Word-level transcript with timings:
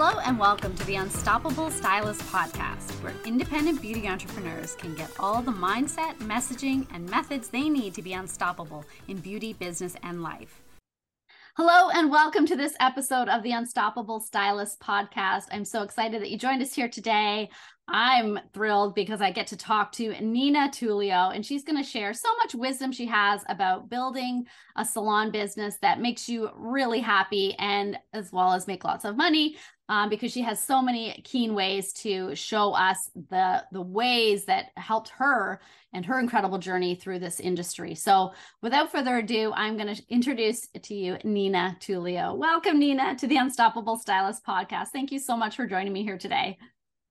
Hello, 0.00 0.20
and 0.20 0.38
welcome 0.38 0.76
to 0.76 0.86
the 0.86 0.94
Unstoppable 0.94 1.72
Stylist 1.72 2.20
Podcast, 2.30 2.92
where 3.02 3.12
independent 3.24 3.82
beauty 3.82 4.06
entrepreneurs 4.06 4.76
can 4.76 4.94
get 4.94 5.10
all 5.18 5.42
the 5.42 5.50
mindset, 5.50 6.14
messaging, 6.18 6.86
and 6.94 7.10
methods 7.10 7.48
they 7.48 7.68
need 7.68 7.94
to 7.94 8.02
be 8.02 8.12
unstoppable 8.12 8.84
in 9.08 9.16
beauty, 9.16 9.54
business, 9.54 9.96
and 10.04 10.22
life. 10.22 10.62
Hello, 11.56 11.90
and 11.90 12.12
welcome 12.12 12.46
to 12.46 12.54
this 12.54 12.76
episode 12.78 13.28
of 13.28 13.42
the 13.42 13.50
Unstoppable 13.50 14.20
Stylist 14.20 14.78
Podcast. 14.78 15.46
I'm 15.50 15.64
so 15.64 15.82
excited 15.82 16.22
that 16.22 16.30
you 16.30 16.38
joined 16.38 16.62
us 16.62 16.72
here 16.72 16.88
today. 16.88 17.50
I'm 17.88 18.38
thrilled 18.54 18.94
because 18.94 19.20
I 19.20 19.32
get 19.32 19.48
to 19.48 19.56
talk 19.56 19.90
to 19.92 20.12
Nina 20.20 20.68
Tulio, 20.68 21.34
and 21.34 21.44
she's 21.44 21.64
going 21.64 21.82
to 21.82 21.88
share 21.88 22.14
so 22.14 22.28
much 22.36 22.54
wisdom 22.54 22.92
she 22.92 23.06
has 23.06 23.42
about 23.48 23.90
building 23.90 24.44
a 24.76 24.84
salon 24.84 25.32
business 25.32 25.76
that 25.82 26.00
makes 26.00 26.28
you 26.28 26.50
really 26.54 27.00
happy 27.00 27.56
and 27.58 27.98
as 28.12 28.30
well 28.30 28.52
as 28.52 28.68
make 28.68 28.84
lots 28.84 29.04
of 29.04 29.16
money. 29.16 29.56
Um, 29.90 30.10
because 30.10 30.32
she 30.32 30.42
has 30.42 30.62
so 30.62 30.82
many 30.82 31.22
keen 31.24 31.54
ways 31.54 31.94
to 31.94 32.34
show 32.34 32.72
us 32.72 33.10
the 33.30 33.64
the 33.72 33.80
ways 33.80 34.44
that 34.44 34.66
helped 34.76 35.08
her 35.10 35.60
and 35.94 36.04
her 36.04 36.20
incredible 36.20 36.58
journey 36.58 36.94
through 36.94 37.20
this 37.20 37.40
industry. 37.40 37.94
So, 37.94 38.32
without 38.60 38.92
further 38.92 39.16
ado, 39.16 39.52
I'm 39.54 39.78
going 39.78 39.94
to 39.94 40.02
introduce 40.10 40.68
to 40.82 40.94
you 40.94 41.16
Nina 41.24 41.76
Tulio. 41.80 42.36
Welcome, 42.36 42.78
Nina, 42.78 43.16
to 43.16 43.26
the 43.26 43.38
Unstoppable 43.38 43.96
Stylist 43.96 44.44
podcast. 44.44 44.88
Thank 44.88 45.10
you 45.10 45.18
so 45.18 45.36
much 45.36 45.56
for 45.56 45.66
joining 45.66 45.92
me 45.92 46.02
here 46.02 46.18
today. 46.18 46.58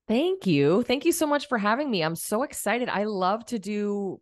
Thank 0.07 0.45
you. 0.45 0.83
Thank 0.83 1.03
you 1.03 1.11
so 1.11 1.27
much 1.27 1.47
for 1.47 1.57
having 1.57 1.89
me. 1.89 2.01
I'm 2.01 2.15
so 2.15 2.43
excited. 2.43 2.89
I 2.89 3.03
love 3.05 3.45
to 3.47 3.59
do 3.59 4.21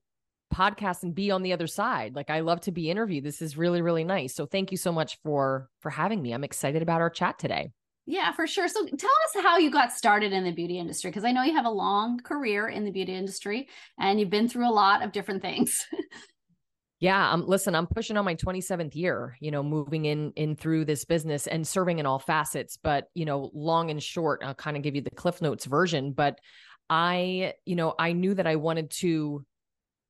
podcasts 0.54 1.04
and 1.04 1.14
be 1.14 1.32
on 1.32 1.44
the 1.44 1.54
other 1.54 1.68
side. 1.68 2.16
Like 2.16 2.30
I 2.30 2.40
love 2.40 2.62
to 2.62 2.72
be 2.72 2.90
interviewed. 2.90 3.24
This 3.24 3.42
is 3.42 3.58
really 3.58 3.82
really 3.82 4.04
nice. 4.04 4.34
So 4.34 4.46
thank 4.46 4.72
you 4.72 4.78
so 4.78 4.92
much 4.92 5.18
for 5.24 5.70
for 5.82 5.90
having 5.90 6.22
me. 6.22 6.32
I'm 6.32 6.44
excited 6.44 6.82
about 6.82 7.02
our 7.02 7.10
chat 7.10 7.38
today. 7.38 7.72
Yeah, 8.08 8.32
for 8.34 8.46
sure. 8.46 8.68
So 8.68 8.86
tell 8.86 9.10
us 9.10 9.44
how 9.44 9.58
you 9.58 9.72
got 9.72 9.92
started 9.92 10.32
in 10.32 10.44
the 10.44 10.52
beauty 10.52 10.78
industry 10.78 11.10
because 11.10 11.26
I 11.26 11.32
know 11.32 11.44
you 11.44 11.56
have 11.56 11.66
a 11.66 11.72
long 11.72 12.20
career 12.20 12.68
in 12.68 12.86
the 12.86 12.92
beauty 12.92 13.16
industry 13.16 13.68
and 14.00 14.20
you've 14.20 14.30
been 14.30 14.48
through 14.48 14.70
a 14.70 14.72
lot 14.72 15.04
of 15.04 15.12
different 15.12 15.42
things. 15.42 15.86
Yeah, 17.02 17.30
um, 17.32 17.46
listen, 17.46 17.76
I'm 17.76 17.88
pushing 17.88 18.16
on 18.16 18.24
my 18.24 18.36
27th 18.36 18.96
year, 18.96 19.36
you 19.42 19.52
know, 19.52 19.62
moving 19.62 20.06
in 20.06 20.32
in 20.38 20.56
through 20.56 20.86
this 20.86 21.04
business 21.04 21.46
and 21.46 21.68
serving 21.68 22.00
in 22.00 22.06
all 22.06 22.20
facets. 22.20 22.78
But 22.82 23.10
you 23.14 23.26
know, 23.26 23.52
long 23.54 23.92
and 23.92 24.02
short, 24.02 24.42
I'll 24.44 24.56
kind 24.56 24.78
of 24.78 24.84
give 24.84 24.96
you 24.96 25.02
the 25.02 25.12
Cliff 25.12 25.42
Notes 25.42 25.66
version. 25.66 26.14
But 26.14 26.40
I, 26.90 27.54
you 27.66 27.76
know, 27.76 27.94
I 28.00 28.14
knew 28.14 28.34
that 28.34 28.48
I 28.48 28.56
wanted 28.56 28.92
to 29.02 29.46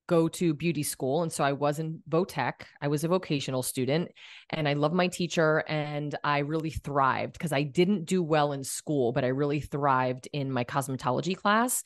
go 0.08 0.28
to 0.28 0.54
beauty 0.54 0.84
school, 0.84 1.24
and 1.24 1.32
so 1.32 1.44
I 1.44 1.54
was 1.54 1.80
in 1.80 2.02
Votech. 2.10 2.64
I 2.82 2.88
was 2.88 3.04
a 3.04 3.08
vocational 3.08 3.64
student, 3.64 4.12
and 4.50 4.68
I 4.68 4.74
love 4.74 4.94
my 4.94 5.08
teacher, 5.08 5.64
and 5.68 6.16
I 6.24 6.40
really 6.40 6.72
thrived 6.72 7.34
because 7.34 7.54
I 7.54 7.64
didn't 7.64 8.06
do 8.06 8.22
well 8.24 8.52
in 8.52 8.64
school, 8.64 9.12
but 9.12 9.24
I 9.24 9.30
really 9.30 9.62
thrived 9.62 10.28
in 10.34 10.52
my 10.52 10.64
cosmetology 10.64 11.36
class, 11.36 11.84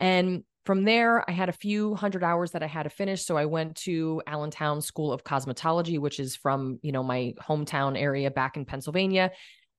and 0.00 0.44
from 0.64 0.84
there, 0.84 1.28
I 1.28 1.32
had 1.32 1.48
a 1.48 1.52
few 1.52 1.96
hundred 1.96 2.22
hours 2.22 2.52
that 2.52 2.62
I 2.62 2.68
had 2.68 2.84
to 2.84 2.90
finish. 2.90 3.24
So 3.24 3.36
I 3.36 3.46
went 3.46 3.74
to 3.78 4.22
Allentown 4.28 4.80
School 4.80 5.12
of 5.12 5.24
Cosmetology, 5.24 5.98
which 5.98 6.20
is 6.20 6.36
from, 6.36 6.78
you 6.82 6.92
know, 6.92 7.02
my 7.02 7.34
hometown 7.40 7.98
area 7.98 8.30
back 8.30 8.56
in 8.56 8.64
Pennsylvania. 8.64 9.32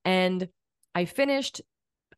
And 0.04 0.46
I 0.94 1.06
finished 1.06 1.62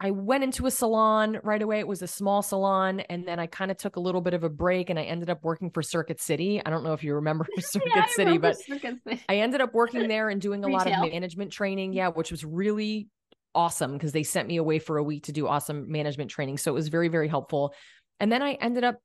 I 0.01 0.11
went 0.11 0.45
into 0.45 0.67
a 0.67 0.71
salon 0.71 1.39
right 1.43 1.61
away. 1.61 1.79
It 1.79 1.89
was 1.89 2.03
a 2.03 2.07
small 2.07 2.43
salon. 2.43 3.01
And 3.01 3.27
then 3.27 3.39
I 3.39 3.47
kind 3.47 3.71
of 3.71 3.77
took 3.77 3.97
a 3.97 4.01
little 4.01 4.21
bit 4.21 4.35
of 4.35 4.45
a 4.45 4.49
break 4.49 4.91
and 4.91 4.99
I 4.99 5.03
ended 5.03 5.31
up 5.31 5.43
working 5.43 5.71
for 5.71 5.83
Circuit 5.83 6.21
City. 6.21 6.61
I 6.65 6.71
don't 6.71 6.85
know 6.85 6.93
if 6.93 7.03
you 7.03 7.15
remember 7.15 7.47
Circuit 7.61 7.93
yeah, 7.95 8.07
City, 8.07 8.33
remember 8.33 8.49
but 8.49 8.59
Circuit 8.59 8.97
City. 9.07 9.23
I 9.29 9.37
ended 9.37 9.61
up 9.61 9.75
working 9.75 10.09
there 10.09 10.29
and 10.29 10.41
doing 10.41 10.65
a 10.65 10.67
Retail. 10.67 10.93
lot 10.93 11.07
of 11.07 11.13
management 11.13 11.53
training. 11.53 11.93
Mm. 11.93 11.97
Yeah, 11.97 12.09
which 12.09 12.31
was 12.31 12.45
really 12.45 13.09
awesome 13.55 13.93
because 13.93 14.13
they 14.13 14.23
sent 14.23 14.49
me 14.49 14.59
away 14.59 14.79
for 14.79 14.99
a 14.99 15.03
week 15.03 15.25
to 15.25 15.33
do 15.33 15.47
awesome 15.49 15.91
management 15.91 16.31
training. 16.31 16.59
So 16.59 16.73
it 16.73 16.75
was 16.75 16.89
very, 16.89 17.09
very 17.09 17.29
helpful. 17.29 17.75
And 18.21 18.31
then 18.31 18.43
I 18.43 18.53
ended 18.55 18.85
up 18.85 19.01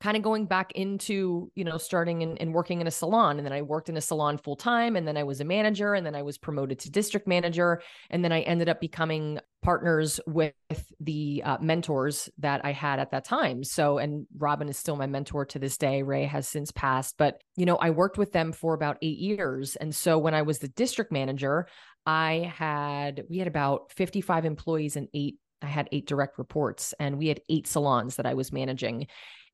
kind 0.00 0.16
of 0.16 0.22
going 0.24 0.46
back 0.46 0.72
into 0.72 1.50
you 1.54 1.62
know 1.62 1.78
starting 1.78 2.24
and, 2.24 2.40
and, 2.40 2.52
working 2.52 2.80
in 2.80 2.88
a 2.88 2.90
salon 2.90 3.38
and 3.38 3.46
then 3.46 3.52
i 3.52 3.62
worked 3.62 3.88
in 3.88 3.96
a 3.96 4.00
salon 4.00 4.36
full 4.36 4.56
time 4.56 4.96
and 4.96 5.06
then 5.06 5.16
i 5.16 5.22
was 5.22 5.40
a 5.40 5.44
manager 5.44 5.94
and 5.94 6.04
then 6.04 6.16
i 6.16 6.22
was 6.22 6.36
promoted 6.36 6.76
to 6.76 6.90
district 6.90 7.28
manager 7.28 7.80
and 8.10 8.24
then 8.24 8.32
i 8.32 8.40
ended 8.40 8.68
up 8.68 8.80
becoming 8.80 9.38
partners 9.62 10.20
with 10.26 10.54
the 11.00 11.42
uh, 11.44 11.58
mentors 11.60 12.28
that 12.38 12.64
i 12.64 12.72
had 12.72 12.98
at 12.98 13.10
that 13.12 13.24
time. 13.24 13.64
So 13.64 13.98
and 13.98 14.26
robin 14.36 14.68
is 14.68 14.76
still 14.76 14.96
my 14.96 15.06
mentor 15.06 15.44
to 15.46 15.58
this 15.58 15.76
day. 15.76 16.02
Ray 16.02 16.24
has 16.24 16.48
since 16.48 16.70
passed 16.72 17.16
but 17.18 17.40
you 17.56 17.66
know 17.66 17.76
i 17.76 17.90
worked 17.90 18.18
with 18.18 18.32
them 18.32 18.52
for 18.52 18.74
about 18.74 18.98
eight 19.02 19.18
years. 19.18 19.76
And 19.76 19.94
so 19.94 20.18
when 20.18 20.34
i 20.34 20.42
was 20.42 20.58
the 20.58 20.68
district 20.68 21.12
manager 21.12 21.66
i 22.04 22.52
had 22.56 23.24
we 23.30 23.38
had 23.38 23.48
about 23.48 23.92
55 23.92 24.44
employees 24.44 24.96
and 24.96 25.08
eight 25.14 25.36
I 25.62 25.66
had 25.66 25.88
eight 25.92 26.06
direct 26.06 26.38
reports 26.38 26.92
and 26.98 27.18
we 27.18 27.28
had 27.28 27.40
eight 27.48 27.66
salons 27.66 28.16
that 28.16 28.26
I 28.26 28.34
was 28.34 28.52
managing. 28.52 29.06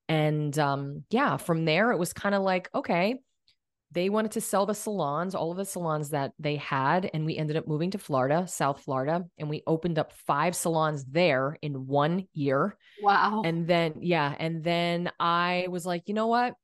And 0.08 0.58
um, 0.58 1.04
yeah, 1.10 1.36
from 1.36 1.64
there, 1.64 1.92
it 1.92 1.98
was 1.98 2.12
kind 2.12 2.34
of 2.34 2.42
like, 2.42 2.70
okay, 2.74 3.16
they 3.90 4.10
wanted 4.10 4.32
to 4.32 4.40
sell 4.40 4.66
the 4.66 4.74
salons, 4.74 5.34
all 5.34 5.50
of 5.50 5.56
the 5.56 5.64
salons 5.64 6.10
that 6.10 6.32
they 6.38 6.56
had. 6.56 7.10
And 7.14 7.24
we 7.24 7.36
ended 7.36 7.56
up 7.56 7.66
moving 7.66 7.90
to 7.92 7.98
Florida, 7.98 8.46
South 8.46 8.82
Florida, 8.82 9.24
and 9.38 9.48
we 9.48 9.62
opened 9.66 9.98
up 9.98 10.12
five 10.12 10.54
salons 10.54 11.04
there 11.06 11.56
in 11.62 11.86
one 11.86 12.26
year. 12.34 12.76
Wow. 13.02 13.42
And 13.44 13.66
then, 13.66 13.94
yeah. 14.00 14.34
And 14.38 14.62
then 14.62 15.10
I 15.18 15.68
was 15.70 15.86
like, 15.86 16.02
you 16.06 16.14
know 16.14 16.26
what? 16.26 16.54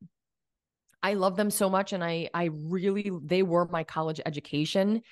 I 1.02 1.14
love 1.14 1.36
them 1.36 1.50
so 1.50 1.70
much. 1.70 1.92
And 1.92 2.04
I, 2.04 2.28
I 2.34 2.50
really, 2.52 3.10
they 3.22 3.42
were 3.42 3.66
my 3.66 3.84
college 3.84 4.20
education 4.24 5.02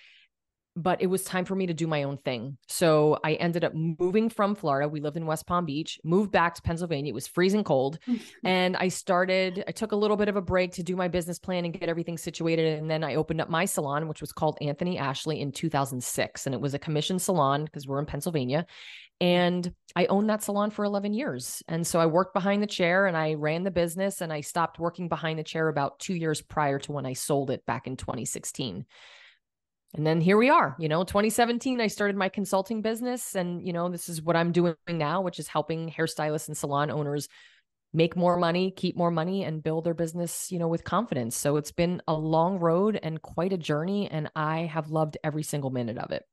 but 0.75 1.03
it 1.03 1.07
was 1.07 1.25
time 1.25 1.45
for 1.45 1.55
me 1.55 1.67
to 1.67 1.75
do 1.75 1.87
my 1.87 2.05
own 2.05 2.17
thing. 2.17 2.57
So 2.67 3.19
I 3.23 3.35
ended 3.35 3.65
up 3.65 3.75
moving 3.75 4.31
from 4.31 4.55
Florida. 4.55 4.89
We 4.89 5.01
lived 5.01 5.17
in 5.17 5.27
West 5.27 5.47
Palm 5.47 5.67
Beach, 5.67 6.01
moved 6.03 6.33
back 6.33 6.55
to 6.55 6.63
Pennsylvania. 6.63 7.11
It 7.11 7.15
was 7.15 7.27
freezing 7.27 7.65
cold. 7.65 7.99
and 8.45 8.77
I 8.77 8.89
started, 8.89 9.65
I 9.69 9.73
took 9.73 9.93
a 9.93 9.97
little 9.97 10.17
bit 10.17 10.29
of 10.29 10.37
a 10.37 10.43
break 10.43 10.73
to 10.73 10.83
do 10.83 10.97
my 10.97 11.09
business 11.09 11.39
plan 11.39 11.65
and 11.65 11.79
get 11.79 11.89
everything 11.89 12.17
situated. 12.17 12.79
And 12.79 12.91
then 12.91 13.05
I 13.05 13.17
opened 13.17 13.41
up 13.41 13.51
my 13.51 13.67
salon, 13.67 14.09
which 14.09 14.21
was 14.21 14.33
called 14.33 14.57
Anthony 14.61 14.99
Ashley 14.99 15.41
in 15.41 15.53
2006. 15.53 16.47
And 16.47 16.55
it 16.55 16.61
was 16.61 16.75
a 16.75 16.79
commission 16.79 17.19
salon 17.19 17.65
because 17.65 17.87
we're 17.87 18.01
in 18.01 18.07
Pennsylvania. 18.07 18.67
And 19.21 19.73
I 19.95 20.07
owned 20.07 20.31
that 20.31 20.43
salon 20.43 20.71
for 20.71 20.85
11 20.85 21.13
years. 21.13 21.63
And 21.69 21.87
so 21.87 22.01
I 22.01 22.07
worked 22.07 22.33
behind 22.33 22.63
the 22.63 22.67
chair 22.67 23.07
and 23.07 23.17
I 23.17 23.35
ran 23.35 23.63
the 23.63 23.71
business 23.71 24.23
and 24.23 24.33
I 24.33 24.41
stopped 24.41 24.79
working 24.79 25.09
behind 25.09 25.39
the 25.39 25.45
chair 25.45 25.69
about 25.69 26.01
two 26.01 26.15
years 26.15 26.41
prior 26.41 26.79
to 26.81 26.93
when 26.93 27.05
I 27.05 27.13
sold 27.13 27.51
it 27.51 27.65
back 27.67 27.87
in 27.87 27.97
2016 27.97 28.87
and 29.95 30.07
then 30.07 30.21
here 30.21 30.37
we 30.37 30.49
are 30.49 30.75
you 30.79 30.89
know 30.89 31.05
2017 31.05 31.81
i 31.81 31.87
started 31.87 32.17
my 32.17 32.29
consulting 32.29 32.83
business 32.83 33.35
and 33.35 33.67
you 33.67 33.73
know 33.73 33.89
this 33.89 34.09
is 34.09 34.23
what 34.23 34.37
i'm 34.37 34.53
doing 34.53 34.75
now 34.89 35.21
which 35.21 35.39
is 35.39 35.49
helping 35.49 35.91
hairstylists 35.91 36.49
and 36.49 36.57
salon 36.57 36.91
owners 36.91 37.29
make 37.93 38.17
more 38.17 38.39
money 38.39 38.71
keep 38.71 38.97
more 38.97 39.11
money 39.11 39.45
and 39.45 39.63
build 39.63 39.85
their 39.85 39.95
business 39.95 40.51
you 40.51 40.59
know 40.59 40.69
with 40.69 40.85
confidence. 40.85 41.37
So 41.37 41.57
it's 41.57 41.73
been 41.73 42.01
a 42.09 42.15
long 42.15 42.59
road 42.59 42.99
and 43.03 43.21
quite 43.21 43.53
a 43.53 43.59
journey 43.59 44.11
and 44.11 44.31
i 44.35 44.61
have 44.61 44.91
loved 44.91 45.19
every 45.23 45.43
single 45.43 45.71
minute 45.71 45.99
of 45.99 46.11
it 46.11 46.25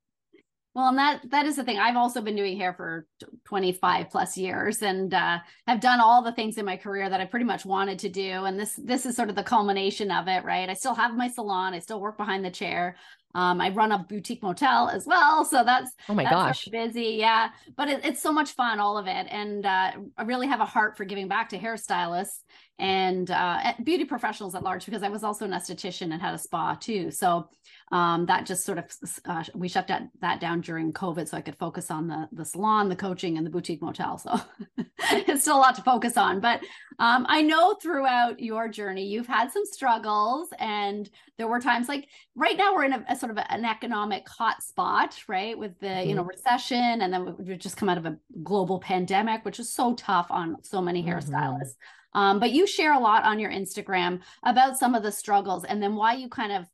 well, 0.75 0.89
and 0.89 0.97
that 0.99 1.21
that 1.31 1.45
is 1.45 1.55
the 1.55 1.63
thing. 1.63 1.79
I've 1.79 1.95
also 1.95 2.21
been 2.21 2.35
doing 2.35 2.57
hair 2.57 2.73
for 2.73 3.07
25 3.45 4.09
plus 4.11 4.37
years 4.37 4.81
and 4.83 5.13
uh, 5.13 5.39
have 5.67 5.79
done 5.79 5.99
all 5.99 6.21
the 6.21 6.31
things 6.31 6.57
in 6.57 6.65
my 6.65 6.77
career 6.77 7.09
that 7.09 7.19
I 7.19 7.25
pretty 7.25 7.45
much 7.45 7.65
wanted 7.65 7.99
to 7.99 8.09
do. 8.09 8.45
And 8.45 8.59
this 8.59 8.75
this 8.75 9.05
is 9.05 9.15
sort 9.15 9.29
of 9.29 9.35
the 9.35 9.43
culmination 9.43 10.11
of 10.11 10.27
it, 10.27 10.43
right? 10.43 10.69
I 10.69 10.73
still 10.73 10.93
have 10.93 11.15
my 11.15 11.27
salon. 11.27 11.73
I 11.73 11.79
still 11.79 11.99
work 11.99 12.17
behind 12.17 12.45
the 12.45 12.51
chair. 12.51 12.95
Um, 13.35 13.61
I 13.61 13.69
run 13.69 13.91
a 13.91 13.99
boutique 13.99 14.41
motel 14.41 14.89
as 14.89 15.05
well, 15.05 15.45
so 15.45 15.63
that's 15.63 15.91
oh 16.07 16.15
my 16.15 16.23
that's 16.23 16.33
gosh, 16.33 16.67
busy, 16.71 17.17
yeah. 17.19 17.49
But 17.75 17.89
it, 17.89 18.03
it's 18.03 18.21
so 18.21 18.31
much 18.31 18.51
fun, 18.51 18.79
all 18.79 18.97
of 18.97 19.05
it, 19.05 19.27
and 19.29 19.65
uh, 19.65 19.91
I 20.17 20.23
really 20.23 20.47
have 20.47 20.61
a 20.61 20.65
heart 20.65 20.97
for 20.97 21.05
giving 21.05 21.27
back 21.27 21.49
to 21.49 21.59
hairstylists 21.59 22.39
and 22.79 23.29
uh, 23.29 23.73
beauty 23.83 24.05
professionals 24.05 24.55
at 24.55 24.63
large 24.63 24.85
because 24.85 25.03
I 25.03 25.09
was 25.09 25.23
also 25.23 25.45
an 25.45 25.51
esthetician 25.51 26.11
and 26.11 26.21
had 26.21 26.33
a 26.33 26.39
spa 26.39 26.75
too. 26.75 27.11
So 27.11 27.49
um, 27.91 28.25
that 28.27 28.45
just 28.45 28.65
sort 28.65 28.77
of 28.77 28.85
uh, 29.25 29.43
we 29.55 29.67
shut 29.67 29.87
that 29.87 30.09
that 30.21 30.39
down 30.39 30.61
during 30.61 30.93
COVID, 30.93 31.27
so 31.27 31.37
I 31.37 31.41
could 31.41 31.57
focus 31.57 31.89
on 31.89 32.07
the 32.07 32.27
the 32.31 32.45
salon, 32.45 32.89
the 32.89 32.95
coaching, 32.95 33.37
and 33.37 33.45
the 33.45 33.49
boutique 33.49 33.81
motel. 33.81 34.17
So 34.17 34.39
it's 35.11 35.41
still 35.41 35.57
a 35.57 35.59
lot 35.59 35.75
to 35.75 35.81
focus 35.81 36.15
on, 36.17 36.39
but 36.39 36.61
um, 36.99 37.25
I 37.29 37.41
know 37.41 37.75
throughout 37.75 38.39
your 38.39 38.67
journey 38.67 39.05
you've 39.05 39.27
had 39.27 39.51
some 39.51 39.65
struggles, 39.65 40.49
and 40.59 41.09
there 41.37 41.47
were 41.47 41.59
times 41.59 41.87
like 41.87 42.07
right 42.35 42.57
now 42.57 42.75
we're 42.75 42.85
in 42.85 42.93
a, 42.93 43.05
a 43.09 43.15
sort 43.15 43.31
of 43.31 43.39
an 43.49 43.65
economic 43.65 44.27
hot 44.29 44.61
spot, 44.61 45.15
right, 45.27 45.57
with 45.57 45.79
the 45.79 45.87
mm-hmm. 45.87 46.09
you 46.09 46.15
know 46.15 46.21
mm-hmm. 46.21 46.29
recession, 46.29 47.01
and 47.01 47.11
then 47.11 47.35
we've 47.39 47.57
just 47.57 47.77
come 47.77 47.89
out 47.89 47.97
of 47.97 48.05
a 48.05 48.17
global 48.43 48.79
pandemic, 48.79 49.43
which 49.45 49.59
is 49.59 49.73
so 49.73 49.95
tough 49.95 50.27
on 50.29 50.57
so 50.63 50.81
many 50.81 51.01
mm-hmm. 51.01 51.11
hairstylists. 51.11 51.75
Um, 52.13 52.39
but 52.39 52.51
you 52.51 52.65
share 52.65 52.93
a 52.93 52.99
lot 52.99 53.23
on 53.23 53.39
your 53.39 53.51
Instagram 53.51 54.21
about 54.43 54.77
some 54.77 54.95
of 54.95 55.03
the 55.03 55.11
struggles 55.11 55.63
and 55.63 55.81
then 55.81 55.95
why 55.95 56.13
you 56.13 56.27
kind 56.27 56.51
of 56.51 56.65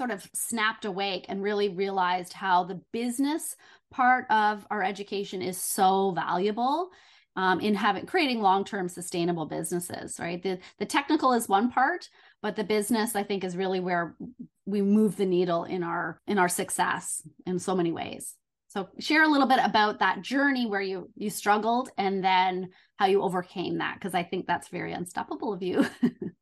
sort 0.00 0.10
of 0.10 0.26
snapped 0.32 0.86
awake 0.86 1.26
and 1.28 1.42
really 1.42 1.68
realized 1.68 2.32
how 2.32 2.64
the 2.64 2.80
business 2.90 3.54
part 3.90 4.24
of 4.30 4.66
our 4.70 4.82
education 4.82 5.42
is 5.42 5.58
so 5.60 6.12
valuable 6.12 6.88
um, 7.36 7.60
in 7.60 7.74
having 7.74 8.06
creating 8.06 8.40
long-term 8.40 8.88
sustainable 8.88 9.44
businesses 9.44 10.18
right 10.18 10.42
the 10.42 10.58
the 10.78 10.86
technical 10.86 11.34
is 11.34 11.50
one 11.50 11.70
part 11.70 12.08
but 12.40 12.56
the 12.56 12.64
business 12.64 13.14
i 13.14 13.22
think 13.22 13.44
is 13.44 13.58
really 13.58 13.78
where 13.78 14.16
we 14.64 14.80
move 14.80 15.18
the 15.18 15.26
needle 15.26 15.64
in 15.64 15.82
our 15.82 16.18
in 16.26 16.38
our 16.38 16.48
success 16.48 17.20
in 17.44 17.58
so 17.58 17.76
many 17.76 17.92
ways 17.92 18.36
So 18.68 18.88
share 19.00 19.24
a 19.24 19.28
little 19.28 19.48
bit 19.48 19.60
about 19.62 19.98
that 19.98 20.22
journey 20.22 20.66
where 20.66 20.80
you 20.80 21.10
you 21.14 21.28
struggled 21.28 21.90
and 21.98 22.24
then 22.24 22.70
how 22.96 23.06
you 23.06 23.20
overcame 23.20 23.78
that 23.78 23.94
because 23.94 24.14
I 24.14 24.22
think 24.22 24.46
that's 24.46 24.68
very 24.68 24.92
unstoppable 24.94 25.52
of 25.52 25.62
you. 25.62 25.84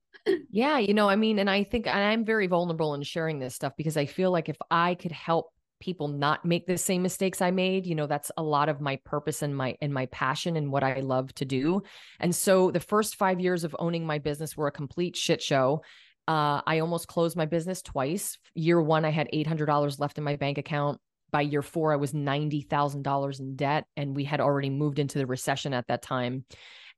yeah, 0.51 0.79
you 0.79 0.95
know, 0.95 1.09
I 1.09 1.17
mean, 1.17 1.39
and 1.39 1.49
I 1.49 1.65
think 1.65 1.87
I'm 1.87 2.25
very 2.25 2.47
vulnerable 2.47 2.95
in 2.95 3.03
sharing 3.03 3.39
this 3.39 3.55
stuff 3.55 3.75
because 3.77 3.97
I 3.97 4.07
feel 4.07 4.31
like 4.31 4.49
if 4.49 4.57
I 4.71 4.95
could 4.95 5.13
help 5.13 5.53
people 5.81 6.09
not 6.09 6.45
make 6.45 6.67
the 6.67 6.77
same 6.77 7.03
mistakes 7.03 7.41
I 7.41 7.51
made, 7.51 7.87
you 7.87 7.95
know, 7.95 8.07
that's 8.07 8.33
a 8.37 8.43
lot 8.43 8.69
of 8.69 8.81
my 8.81 8.97
purpose 9.05 9.43
and 9.43 9.57
my 9.57 9.77
and 9.81 9.93
my 9.95 10.07
passion 10.07 10.57
and 10.57 10.73
what 10.73 10.83
I 10.83 11.01
love 11.01 11.33
to 11.35 11.45
do. 11.45 11.83
And 12.19 12.35
so 12.35 12.71
the 12.71 12.81
first 12.81 13.17
5 13.17 13.41
years 13.41 13.65
of 13.65 13.77
owning 13.79 14.07
my 14.07 14.19
business 14.19 14.57
were 14.57 14.67
a 14.67 14.73
complete 14.73 15.17
shit 15.17 15.43
show. 15.43 15.83
Uh, 16.27 16.61
I 16.67 16.81
almost 16.81 17.09
closed 17.09 17.37
my 17.37 17.47
business 17.47 17.81
twice. 17.81 18.39
Year 18.55 18.83
one, 18.83 19.05
I 19.05 19.11
had 19.11 19.29
$800 19.33 19.99
left 19.99 20.19
in 20.19 20.25
my 20.25 20.37
bank 20.37 20.59
account 20.59 21.01
by 21.31 21.43
year 21.43 21.63
four, 21.63 21.93
I 21.93 21.97
was 21.97 22.13
$90,000 22.13 23.41
in 23.41 23.57
debt, 23.57 23.85
and 23.97 24.17
we 24.17 24.25
had 24.25 24.41
already 24.41 24.71
moved 24.71 24.99
into 24.99 25.19
the 25.19 25.27
recession 25.27 25.75
at 25.75 25.87
that 25.89 26.03
time. 26.03 26.45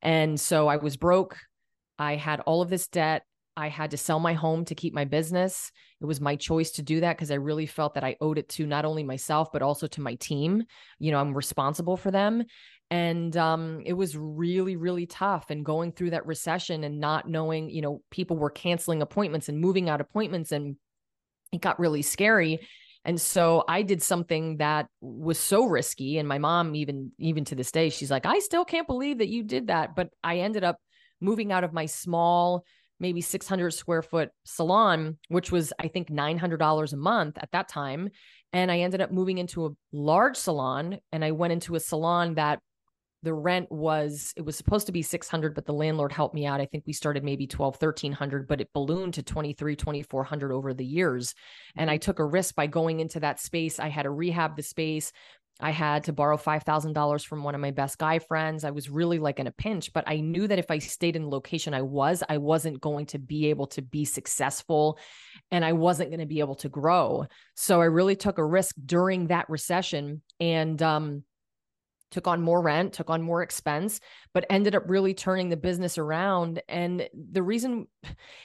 And 0.03 0.41
so 0.41 0.69
I 0.69 0.77
was 0.77 0.97
broke. 0.97 1.37
I 2.01 2.17
had 2.17 2.41
all 2.41 2.63
of 2.63 2.71
this 2.71 2.89
debt. 2.89 3.25
I 3.57 3.69
had 3.69 3.91
to 3.91 3.99
sell 3.99 4.19
my 4.19 4.33
home 4.33 4.65
to 4.65 4.75
keep 4.75 4.95
my 4.95 5.05
business. 5.05 5.71
It 6.01 6.07
was 6.07 6.19
my 6.19 6.35
choice 6.35 6.71
to 6.73 6.83
do 6.83 7.01
that 7.01 7.17
because 7.17 7.31
I 7.31 7.35
really 7.35 7.67
felt 7.67 7.95
that 7.95 8.05
I 8.05 8.17
owed 8.23 8.39
it 8.39 8.49
to 8.51 8.67
not 8.67 8.87
only 8.87 9.03
myself, 9.03 9.53
but 9.53 9.61
also 9.61 9.87
to 9.89 10.01
my 10.01 10.15
team. 10.15 10.65
You 10.99 11.13
know, 11.13 11.21
I'm 11.21 11.35
responsible 11.35 11.99
for 11.99 12.11
them. 12.11 12.45
And 12.91 13.37
um, 13.37 13.83
it 13.85 13.93
was 13.93 14.17
really, 14.17 14.77
really 14.77 15.05
tough. 15.05 15.51
And 15.51 15.63
going 15.65 15.93
through 15.93 16.11
that 16.11 16.27
recession 16.27 16.85
and 16.85 17.01
not 17.01 17.29
knowing, 17.29 17.69
you 17.69 17.83
know, 17.83 18.01
people 18.11 18.39
were 18.39 18.51
canceling 18.51 19.03
appointments 19.03 19.51
and 19.51 19.61
moving 19.61 19.91
out 19.91 20.01
appointments. 20.01 20.53
And 20.53 20.77
it 21.53 21.61
got 21.61 21.79
really 21.79 22.03
scary. 22.03 22.67
And 23.05 23.21
so 23.21 23.65
I 23.69 23.83
did 23.83 24.03
something 24.03 24.57
that 24.57 24.87
was 25.03 25.39
so 25.39 25.67
risky. 25.67 26.17
And 26.17 26.27
my 26.27 26.39
mom, 26.39 26.75
even 26.75 27.13
even 27.19 27.45
to 27.47 27.55
this 27.55 27.73
day, 27.73 27.91
she's 27.91 28.11
like, 28.11 28.25
I 28.25 28.39
still 28.39 28.65
can't 28.65 28.87
believe 28.87 29.19
that 29.19 29.29
you 29.29 29.43
did 29.43 29.67
that. 29.67 29.95
But 29.95 30.09
I 30.25 30.39
ended 30.39 30.65
up 30.65 30.79
moving 31.21 31.53
out 31.53 31.65
of 31.65 31.73
my 31.73 31.87
small, 31.87 32.65
maybe 32.99 33.21
600 33.21 33.71
square 33.73 34.03
foot 34.03 34.31
salon, 34.45 35.19
which 35.29 35.51
was, 35.51 35.73
I 35.79 35.89
think, 35.89 36.11
$900 36.11 36.93
a 36.93 36.97
month 36.97 37.39
at 37.39 37.51
that 37.53 37.69
time. 37.69 38.11
And 38.53 38.71
I 38.71 38.81
ended 38.81 39.01
up 39.01 39.13
moving 39.13 39.39
into 39.39 39.67
a 39.67 39.71
large 39.93 40.37
salon. 40.37 40.99
And 41.13 41.25
I 41.25 41.31
went 41.33 41.53
into 41.53 41.75
a 41.75 41.81
salon 41.81 42.35
that 42.35 42.61
the 43.23 43.35
rent 43.35 43.71
was 43.71 44.33
it 44.37 44.45
was 44.45 44.57
supposed 44.57 44.87
to 44.87 44.93
be 44.93 45.03
600 45.03 45.55
but 45.55 45.67
the 45.67 45.73
landlord 45.73 46.13
helped 46.13 46.35
me 46.35 46.47
out 46.47 46.61
i 46.61 46.67
think 46.67 46.85
we 46.87 46.93
started 46.93 47.23
maybe 47.23 47.47
12 47.47 47.75
1300 47.75 48.49
but 48.49 48.61
it 48.61 48.73
ballooned 48.73 49.15
to 49.15 49.23
23 49.23 49.77
2400 49.77 50.53
over 50.53 50.73
the 50.73 50.85
years 50.85 51.35
and 51.77 51.91
i 51.91 51.95
mm-hmm. 51.95 52.01
took 52.01 52.19
a 52.19 52.25
risk 52.25 52.55
by 52.55 52.67
going 52.67 53.01
into 53.01 53.21
that 53.21 53.41
space 53.41 53.79
i 53.79 53.89
had 53.89 54.05
to 54.05 54.11
rehab 54.11 54.57
the 54.57 54.63
space 54.63 55.13
I 55.61 55.71
had 55.71 56.05
to 56.05 56.13
borrow 56.13 56.37
$5,000 56.37 57.27
from 57.27 57.45
one 57.45 57.55
of 57.55 57.61
my 57.61 57.71
best 57.71 57.99
guy 57.99 58.19
friends. 58.19 58.65
I 58.65 58.71
was 58.71 58.91
really 58.91 59.19
like 59.19 59.39
in 59.39 59.47
a 59.47 59.53
pinch, 59.53 59.93
but 59.93 60.05
I 60.07 60.21
knew 60.21 60.47
that 60.47 60.59
if 60.59 60.71
I 60.71 60.79
stayed 60.79 61.17
in 61.17 61.23
the 61.23 61.29
location 61.29 61.75
I 61.75 61.83
was, 61.83 62.23
I 62.29 62.39
wasn't 62.39 62.81
going 62.81 63.07
to 63.07 63.19
be 63.19 63.51
able 63.51 63.67
to 63.69 63.83
be 63.83 64.05
successful 64.05 64.99
and 65.51 65.65
I 65.65 65.73
wasn't 65.73 66.11
going 66.11 66.21
to 66.21 66.27
be 66.27 66.41
able 66.41 66.57
to 66.57 66.69
grow. 66.69 67.27
So 67.55 67.81
I 67.81 67.87
really 67.87 68.17
took 68.17 68.39
a 68.39 68.45
risk 68.45 68.75
during 68.85 69.29
that 69.29 69.49
recession. 69.49 70.23
And 70.39 70.81
um, 70.83 71.25
took 72.11 72.27
on 72.27 72.43
more 72.43 72.61
rent, 72.61 72.93
took 72.93 73.11
on 73.11 73.23
more 73.23 73.43
expense, 73.43 74.01
but 74.35 74.45
ended 74.51 74.75
up 74.75 74.83
really 74.87 75.15
turning 75.15 75.49
the 75.49 75.57
business 75.57 75.99
around. 75.99 76.61
And 76.69 77.09
the 77.15 77.43
reason, 77.43 77.87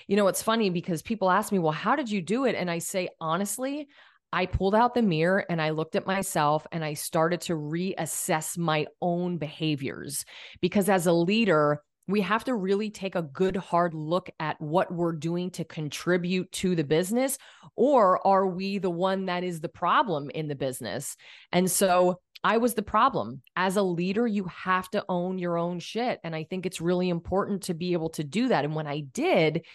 you 0.08 0.16
know, 0.16 0.28
it's 0.28 0.44
funny 0.44 0.70
because 0.70 1.02
people 1.02 1.32
ask 1.32 1.52
me, 1.52 1.60
well, 1.60 1.72
how 1.72 1.96
did 1.96 2.10
you 2.10 2.22
do 2.22 2.46
it? 2.46 2.56
And 2.56 2.70
I 2.70 2.80
say, 2.80 3.10
honestly, 3.20 3.88
I 4.36 4.48
pulled 4.48 4.76
out 4.76 4.94
the 4.94 5.02
mirror 5.02 5.46
and 5.50 5.62
I 5.62 5.70
looked 5.70 5.96
at 5.96 6.06
myself 6.06 6.68
and 6.74 6.84
I 6.84 6.94
started 6.94 7.40
to 7.42 7.54
reassess 7.54 8.58
my 8.58 8.86
own 9.02 9.38
behaviors. 9.38 10.26
Because 10.60 10.90
as 10.90 11.08
a 11.08 11.14
leader, 11.14 11.82
we 12.08 12.20
have 12.20 12.44
to 12.44 12.54
really 12.54 12.90
take 12.90 13.16
a 13.16 13.22
good 13.22 13.56
hard 13.56 13.94
look 13.94 14.30
at 14.42 14.60
what 14.60 14.94
we're 14.94 15.14
doing 15.14 15.52
to 15.52 15.64
contribute 15.64 16.52
to 16.52 16.76
the 16.76 16.84
business 16.84 17.38
or 17.78 18.28
are 18.28 18.46
we 18.46 18.78
the 18.78 18.90
one 18.90 19.28
that 19.28 19.46
is 19.46 19.62
the 19.62 19.70
problem 19.70 20.30
in 20.32 20.50
the 20.50 20.56
business 20.56 21.16
and 21.54 21.72
so 21.72 22.20
I 22.44 22.58
was 22.58 22.76
the 22.76 22.84
problem. 22.84 23.42
As 23.56 23.76
a 23.76 23.82
leader, 23.82 24.28
you 24.28 24.46
have 24.64 24.88
to 24.92 25.04
own 25.10 25.40
your 25.40 25.58
own 25.58 25.80
shit. 25.80 26.20
And 26.24 26.36
I 26.36 26.44
think 26.44 26.68
it's 26.68 26.80
really 26.80 27.10
important 27.10 27.64
to 27.64 27.74
be 27.74 27.94
able 27.94 28.10
to 28.10 28.24
do 28.24 28.50
that. 28.50 28.66
And 28.66 28.76
when 28.76 28.86
I 28.86 29.00
did, 29.00 29.66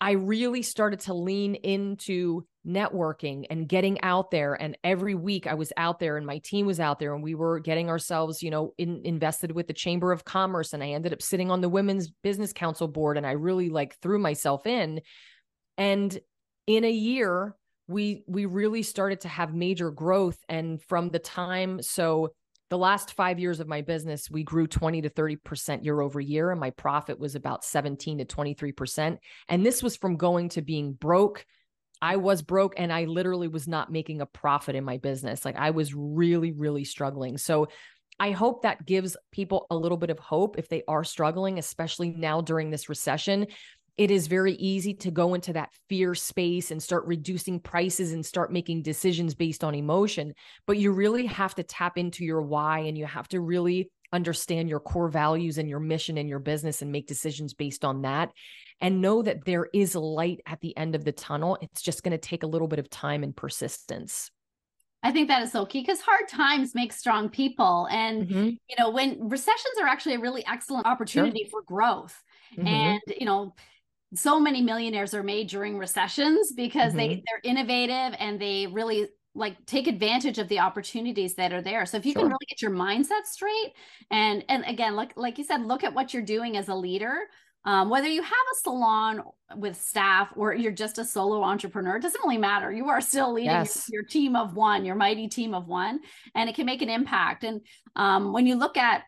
I 0.00 0.12
really 0.12 0.62
started 0.62 1.00
to 1.00 1.12
lean 1.12 1.56
into 1.56 2.46
networking 2.66 3.46
and 3.50 3.68
getting 3.68 4.00
out 4.02 4.30
there. 4.30 4.54
And 4.54 4.76
every 4.84 5.14
week 5.14 5.46
I 5.46 5.54
was 5.54 5.72
out 5.76 5.98
there 5.98 6.16
and 6.16 6.26
my 6.26 6.38
team 6.38 6.66
was 6.66 6.80
out 6.80 6.98
there 6.98 7.14
and 7.14 7.22
we 7.22 7.34
were 7.34 7.58
getting 7.58 7.88
ourselves, 7.88 8.42
you 8.42 8.50
know, 8.50 8.74
in, 8.76 9.00
invested 9.04 9.52
with 9.52 9.66
the 9.66 9.72
Chamber 9.72 10.12
of 10.12 10.24
Commerce. 10.24 10.72
And 10.72 10.82
I 10.82 10.90
ended 10.90 11.12
up 11.12 11.22
sitting 11.22 11.50
on 11.50 11.60
the 11.60 11.68
Women's 11.68 12.10
Business 12.22 12.52
Council 12.52 12.88
board 12.88 13.16
and 13.16 13.26
I 13.26 13.32
really 13.32 13.70
like 13.70 13.96
threw 14.00 14.18
myself 14.18 14.66
in. 14.66 15.00
And 15.78 16.18
in 16.66 16.84
a 16.84 16.90
year, 16.90 17.56
we 17.90 18.22
we 18.28 18.46
really 18.46 18.82
started 18.82 19.20
to 19.20 19.28
have 19.28 19.52
major 19.52 19.90
growth 19.90 20.38
and 20.48 20.80
from 20.84 21.10
the 21.10 21.18
time 21.18 21.82
so 21.82 22.32
the 22.68 22.78
last 22.78 23.14
5 23.14 23.40
years 23.40 23.58
of 23.58 23.66
my 23.66 23.80
business 23.80 24.30
we 24.30 24.44
grew 24.44 24.68
20 24.68 25.02
to 25.02 25.10
30% 25.10 25.84
year 25.84 26.00
over 26.00 26.20
year 26.20 26.52
and 26.52 26.60
my 26.60 26.70
profit 26.70 27.18
was 27.18 27.34
about 27.34 27.64
17 27.64 28.18
to 28.18 28.24
23% 28.24 29.18
and 29.48 29.66
this 29.66 29.82
was 29.82 29.96
from 29.96 30.16
going 30.16 30.50
to 30.50 30.62
being 30.62 30.92
broke 30.92 31.44
I 32.02 32.16
was 32.16 32.42
broke 32.42 32.74
and 32.76 32.92
I 32.92 33.04
literally 33.04 33.48
was 33.48 33.68
not 33.68 33.92
making 33.92 34.20
a 34.20 34.26
profit 34.26 34.74
in 34.74 34.84
my 34.84 34.98
business 34.98 35.44
like 35.44 35.56
I 35.56 35.70
was 35.70 35.94
really 35.94 36.52
really 36.52 36.84
struggling 36.84 37.38
so 37.38 37.68
I 38.20 38.32
hope 38.32 38.62
that 38.62 38.84
gives 38.84 39.16
people 39.32 39.66
a 39.70 39.76
little 39.76 39.96
bit 39.96 40.10
of 40.10 40.18
hope 40.18 40.58
if 40.58 40.68
they 40.68 40.82
are 40.86 41.04
struggling, 41.04 41.58
especially 41.58 42.10
now 42.10 42.42
during 42.42 42.68
this 42.68 42.90
recession, 42.90 43.46
it 43.96 44.10
is 44.10 44.26
very 44.26 44.52
easy 44.54 44.94
to 44.94 45.10
go 45.10 45.34
into 45.34 45.54
that 45.54 45.70
fear 45.88 46.14
space 46.14 46.70
and 46.70 46.82
start 46.82 47.06
reducing 47.06 47.60
prices 47.60 48.12
and 48.12 48.24
start 48.24 48.52
making 48.52 48.82
decisions 48.82 49.34
based 49.34 49.64
on 49.64 49.74
emotion. 49.74 50.34
But 50.66 50.76
you 50.78 50.92
really 50.92 51.26
have 51.26 51.54
to 51.56 51.62
tap 51.62 51.96
into 51.96 52.24
your 52.24 52.42
why 52.42 52.80
and 52.80 52.96
you 52.96 53.06
have 53.06 53.28
to 53.28 53.40
really 53.40 53.90
understand 54.12 54.68
your 54.68 54.80
core 54.80 55.08
values 55.08 55.58
and 55.58 55.68
your 55.68 55.80
mission 55.80 56.18
in 56.18 56.28
your 56.28 56.38
business 56.38 56.82
and 56.82 56.92
make 56.92 57.06
decisions 57.06 57.54
based 57.54 57.84
on 57.84 58.02
that. 58.02 58.30
And 58.80 59.02
know 59.02 59.22
that 59.22 59.44
there 59.44 59.68
is 59.74 59.94
light 59.94 60.40
at 60.46 60.60
the 60.60 60.76
end 60.76 60.94
of 60.94 61.04
the 61.04 61.12
tunnel. 61.12 61.58
It's 61.60 61.82
just 61.82 62.02
going 62.02 62.12
to 62.12 62.18
take 62.18 62.42
a 62.42 62.46
little 62.46 62.68
bit 62.68 62.78
of 62.78 62.88
time 62.88 63.22
and 63.22 63.36
persistence. 63.36 64.30
I 65.02 65.12
think 65.12 65.28
that 65.28 65.42
is 65.42 65.52
so 65.52 65.64
key 65.64 65.80
because 65.80 66.00
hard 66.00 66.28
times 66.28 66.74
make 66.74 66.92
strong 66.92 67.28
people. 67.28 67.88
And, 67.90 68.28
mm-hmm. 68.28 68.44
you 68.44 68.76
know, 68.78 68.90
when 68.90 69.28
recessions 69.28 69.74
are 69.80 69.86
actually 69.86 70.16
a 70.16 70.20
really 70.20 70.44
excellent 70.46 70.86
opportunity 70.86 71.44
sure. 71.44 71.62
for 71.62 71.62
growth. 71.62 72.22
Mm-hmm. 72.56 72.66
And, 72.66 73.00
you 73.18 73.26
know, 73.26 73.54
so 74.14 74.40
many 74.40 74.60
millionaires 74.60 75.14
are 75.14 75.22
made 75.22 75.48
during 75.48 75.78
recessions 75.78 76.52
because 76.52 76.92
mm-hmm. 76.92 76.98
they 76.98 77.08
they're 77.26 77.40
innovative 77.44 78.16
and 78.18 78.40
they 78.40 78.66
really 78.66 79.06
like 79.34 79.64
take 79.66 79.86
advantage 79.86 80.38
of 80.38 80.48
the 80.48 80.58
opportunities 80.58 81.34
that 81.34 81.52
are 81.52 81.62
there. 81.62 81.86
So 81.86 81.96
if 81.96 82.04
you 82.04 82.12
sure. 82.12 82.22
can 82.22 82.28
really 82.28 82.46
get 82.48 82.62
your 82.62 82.72
mindset 82.72 83.24
straight 83.24 83.72
and 84.10 84.44
and 84.48 84.64
again, 84.66 84.96
like 84.96 85.12
like 85.16 85.38
you 85.38 85.44
said, 85.44 85.62
look 85.62 85.84
at 85.84 85.94
what 85.94 86.12
you're 86.12 86.22
doing 86.22 86.56
as 86.56 86.68
a 86.68 86.74
leader. 86.74 87.16
Um, 87.66 87.90
whether 87.90 88.08
you 88.08 88.22
have 88.22 88.32
a 88.32 88.56
salon 88.62 89.22
with 89.54 89.76
staff 89.76 90.32
or 90.34 90.54
you're 90.54 90.72
just 90.72 90.96
a 90.96 91.04
solo 91.04 91.42
entrepreneur, 91.42 91.96
it 91.96 92.02
doesn't 92.02 92.22
really 92.24 92.38
matter. 92.38 92.72
You 92.72 92.88
are 92.88 93.02
still 93.02 93.34
leading 93.34 93.50
yes. 93.50 93.86
your, 93.92 94.00
your, 94.00 94.08
team 94.08 94.34
of 94.34 94.54
one, 94.54 94.86
your 94.86 94.94
mighty 94.94 95.28
team 95.28 95.52
of 95.52 95.68
one, 95.68 96.00
and 96.34 96.48
it 96.48 96.56
can 96.56 96.64
make 96.64 96.80
an 96.80 96.88
impact. 96.88 97.44
And 97.44 97.60
um, 97.96 98.32
when 98.32 98.46
you 98.46 98.54
look 98.54 98.78
at 98.78 99.02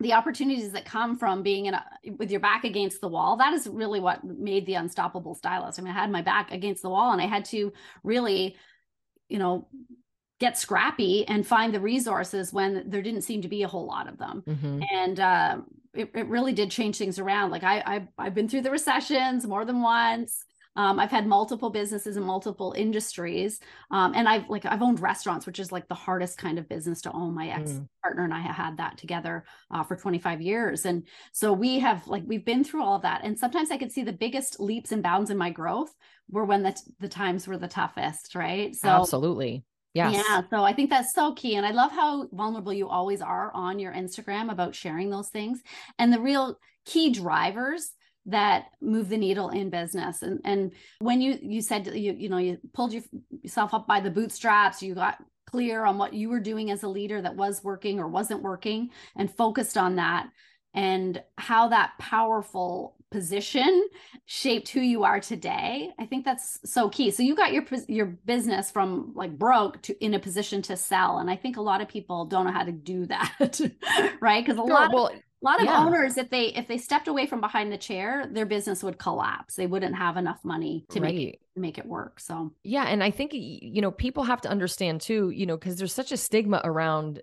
the 0.00 0.14
opportunities 0.14 0.72
that 0.72 0.84
come 0.84 1.16
from 1.16 1.42
being 1.42 1.66
in 1.66 1.74
a, 1.74 1.84
with 2.16 2.30
your 2.30 2.40
back 2.40 2.64
against 2.64 3.00
the 3.00 3.08
wall 3.08 3.36
that 3.36 3.52
is 3.52 3.68
really 3.68 4.00
what 4.00 4.24
made 4.24 4.66
the 4.66 4.74
unstoppable 4.74 5.34
stylist 5.34 5.78
i 5.78 5.82
mean 5.82 5.92
i 5.92 5.94
had 5.94 6.10
my 6.10 6.22
back 6.22 6.50
against 6.50 6.82
the 6.82 6.90
wall 6.90 7.12
and 7.12 7.22
i 7.22 7.26
had 7.26 7.44
to 7.44 7.72
really 8.02 8.56
you 9.32 9.38
know 9.38 9.66
get 10.38 10.58
scrappy 10.58 11.26
and 11.28 11.46
find 11.46 11.72
the 11.72 11.80
resources 11.80 12.52
when 12.52 12.90
there 12.90 13.02
didn't 13.02 13.22
seem 13.22 13.42
to 13.42 13.48
be 13.48 13.62
a 13.62 13.68
whole 13.68 13.86
lot 13.86 14.08
of 14.08 14.18
them. 14.18 14.42
Mm-hmm. 14.46 14.80
and 14.92 15.20
uh, 15.20 15.58
it, 15.94 16.10
it 16.14 16.26
really 16.26 16.52
did 16.52 16.70
change 16.70 16.96
things 16.96 17.18
around. 17.18 17.50
Like 17.50 17.64
I, 17.64 17.76
I 17.86 18.08
i've 18.18 18.34
been 18.34 18.48
through 18.48 18.62
the 18.62 18.70
recessions 18.70 19.46
more 19.46 19.64
than 19.64 19.82
once 19.82 20.44
um, 20.76 20.98
I've 20.98 21.10
had 21.10 21.26
multiple 21.26 21.70
businesses 21.70 22.16
in 22.16 22.22
multiple 22.22 22.72
industries, 22.76 23.60
um, 23.90 24.12
and 24.14 24.28
I've 24.28 24.48
like 24.48 24.64
I've 24.64 24.82
owned 24.82 25.00
restaurants, 25.00 25.46
which 25.46 25.58
is 25.58 25.70
like 25.70 25.88
the 25.88 25.94
hardest 25.94 26.38
kind 26.38 26.58
of 26.58 26.68
business 26.68 27.02
to 27.02 27.12
own. 27.12 27.34
My 27.34 27.48
ex 27.48 27.80
partner 28.02 28.24
and 28.24 28.32
I 28.32 28.40
had 28.40 28.78
that 28.78 28.96
together 28.96 29.44
uh, 29.70 29.82
for 29.82 29.96
25 29.96 30.40
years, 30.40 30.86
and 30.86 31.06
so 31.32 31.52
we 31.52 31.78
have 31.80 32.06
like 32.08 32.22
we've 32.26 32.44
been 32.44 32.64
through 32.64 32.82
all 32.82 32.96
of 32.96 33.02
that. 33.02 33.22
And 33.24 33.38
sometimes 33.38 33.70
I 33.70 33.76
could 33.76 33.92
see 33.92 34.02
the 34.02 34.12
biggest 34.12 34.60
leaps 34.60 34.92
and 34.92 35.02
bounds 35.02 35.30
in 35.30 35.36
my 35.36 35.50
growth 35.50 35.94
were 36.30 36.44
when 36.44 36.62
the 36.62 36.80
the 37.00 37.08
times 37.08 37.46
were 37.46 37.58
the 37.58 37.68
toughest, 37.68 38.34
right? 38.34 38.74
So 38.74 38.88
absolutely. 38.88 39.64
Yes. 39.94 40.24
Yeah. 40.26 40.42
So 40.48 40.64
I 40.64 40.72
think 40.72 40.88
that's 40.88 41.12
so 41.14 41.34
key. 41.34 41.56
And 41.56 41.66
I 41.66 41.70
love 41.70 41.92
how 41.92 42.26
vulnerable 42.32 42.72
you 42.72 42.88
always 42.88 43.20
are 43.20 43.52
on 43.52 43.78
your 43.78 43.92
Instagram 43.92 44.50
about 44.50 44.74
sharing 44.74 45.10
those 45.10 45.28
things. 45.28 45.60
And 45.98 46.10
the 46.12 46.20
real 46.20 46.58
key 46.86 47.10
drivers 47.10 47.92
that 48.26 48.66
move 48.80 49.08
the 49.08 49.16
needle 49.16 49.50
in 49.50 49.70
business. 49.70 50.22
And 50.22 50.40
and 50.44 50.72
when 51.00 51.20
you 51.20 51.38
you 51.42 51.60
said 51.60 51.86
you 51.86 52.12
you 52.12 52.28
know 52.28 52.38
you 52.38 52.58
pulled 52.72 52.92
yourself 52.92 53.74
up 53.74 53.86
by 53.86 54.00
the 54.00 54.10
bootstraps 54.10 54.82
you 54.82 54.94
got 54.94 55.18
clear 55.46 55.84
on 55.84 55.98
what 55.98 56.14
you 56.14 56.28
were 56.28 56.40
doing 56.40 56.70
as 56.70 56.82
a 56.82 56.88
leader 56.88 57.20
that 57.20 57.36
was 57.36 57.64
working 57.64 57.98
or 57.98 58.08
wasn't 58.08 58.42
working 58.42 58.90
and 59.16 59.34
focused 59.34 59.76
on 59.76 59.96
that 59.96 60.28
and 60.72 61.22
how 61.36 61.68
that 61.68 61.92
powerful 61.98 62.96
position 63.10 63.86
shaped 64.24 64.70
who 64.70 64.80
you 64.80 65.04
are 65.04 65.20
today 65.20 65.90
i 65.98 66.06
think 66.06 66.24
that's 66.24 66.58
so 66.64 66.88
key. 66.88 67.10
So 67.10 67.22
you 67.22 67.34
got 67.34 67.52
your 67.52 67.64
your 67.88 68.06
business 68.06 68.70
from 68.70 69.12
like 69.14 69.36
broke 69.36 69.82
to 69.82 70.04
in 70.04 70.14
a 70.14 70.18
position 70.18 70.62
to 70.62 70.76
sell. 70.76 71.18
And 71.18 71.28
i 71.28 71.36
think 71.36 71.56
a 71.56 71.60
lot 71.60 71.80
of 71.80 71.88
people 71.88 72.24
don't 72.26 72.46
know 72.46 72.52
how 72.52 72.64
to 72.64 72.72
do 72.72 73.06
that 73.06 73.60
right? 74.20 74.44
Because 74.44 74.58
a 74.58 74.66
sure, 74.66 74.70
lot 74.70 74.92
well, 74.94 75.06
of, 75.08 75.14
a 75.42 75.44
lot 75.44 75.60
of 75.60 75.66
yeah. 75.66 75.84
owners 75.84 76.16
if 76.16 76.30
they 76.30 76.46
if 76.46 76.68
they 76.68 76.78
stepped 76.78 77.08
away 77.08 77.26
from 77.26 77.40
behind 77.40 77.72
the 77.72 77.78
chair 77.78 78.26
their 78.30 78.46
business 78.46 78.82
would 78.82 78.98
collapse 78.98 79.54
they 79.54 79.66
wouldn't 79.66 79.96
have 79.96 80.16
enough 80.16 80.38
money 80.44 80.84
to 80.90 81.00
right. 81.00 81.14
make 81.14 81.28
it 81.28 81.40
make 81.56 81.78
it 81.78 81.86
work 81.86 82.20
so 82.20 82.52
yeah 82.62 82.84
and 82.84 83.02
i 83.02 83.10
think 83.10 83.32
you 83.34 83.80
know 83.80 83.90
people 83.90 84.24
have 84.24 84.40
to 84.40 84.48
understand 84.48 85.00
too 85.00 85.30
you 85.30 85.46
know 85.46 85.56
because 85.56 85.76
there's 85.76 85.92
such 85.92 86.12
a 86.12 86.16
stigma 86.16 86.60
around 86.64 87.20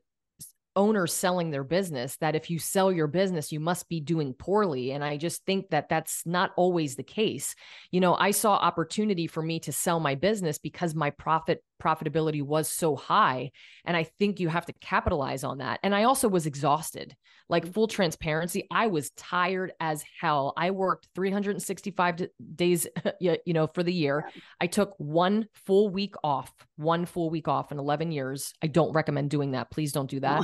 owners 0.75 1.11
selling 1.11 1.49
their 1.49 1.63
business 1.63 2.15
that 2.17 2.35
if 2.35 2.49
you 2.49 2.59
sell 2.59 2.91
your 2.91 3.07
business 3.07 3.51
you 3.51 3.59
must 3.59 3.89
be 3.89 3.99
doing 3.99 4.33
poorly 4.33 4.91
and 4.91 5.03
i 5.03 5.17
just 5.17 5.43
think 5.45 5.69
that 5.69 5.89
that's 5.89 6.25
not 6.25 6.51
always 6.55 6.95
the 6.95 7.03
case 7.03 7.55
you 7.91 7.99
know 7.99 8.15
i 8.15 8.31
saw 8.31 8.53
opportunity 8.53 9.25
for 9.25 9.41
me 9.41 9.59
to 9.59 9.71
sell 9.71 9.99
my 9.99 10.15
business 10.15 10.57
because 10.59 10.93
my 10.93 11.09
profit 11.09 11.63
profitability 11.79 12.43
was 12.43 12.69
so 12.69 12.95
high 12.95 13.51
and 13.85 13.95
i 13.95 14.03
think 14.03 14.39
you 14.39 14.49
have 14.49 14.65
to 14.65 14.73
capitalize 14.73 15.43
on 15.43 15.59
that. 15.59 15.79
And 15.83 15.95
i 15.95 16.03
also 16.03 16.27
was 16.27 16.45
exhausted. 16.45 17.15
Like 17.47 17.65
mm. 17.65 17.73
full 17.73 17.87
transparency 17.87 18.67
i 18.71 18.87
was 18.87 19.11
tired 19.11 19.71
as 19.79 20.03
hell. 20.19 20.53
I 20.57 20.71
worked 20.71 21.07
365 21.15 22.27
days 22.55 22.87
you 23.19 23.39
know 23.47 23.67
for 23.67 23.83
the 23.83 23.93
year. 23.93 24.29
I 24.59 24.67
took 24.67 24.93
one 24.97 25.47
full 25.53 25.89
week 25.89 26.15
off 26.23 26.51
one 26.75 27.05
full 27.05 27.29
week 27.29 27.47
off 27.47 27.71
in 27.71 27.79
11 27.79 28.11
years. 28.11 28.53
I 28.61 28.67
don't 28.67 28.93
recommend 28.93 29.29
doing 29.29 29.51
that. 29.51 29.71
Please 29.71 29.91
don't 29.91 30.09
do 30.09 30.19
that. 30.27 30.43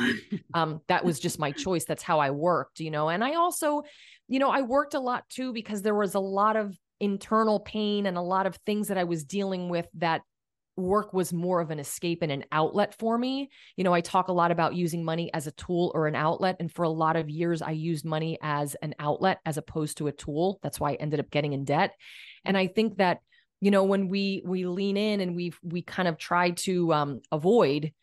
Um 0.54 0.82
that 0.88 1.06
was 1.06 1.20
just 1.20 1.40
my 1.40 1.52
choice. 1.52 1.86
That's 1.86 2.04
how 2.04 2.20
i 2.20 2.32
worked 2.32 2.80
you 2.80 2.92
know? 2.92 3.10
And 3.10 3.24
i 3.24 3.36
also 3.36 3.84
you 4.28 4.40
know 4.40 4.50
i 4.50 4.62
worked 4.62 4.94
a 4.94 5.00
lot 5.00 5.28
too 5.30 5.54
because 5.54 5.82
there 5.82 5.96
was 5.96 6.16
a 6.16 6.20
lot 6.20 6.56
of 6.56 6.76
internal 7.00 7.60
pain 7.60 8.06
and 8.06 8.18
a 8.18 8.22
lot 8.22 8.46
of 8.46 8.56
things 8.66 8.88
that 8.88 8.98
I 8.98 9.04
was 9.04 9.24
dealing 9.24 9.70
with 9.70 9.88
that 9.96 10.22
work 10.78 11.14
was 11.14 11.32
more 11.32 11.62
of 11.62 11.72
an 11.72 11.80
escape 11.80 12.22
and 12.22 12.32
an 12.32 12.46
outlet 12.52 12.94
for 12.98 13.18
me. 13.18 13.50
You 13.76 13.84
know, 13.84 13.94
I 13.94 14.02
talk 14.02 14.28
a 14.28 14.34
lot 14.34 14.52
about 14.52 14.76
using 14.76 15.04
money 15.04 15.32
as 15.34 15.48
a 15.48 15.52
tool 15.52 15.92
or 15.96 16.08
an 16.08 16.16
outlet. 16.16 16.58
And 16.60 16.72
for 16.72 16.84
a 16.84 16.90
lot 16.90 17.16
of 17.16 17.30
years, 17.30 17.62
I 17.62 17.72
used 17.72 18.06
money 18.06 18.38
as 18.42 18.76
an 18.82 18.94
outlet 19.00 19.40
as 19.46 19.58
opposed 19.58 19.98
to 19.98 20.08
a 20.08 20.12
tool. 20.12 20.60
That's 20.62 20.80
why 20.80 20.92
I 20.92 20.96
ended 20.96 21.20
up 21.20 21.32
getting 21.32 21.54
in 21.54 21.64
debt. 21.64 21.92
And 22.44 22.58
I 22.58 22.68
think 22.68 22.98
that, 22.98 23.20
you 23.62 23.72
know, 23.72 23.84
when 23.84 24.10
we 24.10 24.44
we 24.46 24.66
lean 24.66 24.98
in 24.98 25.22
and 25.22 25.36
we 25.36 25.54
we 25.64 25.82
kind 25.82 26.08
of 26.08 26.18
try 26.18 26.52
to 26.52 26.94
um, 26.94 27.22
avoid, 27.32 27.94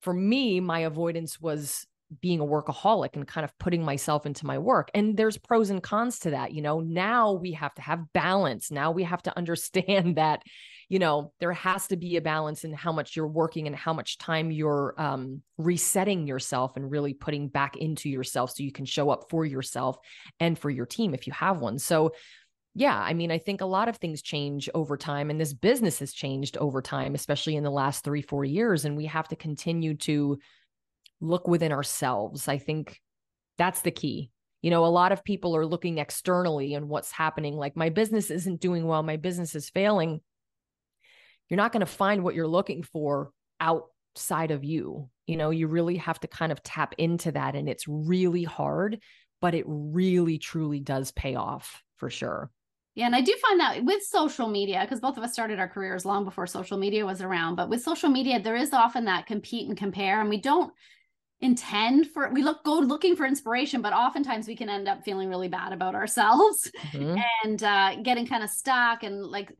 for 0.00 0.12
me, 0.12 0.60
my 0.60 0.80
avoidance 0.80 1.40
was 1.40 1.86
being 2.20 2.40
a 2.40 2.44
workaholic 2.46 3.14
and 3.14 3.26
kind 3.26 3.44
of 3.44 3.56
putting 3.58 3.84
myself 3.84 4.26
into 4.26 4.46
my 4.46 4.58
work. 4.58 4.90
And 4.94 5.16
there's 5.16 5.38
pros 5.38 5.70
and 5.70 5.82
cons 5.82 6.20
to 6.20 6.30
that. 6.30 6.52
You 6.52 6.62
know, 6.62 6.80
now 6.80 7.32
we 7.32 7.52
have 7.52 7.74
to 7.74 7.82
have 7.82 8.12
balance. 8.12 8.70
Now 8.70 8.92
we 8.92 9.04
have 9.04 9.22
to 9.24 9.36
understand 9.36 10.16
that 10.16 10.42
you 10.88 10.98
know 10.98 11.32
there 11.40 11.52
has 11.52 11.88
to 11.88 11.96
be 11.96 12.16
a 12.16 12.20
balance 12.20 12.64
in 12.64 12.72
how 12.72 12.92
much 12.92 13.16
you're 13.16 13.26
working 13.26 13.66
and 13.66 13.74
how 13.74 13.92
much 13.92 14.18
time 14.18 14.50
you're 14.50 14.94
um, 14.98 15.42
resetting 15.58 16.26
yourself 16.26 16.76
and 16.76 16.90
really 16.90 17.14
putting 17.14 17.48
back 17.48 17.76
into 17.76 18.08
yourself 18.08 18.50
so 18.50 18.62
you 18.62 18.72
can 18.72 18.84
show 18.84 19.10
up 19.10 19.24
for 19.28 19.44
yourself 19.44 19.96
and 20.38 20.58
for 20.58 20.70
your 20.70 20.86
team 20.86 21.14
if 21.14 21.26
you 21.26 21.32
have 21.32 21.60
one 21.60 21.78
so 21.78 22.12
yeah 22.74 22.98
i 22.98 23.14
mean 23.14 23.30
i 23.30 23.38
think 23.38 23.60
a 23.60 23.66
lot 23.66 23.88
of 23.88 23.96
things 23.96 24.22
change 24.22 24.68
over 24.74 24.96
time 24.96 25.30
and 25.30 25.40
this 25.40 25.52
business 25.52 25.98
has 25.98 26.12
changed 26.12 26.56
over 26.58 26.80
time 26.80 27.14
especially 27.14 27.56
in 27.56 27.64
the 27.64 27.70
last 27.70 28.04
three 28.04 28.22
four 28.22 28.44
years 28.44 28.84
and 28.84 28.96
we 28.96 29.06
have 29.06 29.26
to 29.26 29.36
continue 29.36 29.94
to 29.94 30.38
look 31.20 31.48
within 31.48 31.72
ourselves 31.72 32.48
i 32.48 32.58
think 32.58 33.00
that's 33.58 33.82
the 33.82 33.90
key 33.90 34.30
you 34.62 34.70
know 34.70 34.84
a 34.84 34.88
lot 34.88 35.12
of 35.12 35.24
people 35.24 35.56
are 35.56 35.66
looking 35.66 35.98
externally 35.98 36.74
and 36.74 36.88
what's 36.88 37.10
happening 37.10 37.56
like 37.56 37.76
my 37.76 37.88
business 37.88 38.30
isn't 38.30 38.60
doing 38.60 38.86
well 38.86 39.02
my 39.02 39.16
business 39.16 39.54
is 39.54 39.70
failing 39.70 40.20
you're 41.48 41.56
not 41.56 41.72
going 41.72 41.80
to 41.80 41.86
find 41.86 42.22
what 42.22 42.34
you're 42.34 42.46
looking 42.46 42.82
for 42.82 43.30
outside 43.60 44.50
of 44.50 44.64
you. 44.64 45.08
You 45.26 45.36
know, 45.36 45.50
you 45.50 45.68
really 45.68 45.96
have 45.96 46.20
to 46.20 46.28
kind 46.28 46.52
of 46.52 46.62
tap 46.62 46.94
into 46.98 47.32
that. 47.32 47.54
And 47.54 47.68
it's 47.68 47.86
really 47.86 48.44
hard, 48.44 49.00
but 49.40 49.54
it 49.54 49.64
really, 49.66 50.38
truly 50.38 50.80
does 50.80 51.12
pay 51.12 51.34
off 51.34 51.82
for 51.96 52.10
sure. 52.10 52.50
Yeah, 52.94 53.06
and 53.06 53.14
I 53.14 53.20
do 53.20 53.36
find 53.42 53.60
that 53.60 53.84
with 53.84 54.02
social 54.02 54.48
media, 54.48 54.80
because 54.80 55.00
both 55.00 55.18
of 55.18 55.22
us 55.22 55.34
started 55.34 55.58
our 55.58 55.68
careers 55.68 56.06
long 56.06 56.24
before 56.24 56.46
social 56.46 56.78
media 56.78 57.04
was 57.04 57.20
around, 57.20 57.56
but 57.56 57.68
with 57.68 57.82
social 57.82 58.08
media, 58.08 58.40
there 58.40 58.56
is 58.56 58.72
often 58.72 59.04
that 59.04 59.26
compete 59.26 59.68
and 59.68 59.76
compare, 59.76 60.18
and 60.18 60.30
we 60.30 60.40
don't 60.40 60.72
intend 61.42 62.06
for 62.08 62.30
we 62.32 62.42
look 62.42 62.64
go 62.64 62.78
looking 62.78 63.14
for 63.14 63.26
inspiration 63.26 63.82
but 63.82 63.92
oftentimes 63.92 64.48
we 64.48 64.56
can 64.56 64.70
end 64.70 64.88
up 64.88 65.04
feeling 65.04 65.28
really 65.28 65.48
bad 65.48 65.70
about 65.70 65.94
ourselves 65.94 66.70
mm-hmm. 66.92 67.18
and 67.44 67.62
uh 67.62 67.94
getting 68.02 68.26
kind 68.26 68.42
of 68.42 68.48
stuck 68.48 69.02
and 69.02 69.22
like 69.22 69.52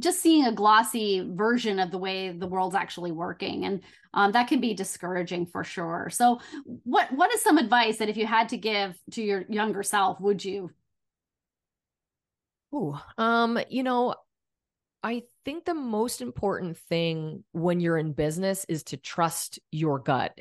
just 0.00 0.20
seeing 0.20 0.46
a 0.46 0.52
glossy 0.52 1.26
version 1.34 1.78
of 1.78 1.90
the 1.90 1.98
way 1.98 2.30
the 2.30 2.46
world's 2.46 2.74
actually 2.74 3.12
working. 3.12 3.64
And 3.64 3.82
um, 4.14 4.32
that 4.32 4.48
can 4.48 4.60
be 4.60 4.74
discouraging 4.74 5.46
for 5.46 5.62
sure. 5.62 6.08
So 6.10 6.40
what 6.64 7.12
what 7.12 7.32
is 7.32 7.42
some 7.42 7.58
advice 7.58 7.98
that 7.98 8.08
if 8.08 8.16
you 8.16 8.26
had 8.26 8.48
to 8.50 8.56
give 8.56 8.98
to 9.12 9.22
your 9.22 9.44
younger 9.48 9.82
self 9.82 10.20
would 10.20 10.44
you? 10.44 10.70
Ooh, 12.74 12.96
um 13.18 13.58
you 13.68 13.82
know 13.82 14.14
i 15.02 15.22
think 15.44 15.64
the 15.64 15.74
most 15.74 16.20
important 16.20 16.76
thing 16.76 17.42
when 17.52 17.80
you're 17.80 17.96
in 17.96 18.12
business 18.12 18.64
is 18.68 18.84
to 18.84 18.96
trust 18.96 19.58
your 19.72 19.98
gut 19.98 20.38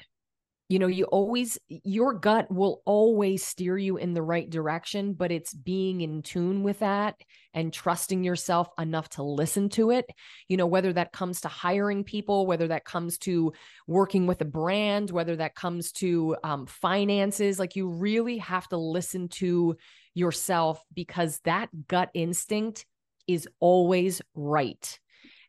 you 0.70 0.78
know 0.78 0.88
you 0.88 1.06
always 1.06 1.58
your 1.68 2.14
gut 2.14 2.50
will 2.52 2.82
always 2.86 3.44
steer 3.44 3.78
you 3.78 3.98
in 3.98 4.14
the 4.14 4.22
right 4.22 4.50
direction 4.50 5.14
but 5.14 5.32
it's 5.32 5.54
being 5.54 6.02
in 6.02 6.22
tune 6.22 6.62
with 6.64 6.80
that 6.80 7.16
and 7.56 7.74
trusting 7.74 8.24
yourself 8.24 8.70
enough 8.78 9.10
to 9.10 9.24
listen 9.24 9.70
to 9.70 9.90
it. 9.90 10.06
You 10.48 10.58
know 10.58 10.68
whether 10.68 10.94
that 10.94 11.12
comes 11.12 11.42
to 11.42 11.48
hiring 11.48 12.04
people 12.04 12.46
whether 12.46 12.68
that 12.68 12.86
comes 12.86 13.18
to 13.20 13.52
working 13.88 14.28
with 14.28 14.42
a 14.42 14.46
brand 14.46 15.10
whether 15.10 15.36
that 15.38 15.56
comes 15.56 15.92
to 15.94 16.38
um, 16.44 16.68
finances 16.68 17.58
like 17.60 17.76
you 17.76 17.90
really 17.90 18.38
have 18.38 18.68
to 18.70 18.78
listen 18.78 19.28
to 19.30 19.76
yourself 20.14 20.84
because 20.94 21.40
that 21.46 21.70
gut 21.88 22.10
instinct 22.14 22.86
is 23.28 23.48
always 23.60 24.22
right. 24.36 25.00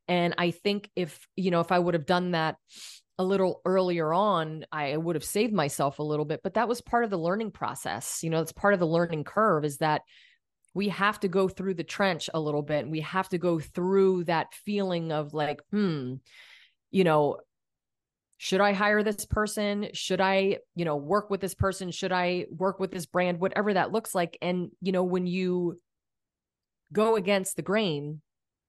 And 0.08 0.34
i 0.38 0.50
think 0.50 0.90
if 0.96 1.28
you 1.36 1.50
know 1.50 1.60
if 1.60 1.70
i 1.70 1.78
would 1.78 1.94
have 1.94 2.06
done 2.06 2.32
that 2.32 2.56
a 3.20 3.24
little 3.24 3.60
earlier 3.66 4.14
on, 4.14 4.64
I 4.72 4.96
would 4.96 5.14
have 5.14 5.24
saved 5.24 5.52
myself 5.52 5.98
a 5.98 6.02
little 6.02 6.24
bit, 6.24 6.40
but 6.42 6.54
that 6.54 6.68
was 6.68 6.80
part 6.80 7.04
of 7.04 7.10
the 7.10 7.18
learning 7.18 7.50
process. 7.50 8.22
You 8.22 8.30
know, 8.30 8.40
it's 8.40 8.50
part 8.50 8.72
of 8.72 8.80
the 8.80 8.86
learning 8.86 9.24
curve 9.24 9.62
is 9.62 9.76
that 9.76 10.00
we 10.72 10.88
have 10.88 11.20
to 11.20 11.28
go 11.28 11.46
through 11.46 11.74
the 11.74 11.84
trench 11.84 12.30
a 12.32 12.40
little 12.40 12.62
bit. 12.62 12.84
And 12.84 12.90
we 12.90 13.00
have 13.00 13.28
to 13.28 13.36
go 13.36 13.60
through 13.60 14.24
that 14.24 14.54
feeling 14.64 15.12
of 15.12 15.34
like, 15.34 15.60
hmm, 15.70 16.14
you 16.90 17.04
know, 17.04 17.36
should 18.38 18.62
I 18.62 18.72
hire 18.72 19.02
this 19.02 19.26
person? 19.26 19.88
Should 19.92 20.22
I, 20.22 20.56
you 20.74 20.86
know, 20.86 20.96
work 20.96 21.28
with 21.28 21.42
this 21.42 21.54
person? 21.54 21.90
Should 21.90 22.12
I 22.12 22.46
work 22.50 22.80
with 22.80 22.90
this 22.90 23.04
brand? 23.04 23.38
Whatever 23.38 23.74
that 23.74 23.92
looks 23.92 24.14
like. 24.14 24.38
And, 24.40 24.70
you 24.80 24.92
know, 24.92 25.04
when 25.04 25.26
you 25.26 25.78
go 26.90 27.16
against 27.16 27.56
the 27.56 27.62
grain, 27.62 28.22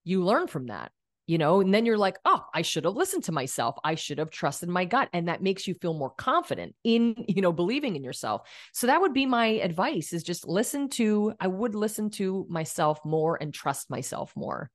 you 0.04 0.26
learn 0.26 0.48
from 0.48 0.68
that 0.68 0.92
you 1.32 1.38
know 1.38 1.62
and 1.62 1.74
then 1.74 1.86
you're 1.86 1.98
like 1.98 2.18
oh 2.26 2.44
i 2.54 2.62
should 2.62 2.84
have 2.84 2.98
listened 2.98 3.24
to 3.24 3.32
myself. 3.32 3.78
I 3.86 3.96
should 3.96 4.18
have 4.18 4.30
trusted 4.30 4.68
my 4.68 4.84
gut. 4.84 5.08
And 5.14 5.30
that 5.30 5.42
makes 5.42 5.66
you 5.66 5.76
feel 5.76 5.94
more 5.94 6.10
confident 6.10 6.76
in 6.84 7.24
you 7.28 7.42
know 7.42 7.54
believing 7.54 7.96
in 7.96 8.04
yourself. 8.04 8.42
So 8.74 8.88
that 8.88 9.00
would 9.00 9.14
be 9.14 9.26
my 9.26 9.46
advice 9.70 10.12
is 10.12 10.24
just 10.24 10.46
listen 10.46 10.90
to 10.90 11.34
i 11.40 11.48
would 11.48 11.74
listen 11.74 12.10
to 12.22 12.46
myself 12.50 13.00
more 13.06 13.38
and 13.42 13.54
trust 13.54 13.90
myself 13.90 14.34
more. 14.36 14.70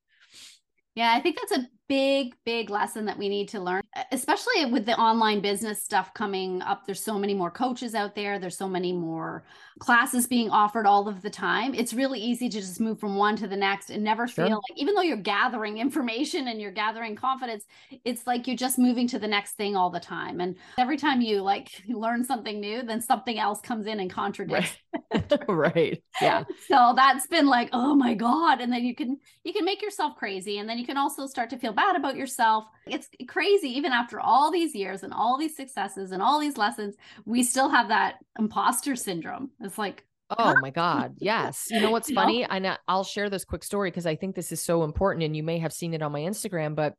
Yeah 0.95 1.13
i 1.13 1.21
think 1.21 1.37
that's 1.37 1.61
a 1.61 1.69
big 1.89 2.35
big 2.45 2.71
lesson 2.71 3.05
that 3.05 3.19
we 3.19 3.29
need 3.29 3.49
to 3.49 3.61
learn 3.61 3.83
especially 4.13 4.67
with 4.67 4.85
the 4.87 4.99
online 4.99 5.41
business 5.41 5.83
stuff 5.83 6.13
coming 6.15 6.61
up. 6.63 6.87
There's 6.87 7.03
so 7.03 7.19
many 7.19 7.35
more 7.35 7.51
coaches 7.51 7.95
out 7.95 8.15
there. 8.15 8.39
There's 8.39 8.57
so 8.57 8.69
many 8.69 8.93
more 8.93 9.45
classes 9.79 10.27
being 10.27 10.51
offered 10.51 10.87
all 10.87 11.09
of 11.09 11.23
the 11.23 11.31
time. 11.31 11.75
It's 11.75 11.93
really 11.93 12.19
easy 12.19 12.49
to 12.49 12.61
just 12.61 12.81
move 12.81 12.99
from 12.99 13.17
one 13.17 13.37
to 13.37 13.47
the 13.47 13.57
next 13.57 13.91
and 13.91 14.03
never 14.03 14.27
sure. 14.27 14.47
feel 14.47 14.57
like 14.57 14.79
even 14.79 14.95
though 14.95 15.03
you're 15.03 15.17
gathering 15.17 15.79
information 15.87 16.49
and 16.49 16.61
you're 16.61 16.73
gathering 16.73 17.17
confidence 17.17 17.65
it's 18.05 18.27
like 18.27 18.47
you're 18.47 18.57
just 18.57 18.79
moving 18.79 19.07
to 19.09 19.19
the 19.19 19.29
next 19.29 19.53
thing 19.53 19.77
all 19.77 19.91
the 19.91 20.01
time. 20.01 20.41
And 20.41 20.57
every 20.79 20.97
time 20.97 21.21
you 21.21 21.43
like 21.43 21.71
learn 21.89 22.25
something 22.25 22.61
new 22.61 22.83
then 22.83 23.01
something 23.01 23.39
else 23.39 23.61
comes 23.61 23.87
in 23.87 24.01
and 24.01 24.11
contradicts 24.11 24.77
right, 25.13 25.33
right. 25.49 26.03
yeah. 26.21 26.45
So 26.69 26.93
that's 26.97 27.27
been 27.27 27.47
like 27.47 27.71
oh 27.73 27.95
my 27.95 28.15
god. 28.15 28.61
And 28.61 28.73
then 28.73 28.85
you 28.85 28.95
can 28.95 29.19
you 29.45 29.53
can 29.53 29.65
make 29.65 29.83
yourself 29.83 30.17
crazy 30.17 30.59
and 30.59 30.69
then 30.69 30.79
you 30.79 30.87
can 30.87 30.97
also 30.97 31.27
start 31.27 31.51
to 31.51 31.59
feel 31.59 31.73
bad 31.77 31.95
about 31.95 32.17
yourself. 32.17 32.65
It's 32.87 33.09
crazy, 33.29 33.69
even 33.69 33.93
after 33.93 34.19
all 34.19 34.51
these 34.51 34.75
years 34.75 35.03
and 35.03 35.13
all 35.13 35.39
these 35.39 35.57
successes 35.57 36.11
and 36.11 36.21
all 36.21 36.41
these 36.41 36.57
lessons, 36.57 36.97
we 37.25 37.45
still 37.45 37.69
have 37.69 37.89
that 37.89 38.17
imposter 38.39 38.97
syndrome. 38.97 39.51
It's 39.61 39.79
like, 39.79 40.05
Oh 40.29 40.57
my 40.61 40.71
God. 40.71 41.15
Yes. 41.19 41.69
You 41.71 41.81
know 41.81 41.91
what's 41.93 42.11
funny? 42.11 42.45
I 42.49 42.59
know 42.59 42.77
I'll 42.89 43.05
share 43.05 43.31
this 43.31 43.45
quick 43.45 43.63
story 43.63 43.91
because 43.91 44.07
I 44.07 44.17
think 44.17 44.35
this 44.35 44.51
is 44.51 44.61
so 44.61 44.83
important 44.83 45.25
and 45.25 45.37
you 45.37 45.45
may 45.45 45.59
have 45.59 45.73
seen 45.73 45.95
it 45.95 46.03
on 46.03 46.11
my 46.11 46.21
Instagram, 46.21 46.75
but 46.75 46.95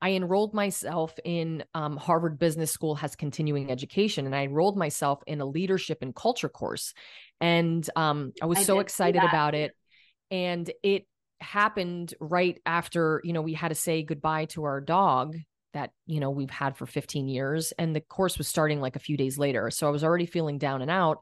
I 0.00 0.10
enrolled 0.10 0.52
myself 0.52 1.14
in 1.24 1.64
um, 1.74 1.96
Harvard 1.96 2.38
Business 2.38 2.70
School 2.70 2.96
has 2.96 3.16
continuing 3.16 3.70
education, 3.70 4.26
and 4.26 4.34
I 4.34 4.42
enrolled 4.42 4.76
myself 4.76 5.22
in 5.26 5.40
a 5.40 5.46
leadership 5.46 5.98
and 6.02 6.14
culture 6.14 6.50
course. 6.50 6.92
And 7.40 7.88
um, 7.96 8.32
I 8.42 8.46
was 8.46 8.58
I 8.58 8.62
so 8.64 8.80
excited 8.80 9.22
about 9.22 9.54
it. 9.54 9.72
And 10.30 10.70
it 10.82 11.06
happened 11.40 12.14
right 12.20 12.60
after, 12.66 13.20
you 13.24 13.32
know, 13.32 13.42
we 13.42 13.54
had 13.54 13.68
to 13.68 13.74
say 13.74 14.02
goodbye 14.02 14.46
to 14.46 14.64
our 14.64 14.80
dog 14.80 15.36
that, 15.72 15.90
you 16.06 16.20
know, 16.20 16.30
we've 16.30 16.50
had 16.50 16.76
for 16.76 16.86
15 16.86 17.28
years. 17.28 17.72
And 17.78 17.94
the 17.94 18.00
course 18.00 18.38
was 18.38 18.48
starting 18.48 18.80
like 18.80 18.96
a 18.96 19.00
few 19.00 19.16
days 19.16 19.38
later. 19.38 19.70
So 19.70 19.86
I 19.86 19.90
was 19.90 20.04
already 20.04 20.26
feeling 20.26 20.58
down 20.58 20.82
and 20.82 20.90
out 20.90 21.18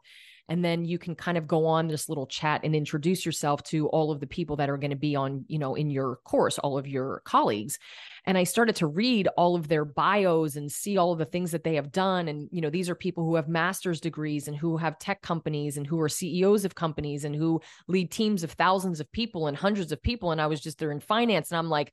and 0.49 0.65
then 0.65 0.85
you 0.85 0.99
can 0.99 1.15
kind 1.15 1.39
of 1.39 1.47
go 1.47 1.67
on 1.67 1.89
this 1.89 2.09
little 2.09 2.27
chat 2.27 2.61
and 2.65 2.77
introduce 2.77 3.25
yourself 3.25 3.63
to 3.65 3.89
all 3.89 4.11
of 4.11 4.21
the 4.21 4.27
people 4.27 4.57
that 4.57 4.69
are 4.69 4.77
going 4.77 4.91
to 4.91 4.97
be 4.97 5.17
on 5.17 5.45
you 5.49 5.59
know 5.59 5.75
in 5.75 5.91
your 5.91 6.17
course 6.25 6.59
all 6.59 6.79
of 6.79 6.87
your 6.87 7.23
colleagues. 7.25 7.79
And 8.27 8.39
i 8.39 8.45
started 8.45 8.77
to 8.77 8.87
read 8.87 9.29
all 9.37 9.57
of 9.57 9.69
their 9.69 9.85
bios 9.85 10.57
and 10.57 10.71
see 10.71 10.97
all 10.99 11.13
of 11.13 11.19
the 11.19 11.25
things 11.25 11.51
that 11.53 11.65
they 11.65 11.75
have 11.77 11.93
done. 11.93 12.29
And 12.29 12.49
you 12.53 12.61
know 12.61 12.71
these 12.71 12.91
are 12.91 12.95
people 12.95 13.25
who 13.25 13.37
have 13.37 13.49
master's 13.49 14.01
degrees 14.01 14.49
and 14.49 14.57
who 14.57 14.77
have 14.77 14.99
tech 14.99 15.23
companies 15.23 15.77
and 15.77 15.87
who 15.87 16.01
are 16.01 16.09
ceos 16.09 16.65
of 16.65 16.75
companies 16.75 17.25
and 17.25 17.35
who 17.35 17.61
lead 17.89 18.11
teams 18.11 18.43
of 18.43 18.53
thousands 18.53 19.01
of 19.01 19.11
people 19.13 19.47
and 19.47 19.57
hundreds 19.57 19.93
of 19.93 20.03
people. 20.03 20.31
And 20.31 20.41
i 20.41 20.47
was 20.47 20.61
just 20.61 20.79
there 20.79 20.93
in 20.93 21.01
finance. 21.01 21.51
And 21.51 21.59
i'm 21.59 21.71
like 21.71 21.93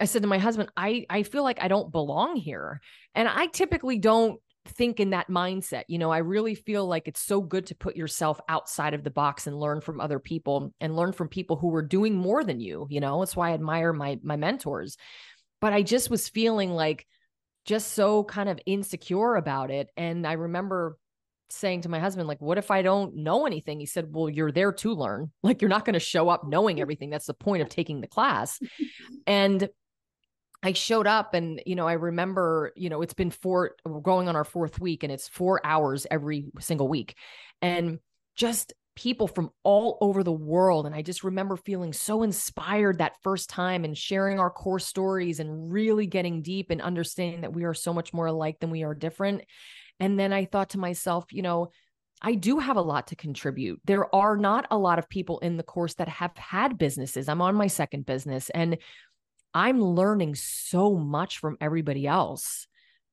I 0.00 0.04
said 0.04 0.22
to 0.22 0.28
my 0.28 0.38
husband, 0.38 0.70
I 0.76 1.06
I 1.10 1.22
feel 1.22 1.42
like 1.42 1.62
I 1.62 1.68
don't 1.68 1.90
belong 1.90 2.36
here. 2.36 2.80
And 3.14 3.28
I 3.28 3.46
typically 3.46 3.98
don't 3.98 4.40
think 4.68 5.00
in 5.00 5.10
that 5.10 5.28
mindset. 5.28 5.84
You 5.88 5.98
know, 5.98 6.10
I 6.10 6.18
really 6.18 6.54
feel 6.54 6.86
like 6.86 7.08
it's 7.08 7.20
so 7.20 7.40
good 7.40 7.66
to 7.66 7.74
put 7.74 7.96
yourself 7.96 8.40
outside 8.48 8.94
of 8.94 9.04
the 9.04 9.10
box 9.10 9.46
and 9.46 9.58
learn 9.58 9.80
from 9.80 10.00
other 10.00 10.18
people 10.18 10.72
and 10.80 10.96
learn 10.96 11.12
from 11.12 11.28
people 11.28 11.56
who 11.56 11.74
are 11.74 11.82
doing 11.82 12.14
more 12.14 12.44
than 12.44 12.60
you. 12.60 12.86
You 12.90 13.00
know, 13.00 13.20
that's 13.20 13.36
why 13.36 13.50
I 13.50 13.54
admire 13.54 13.92
my 13.92 14.18
my 14.22 14.36
mentors. 14.36 14.96
But 15.60 15.72
I 15.72 15.82
just 15.82 16.10
was 16.10 16.28
feeling 16.28 16.70
like 16.70 17.06
just 17.64 17.92
so 17.92 18.24
kind 18.24 18.48
of 18.48 18.60
insecure 18.64 19.34
about 19.34 19.70
it. 19.70 19.88
And 19.96 20.26
I 20.26 20.32
remember 20.32 20.96
saying 21.50 21.82
to 21.82 21.88
my 21.88 21.98
husband, 21.98 22.28
like, 22.28 22.40
what 22.40 22.58
if 22.58 22.70
I 22.70 22.82
don't 22.82 23.16
know 23.16 23.46
anything? 23.46 23.80
He 23.80 23.86
said, 23.86 24.08
Well, 24.10 24.28
you're 24.28 24.52
there 24.52 24.72
to 24.72 24.94
learn. 24.94 25.32
Like, 25.42 25.62
you're 25.62 25.68
not 25.68 25.84
going 25.84 25.94
to 25.94 26.00
show 26.00 26.28
up 26.28 26.46
knowing 26.46 26.80
everything. 26.80 27.10
That's 27.10 27.26
the 27.26 27.34
point 27.34 27.62
of 27.62 27.68
taking 27.68 28.00
the 28.00 28.08
class. 28.08 28.58
And 29.26 29.68
I 30.62 30.72
showed 30.72 31.06
up 31.06 31.34
and, 31.34 31.62
you 31.66 31.76
know, 31.76 31.86
I 31.86 31.92
remember, 31.92 32.72
you 32.74 32.88
know, 32.88 33.02
it's 33.02 33.14
been 33.14 33.30
four, 33.30 33.76
we're 33.84 34.00
going 34.00 34.28
on 34.28 34.36
our 34.36 34.44
fourth 34.44 34.80
week 34.80 35.04
and 35.04 35.12
it's 35.12 35.28
four 35.28 35.64
hours 35.64 36.06
every 36.10 36.46
single 36.58 36.88
week. 36.88 37.16
And 37.62 38.00
just 38.34 38.72
people 38.96 39.28
from 39.28 39.50
all 39.62 39.96
over 40.00 40.24
the 40.24 40.32
world. 40.32 40.84
And 40.84 40.94
I 40.94 41.02
just 41.02 41.22
remember 41.22 41.56
feeling 41.56 41.92
so 41.92 42.24
inspired 42.24 42.98
that 42.98 43.22
first 43.22 43.48
time 43.48 43.84
and 43.84 43.96
sharing 43.96 44.40
our 44.40 44.50
core 44.50 44.80
stories 44.80 45.38
and 45.38 45.72
really 45.72 46.06
getting 46.06 46.42
deep 46.42 46.70
and 46.70 46.82
understanding 46.82 47.42
that 47.42 47.52
we 47.52 47.62
are 47.62 47.74
so 47.74 47.94
much 47.94 48.12
more 48.12 48.26
alike 48.26 48.58
than 48.58 48.70
we 48.70 48.82
are 48.82 48.94
different. 48.94 49.42
And 50.00 50.18
then 50.18 50.32
I 50.32 50.46
thought 50.46 50.70
to 50.70 50.78
myself, 50.78 51.26
you 51.30 51.42
know, 51.42 51.70
I 52.20 52.34
do 52.34 52.58
have 52.58 52.76
a 52.76 52.82
lot 52.82 53.06
to 53.08 53.16
contribute. 53.16 53.80
There 53.84 54.12
are 54.12 54.36
not 54.36 54.66
a 54.72 54.78
lot 54.78 54.98
of 54.98 55.08
people 55.08 55.38
in 55.38 55.56
the 55.56 55.62
course 55.62 55.94
that 55.94 56.08
have 56.08 56.36
had 56.36 56.76
businesses. 56.76 57.28
I'm 57.28 57.40
on 57.40 57.54
my 57.54 57.68
second 57.68 58.06
business 58.06 58.50
and 58.50 58.78
I'm 59.54 59.80
learning 59.80 60.34
so 60.34 60.94
much 60.94 61.38
from 61.38 61.56
everybody 61.60 62.06
else, 62.06 62.66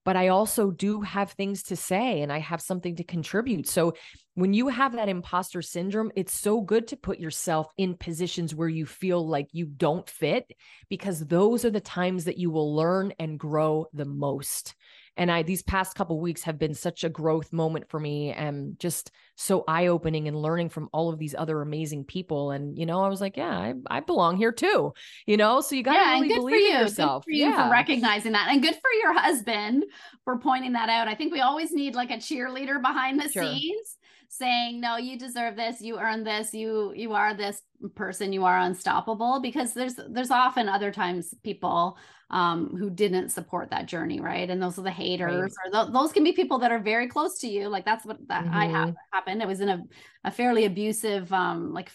but 0.03 0.15
I 0.15 0.27
also 0.27 0.69
do 0.69 1.01
have 1.01 1.31
things 1.31 1.63
to 1.63 1.75
say 1.75 2.21
and 2.21 2.31
I 2.31 2.39
have 2.39 2.61
something 2.61 2.95
to 2.97 3.03
contribute. 3.03 3.67
So 3.67 3.93
when 4.35 4.53
you 4.53 4.67
have 4.67 4.93
that 4.93 5.09
imposter 5.09 5.61
syndrome, 5.61 6.11
it's 6.15 6.37
so 6.37 6.61
good 6.61 6.87
to 6.89 6.97
put 6.97 7.19
yourself 7.19 7.67
in 7.77 7.95
positions 7.95 8.53
where 8.53 8.69
you 8.69 8.85
feel 8.85 9.27
like 9.27 9.47
you 9.51 9.65
don't 9.65 10.09
fit 10.09 10.51
because 10.89 11.25
those 11.25 11.65
are 11.65 11.71
the 11.71 11.79
times 11.79 12.25
that 12.25 12.37
you 12.37 12.51
will 12.51 12.75
learn 12.75 13.13
and 13.17 13.39
grow 13.39 13.87
the 13.93 14.05
most 14.05 14.75
and 15.17 15.31
i 15.31 15.43
these 15.43 15.63
past 15.63 15.95
couple 15.95 16.19
weeks 16.19 16.43
have 16.43 16.57
been 16.57 16.73
such 16.73 17.03
a 17.03 17.09
growth 17.09 17.53
moment 17.53 17.89
for 17.89 17.99
me 17.99 18.31
and 18.31 18.77
just 18.79 19.11
so 19.35 19.63
eye-opening 19.67 20.27
and 20.27 20.37
learning 20.37 20.69
from 20.69 20.89
all 20.93 21.09
of 21.09 21.19
these 21.19 21.35
other 21.37 21.61
amazing 21.61 22.05
people. 22.05 22.51
And 22.51 22.77
you 22.77 22.85
know 22.85 23.01
i 23.01 23.07
was 23.07 23.21
like 23.21 23.37
yeah 23.37 23.57
i, 23.57 23.73
I 23.87 23.99
belong 23.99 24.37
here 24.37 24.51
too 24.51 24.93
you 25.25 25.37
know? 25.37 25.61
So 25.61 25.75
you 25.75 25.83
got 25.83 25.93
to 25.93 25.99
yeah, 25.99 26.13
really 26.13 26.27
believe 26.29 26.73
in 26.73 26.81
yourself 26.81 27.25
good 27.25 27.31
for 27.31 27.35
you 27.35 27.45
yeah. 27.45 27.65
for 27.65 27.71
recognizing 27.71 28.33
that. 28.33 28.47
And 28.49 28.61
good 28.61 28.75
for 28.75 28.91
your 29.01 29.13
husband 29.13 29.85
for 30.23 30.37
pointing 30.37 30.73
that 30.73 30.89
out. 30.89 31.07
I 31.07 31.15
think 31.15 31.33
we 31.33 31.41
always 31.41 31.71
need 31.71 31.95
like 31.95 32.11
a 32.11 32.17
cheerleader 32.17 32.81
behind 32.81 33.19
the 33.19 33.29
sure. 33.29 33.43
scenes 33.43 33.97
saying 34.37 34.79
no 34.79 34.97
you 34.97 35.17
deserve 35.17 35.55
this 35.55 35.81
you 35.81 35.97
earn 35.97 36.23
this 36.23 36.53
you 36.53 36.91
you 36.95 37.13
are 37.13 37.33
this 37.33 37.61
person 37.95 38.33
you 38.33 38.43
are 38.43 38.59
unstoppable 38.59 39.39
because 39.41 39.73
there's 39.73 39.95
there's 40.09 40.31
often 40.31 40.67
other 40.67 40.91
times 40.91 41.33
people 41.43 41.97
um 42.31 42.75
who 42.77 42.89
didn't 42.89 43.29
support 43.29 43.69
that 43.69 43.85
journey 43.85 44.19
right 44.19 44.49
and 44.49 44.61
those 44.61 44.79
are 44.79 44.83
the 44.83 44.91
haters 44.91 45.55
right. 45.63 45.73
or 45.73 45.83
th- 45.83 45.93
those 45.93 46.11
can 46.11 46.23
be 46.23 46.31
people 46.31 46.57
that 46.57 46.71
are 46.71 46.79
very 46.79 47.07
close 47.07 47.39
to 47.39 47.47
you 47.47 47.67
like 47.67 47.85
that's 47.85 48.05
what 48.05 48.17
that 48.27 48.43
mm-hmm. 48.45 48.55
i 48.55 48.65
have 48.65 48.95
happened 49.11 49.41
it 49.41 49.47
was 49.47 49.61
in 49.61 49.69
a, 49.69 49.81
a 50.23 50.31
fairly 50.31 50.65
abusive 50.65 51.31
um 51.31 51.73
like 51.73 51.91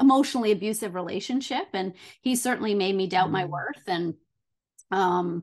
emotionally 0.00 0.52
abusive 0.52 0.94
relationship 0.94 1.66
and 1.72 1.94
he 2.20 2.36
certainly 2.36 2.74
made 2.74 2.94
me 2.94 3.06
doubt 3.06 3.24
mm-hmm. 3.24 3.32
my 3.32 3.44
worth 3.44 3.82
and 3.88 4.14
um 4.92 5.42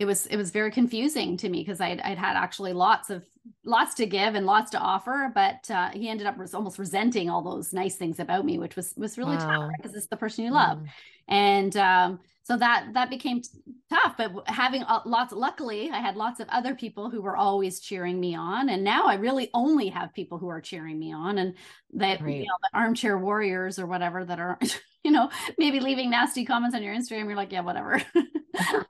it 0.00 0.06
was 0.06 0.26
it 0.26 0.36
was 0.36 0.50
very 0.50 0.70
confusing 0.70 1.36
to 1.36 1.48
me 1.48 1.60
because 1.60 1.80
I'd, 1.80 2.00
I'd 2.00 2.16
had 2.16 2.34
actually 2.34 2.72
lots 2.72 3.10
of 3.10 3.22
lots 3.64 3.94
to 3.94 4.06
give 4.06 4.34
and 4.34 4.46
lots 4.46 4.70
to 4.70 4.78
offer 4.78 5.30
but 5.34 5.70
uh, 5.70 5.88
he 5.90 6.08
ended 6.08 6.26
up 6.26 6.38
res- 6.38 6.54
almost 6.54 6.78
resenting 6.78 7.30
all 7.30 7.42
those 7.42 7.72
nice 7.72 7.96
things 7.96 8.20
about 8.20 8.44
me 8.44 8.58
which 8.58 8.76
was 8.76 8.92
was 8.96 9.16
really 9.16 9.36
wow. 9.36 9.62
tough 9.62 9.70
because 9.76 9.94
it's 9.94 10.06
the 10.08 10.16
person 10.16 10.44
you 10.44 10.50
love 10.50 10.78
mm. 10.78 10.86
and 11.28 11.76
um, 11.76 12.20
so 12.50 12.56
that 12.56 12.88
that 12.94 13.08
became 13.10 13.40
tough 13.88 14.16
but 14.18 14.32
having 14.48 14.84
lots 15.04 15.32
luckily 15.32 15.88
i 15.92 16.00
had 16.00 16.16
lots 16.16 16.40
of 16.40 16.48
other 16.48 16.74
people 16.74 17.08
who 17.08 17.22
were 17.22 17.36
always 17.36 17.78
cheering 17.78 18.18
me 18.18 18.34
on 18.34 18.68
and 18.68 18.82
now 18.82 19.04
i 19.04 19.14
really 19.14 19.48
only 19.54 19.88
have 19.88 20.12
people 20.14 20.36
who 20.36 20.48
are 20.48 20.60
cheering 20.60 20.98
me 20.98 21.12
on 21.12 21.38
and 21.38 21.54
that 21.92 22.20
right. 22.20 22.38
you 22.38 22.40
know 22.40 22.56
the 22.60 22.76
armchair 22.76 23.16
warriors 23.16 23.78
or 23.78 23.86
whatever 23.86 24.24
that 24.24 24.40
are 24.40 24.58
you 25.04 25.12
know 25.12 25.30
maybe 25.58 25.78
leaving 25.78 26.10
nasty 26.10 26.44
comments 26.44 26.74
on 26.74 26.82
your 26.82 26.92
instagram 26.92 27.26
you're 27.26 27.36
like 27.36 27.52
yeah 27.52 27.60
whatever 27.60 28.02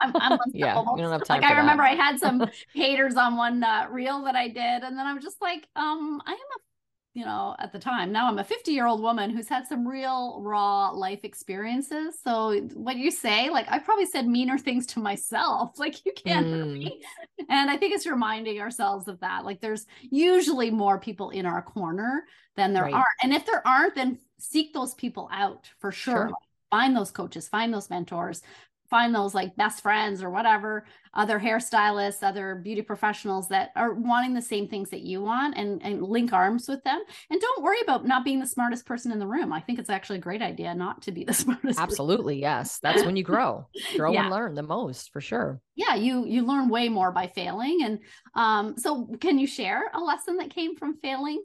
I'm, 0.00 0.12
I'm 0.14 0.38
yeah, 0.52 0.80
you 0.80 1.02
don't 1.02 1.12
have 1.12 1.24
time. 1.24 1.42
Like 1.42 1.50
I 1.50 1.54
that. 1.54 1.60
remember 1.60 1.82
I 1.82 1.94
had 1.94 2.18
some 2.18 2.44
haters 2.74 3.14
on 3.16 3.36
one 3.36 3.62
uh, 3.62 3.86
reel 3.90 4.24
that 4.24 4.34
I 4.34 4.48
did, 4.48 4.56
and 4.82 4.98
then 4.98 5.06
I'm 5.06 5.20
just 5.20 5.40
like, 5.40 5.68
um, 5.76 6.20
I 6.26 6.32
am 6.32 6.38
a 6.38 6.69
you 7.12 7.24
know, 7.24 7.56
at 7.58 7.72
the 7.72 7.78
time. 7.78 8.12
Now 8.12 8.28
I'm 8.28 8.38
a 8.38 8.44
50 8.44 8.70
year 8.70 8.86
old 8.86 9.02
woman 9.02 9.30
who's 9.30 9.48
had 9.48 9.66
some 9.66 9.86
real 9.86 10.40
raw 10.42 10.90
life 10.90 11.24
experiences. 11.24 12.18
So 12.22 12.60
what 12.74 12.96
you 12.96 13.10
say, 13.10 13.50
like 13.50 13.66
I 13.68 13.80
probably 13.80 14.06
said 14.06 14.28
meaner 14.28 14.58
things 14.58 14.86
to 14.88 15.00
myself. 15.00 15.72
Like 15.80 16.04
you 16.04 16.12
can't 16.12 16.46
mm. 16.46 16.72
me. 16.74 17.02
And 17.48 17.70
I 17.70 17.78
think 17.78 17.94
it's 17.94 18.06
reminding 18.06 18.60
ourselves 18.60 19.08
of 19.08 19.18
that. 19.20 19.46
Like 19.46 19.60
there's 19.60 19.86
usually 20.02 20.70
more 20.70 21.00
people 21.00 21.30
in 21.30 21.46
our 21.46 21.62
corner 21.62 22.24
than 22.54 22.74
there 22.74 22.84
right. 22.84 22.94
are. 22.94 23.06
And 23.22 23.32
if 23.32 23.46
there 23.46 23.66
aren't, 23.66 23.94
then 23.94 24.18
seek 24.38 24.74
those 24.74 24.92
people 24.94 25.28
out 25.32 25.70
for 25.78 25.90
sure. 25.90 26.28
sure. 26.28 26.30
Find 26.70 26.94
those 26.94 27.10
coaches, 27.10 27.48
find 27.48 27.72
those 27.72 27.88
mentors, 27.88 28.42
find 28.90 29.14
those 29.14 29.34
like 29.34 29.56
best 29.56 29.82
friends 29.82 30.22
or 30.22 30.30
whatever 30.30 30.84
other 31.14 31.40
hairstylists 31.40 32.22
other 32.22 32.54
beauty 32.56 32.82
professionals 32.82 33.48
that 33.48 33.70
are 33.74 33.94
wanting 33.94 34.34
the 34.34 34.42
same 34.42 34.68
things 34.68 34.90
that 34.90 35.00
you 35.00 35.20
want 35.22 35.56
and, 35.56 35.82
and 35.82 36.02
link 36.02 36.32
arms 36.32 36.68
with 36.68 36.82
them. 36.84 37.00
And 37.30 37.40
don't 37.40 37.62
worry 37.62 37.80
about 37.82 38.06
not 38.06 38.24
being 38.24 38.38
the 38.40 38.46
smartest 38.46 38.86
person 38.86 39.10
in 39.10 39.18
the 39.18 39.26
room. 39.26 39.52
I 39.52 39.60
think 39.60 39.78
it's 39.78 39.90
actually 39.90 40.18
a 40.18 40.22
great 40.22 40.42
idea 40.42 40.74
not 40.74 41.02
to 41.02 41.12
be 41.12 41.24
the 41.24 41.34
smartest 41.34 41.80
absolutely 41.80 42.36
person. 42.36 42.42
yes. 42.42 42.78
That's 42.80 43.04
when 43.04 43.16
you 43.16 43.24
grow. 43.24 43.66
Grow 43.96 44.12
yeah. 44.12 44.22
and 44.22 44.30
learn 44.30 44.54
the 44.54 44.62
most 44.62 45.12
for 45.12 45.20
sure. 45.20 45.60
Yeah 45.74 45.94
you 45.94 46.26
you 46.26 46.46
learn 46.46 46.68
way 46.68 46.88
more 46.88 47.12
by 47.12 47.26
failing. 47.26 47.80
And 47.82 47.98
um 48.34 48.76
so 48.76 49.08
can 49.20 49.38
you 49.38 49.46
share 49.46 49.90
a 49.94 50.00
lesson 50.00 50.36
that 50.36 50.50
came 50.50 50.76
from 50.76 50.98
failing 50.98 51.42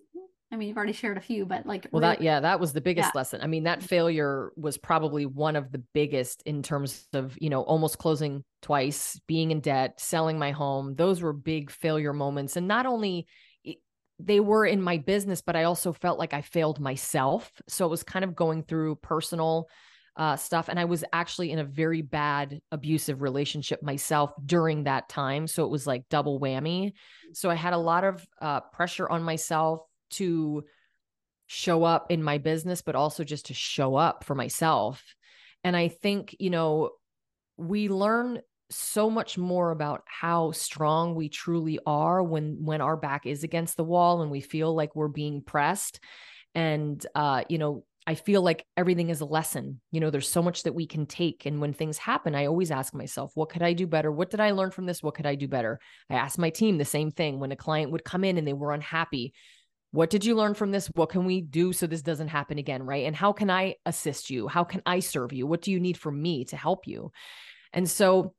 I 0.56 0.58
mean, 0.58 0.70
you've 0.70 0.78
already 0.78 0.94
shared 0.94 1.18
a 1.18 1.22
few, 1.22 1.46
but 1.46 1.66
like, 1.66 1.88
well, 1.92 2.02
really, 2.02 2.16
that, 2.16 2.22
yeah, 2.22 2.40
that 2.40 2.62
was 2.62 2.72
the 2.72 2.80
biggest 2.80 3.08
yeah. 3.08 3.20
lesson. 3.20 3.42
I 3.42 3.48
mean, 3.48 3.64
that 3.64 3.84
failure 3.84 4.54
was 4.56 4.78
probably 4.78 5.26
one 5.26 5.58
of 5.58 5.70
the 5.74 5.80
biggest 5.94 6.42
in 6.46 6.64
terms 6.64 7.10
of, 7.12 7.38
you 7.42 7.50
know, 7.50 7.62
almost 7.62 7.98
closing 7.98 8.42
twice, 8.62 9.20
being 9.28 9.52
in 9.52 9.60
debt, 9.60 10.00
selling 10.00 10.40
my 10.40 10.52
home. 10.52 10.96
Those 10.96 11.22
were 11.22 11.34
big 11.34 11.72
failure 11.72 12.14
moments. 12.14 12.56
And 12.56 12.70
not 12.70 12.86
only 12.86 13.28
they 14.18 14.40
were 14.40 14.66
in 14.66 14.82
my 14.82 14.98
business, 14.98 15.42
but 15.42 15.58
I 15.58 15.66
also 15.66 15.92
felt 15.92 16.18
like 16.18 16.34
I 16.34 16.40
failed 16.40 16.80
myself. 16.80 17.52
So 17.68 17.86
it 17.86 17.90
was 17.90 18.04
kind 18.04 18.24
of 18.24 18.34
going 18.34 18.64
through 18.64 18.96
personal 18.96 19.68
uh, 20.16 20.38
stuff. 20.38 20.70
And 20.70 20.80
I 20.80 20.86
was 20.86 21.04
actually 21.12 21.52
in 21.52 21.60
a 21.60 21.66
very 21.66 22.02
bad 22.02 22.62
abusive 22.72 23.22
relationship 23.22 23.84
myself 23.84 24.32
during 24.46 24.86
that 24.86 25.10
time. 25.10 25.48
So 25.48 25.66
it 25.66 25.70
was 25.70 25.86
like 25.86 26.08
double 26.10 26.40
whammy. 26.40 26.94
So 27.34 27.50
I 27.50 27.56
had 27.56 27.74
a 27.74 27.78
lot 27.78 28.06
of 28.06 28.26
uh, 28.42 28.62
pressure 28.62 29.10
on 29.10 29.22
myself 29.22 29.82
to 30.18 30.64
show 31.48 31.84
up 31.84 32.12
in 32.12 32.24
my 32.24 32.38
business, 32.38 32.82
but 32.82 32.96
also 32.96 33.24
just 33.24 33.48
to 33.48 33.54
show 33.54 33.96
up 33.96 34.24
for 34.24 34.36
myself. 34.36 35.04
And 35.64 35.76
I 35.76 35.88
think, 35.88 36.36
you 36.40 36.50
know, 36.50 36.92
we 37.58 37.88
learn 37.90 38.42
so 38.70 39.10
much 39.10 39.38
more 39.38 39.72
about 39.72 40.04
how 40.08 40.52
strong 40.52 41.16
we 41.16 41.30
truly 41.30 41.80
are 41.86 42.24
when 42.24 42.58
when 42.66 42.82
our 42.82 42.98
back 42.98 43.28
is 43.28 43.44
against 43.44 43.78
the 43.78 43.84
wall 43.84 44.24
and 44.24 44.32
we 44.32 44.42
feel 44.42 44.74
like 44.74 44.96
we're 44.96 45.08
being 45.08 45.40
pressed 45.40 46.00
and 46.56 47.06
uh 47.14 47.44
you 47.48 47.60
know 47.60 47.86
I 48.08 48.16
feel 48.16 48.44
like 48.44 48.66
everything 48.78 49.10
is 49.10 49.22
a 49.22 49.26
lesson. 49.26 49.82
You 49.92 50.00
know, 50.00 50.12
there's 50.12 50.30
so 50.30 50.44
much 50.44 50.64
that 50.64 50.76
we 50.76 50.86
can 50.86 51.08
take. 51.08 51.48
And 51.48 51.60
when 51.60 51.74
things 51.74 51.98
happen, 51.98 52.36
I 52.36 52.46
always 52.46 52.70
ask 52.70 52.94
myself, 52.94 53.32
what 53.34 53.50
could 53.50 53.64
I 53.64 53.74
do 53.74 53.88
better? 53.88 54.12
What 54.12 54.30
did 54.30 54.40
I 54.40 54.52
learn 54.52 54.70
from 54.70 54.86
this? 54.86 55.02
What 55.02 55.16
could 55.16 55.26
I 55.26 55.34
do 55.34 55.48
better? 55.48 55.80
I 56.08 56.16
ask 56.16 56.38
my 56.38 56.52
team 56.52 56.78
the 56.78 56.86
same 56.86 57.10
thing. 57.10 57.40
When 57.40 57.52
a 57.52 57.56
client 57.56 57.92
would 57.92 58.04
come 58.04 58.24
in 58.24 58.38
and 58.38 58.48
they 58.48 58.54
were 58.54 58.74
unhappy, 58.74 59.34
what 59.96 60.10
did 60.10 60.26
you 60.26 60.36
learn 60.36 60.54
from 60.54 60.72
this? 60.72 60.88
What 60.96 61.10
can 61.10 61.26
we 61.26 61.42
do 61.42 61.74
so 61.74 61.88
this 61.88 62.02
doesn't 62.02 62.28
happen 62.28 62.58
again? 62.58 62.84
Right. 62.84 63.06
And 63.06 63.16
how 63.16 63.34
can 63.34 63.50
I 63.50 63.76
assist 63.86 64.30
you? 64.30 64.48
How 64.48 64.64
can 64.64 64.82
I 64.86 65.00
serve 65.00 65.34
you? 65.34 65.48
What 65.48 65.62
do 65.62 65.72
you 65.72 65.80
need 65.80 65.98
from 65.98 66.22
me 66.22 66.46
to 66.46 66.58
help 66.58 66.88
you? 66.88 67.12
And 67.74 67.90
so 67.90 68.34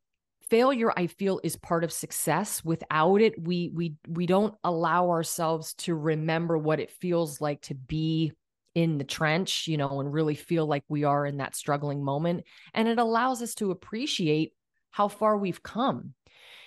failure 0.49 0.92
i 0.97 1.09
feel 1.09 1.40
is 1.42 1.57
part 1.57 1.83
of 1.83 1.92
success 1.92 2.64
without 2.64 3.21
it 3.21 3.35
we 3.37 3.69
we 3.75 3.95
we 4.07 4.27
don't 4.27 4.55
allow 4.62 5.11
ourselves 5.11 5.75
to 5.75 5.92
remember 5.92 6.57
what 6.57 6.79
it 6.79 6.88
feels 6.88 7.40
like 7.40 7.61
to 7.62 7.75
be 7.75 8.31
in 8.77 8.99
the 8.99 9.05
trench, 9.05 9.66
you 9.66 9.79
know, 9.79 10.01
and 10.01 10.12
really 10.12 10.35
feel 10.35 10.66
like 10.66 10.85
we 10.87 11.05
are 11.05 11.25
in 11.25 11.38
that 11.38 11.57
struggling 11.57 12.05
moment. 12.05 12.45
And 12.75 12.87
it 12.87 12.99
allows 12.99 13.40
us 13.40 13.55
to 13.55 13.71
appreciate 13.71 14.53
how 14.90 15.09
far 15.09 15.38
we've 15.38 15.62
come, 15.62 16.12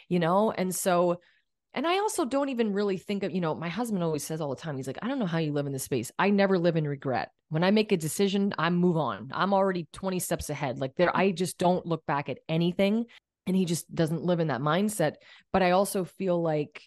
you 0.08 0.18
know? 0.18 0.50
And 0.52 0.74
so, 0.74 1.22
and 1.74 1.86
I 1.86 2.00
also 2.00 2.26
don't 2.26 2.50
even 2.50 2.74
really 2.74 2.98
think 2.98 3.24
of, 3.24 3.32
you 3.32 3.42
know, 3.42 3.54
my 3.54 3.70
husband 3.70 4.04
always 4.04 4.24
says 4.24 4.42
all 4.42 4.50
the 4.50 4.56
time, 4.56 4.78
he's 4.78 4.88
like, 4.88 4.98
I 5.02 5.08
don't 5.08 5.20
know 5.20 5.26
how 5.26 5.38
you 5.38 5.52
live 5.52 5.68
in 5.68 5.74
this 5.74 5.84
space. 5.84 6.12
I 6.18 6.32
never 6.32 6.58
live 6.58 6.76
in 6.76 6.88
regret. 6.88 7.32
When 7.50 7.64
I 7.64 7.72
make 7.72 7.92
a 7.92 7.98
decision, 7.98 8.54
I 8.58 8.70
move 8.70 8.98
on. 8.98 9.30
I'm 9.34 9.54
already 9.54 9.88
20 9.94 10.20
steps 10.20 10.50
ahead. 10.50 10.80
Like 10.80 10.96
there, 10.96 11.16
I 11.16 11.32
just 11.32 11.58
don't 11.58 11.86
look 11.86 12.06
back 12.06 12.30
at 12.30 12.40
anything. 12.50 13.06
And 13.46 13.56
he 13.56 13.66
just 13.66 13.94
doesn't 13.94 14.24
live 14.24 14.40
in 14.40 14.48
that 14.48 14.62
mindset. 14.62 15.16
But 15.52 15.64
I 15.64 15.72
also 15.72 16.04
feel 16.04 16.42
like 16.42 16.84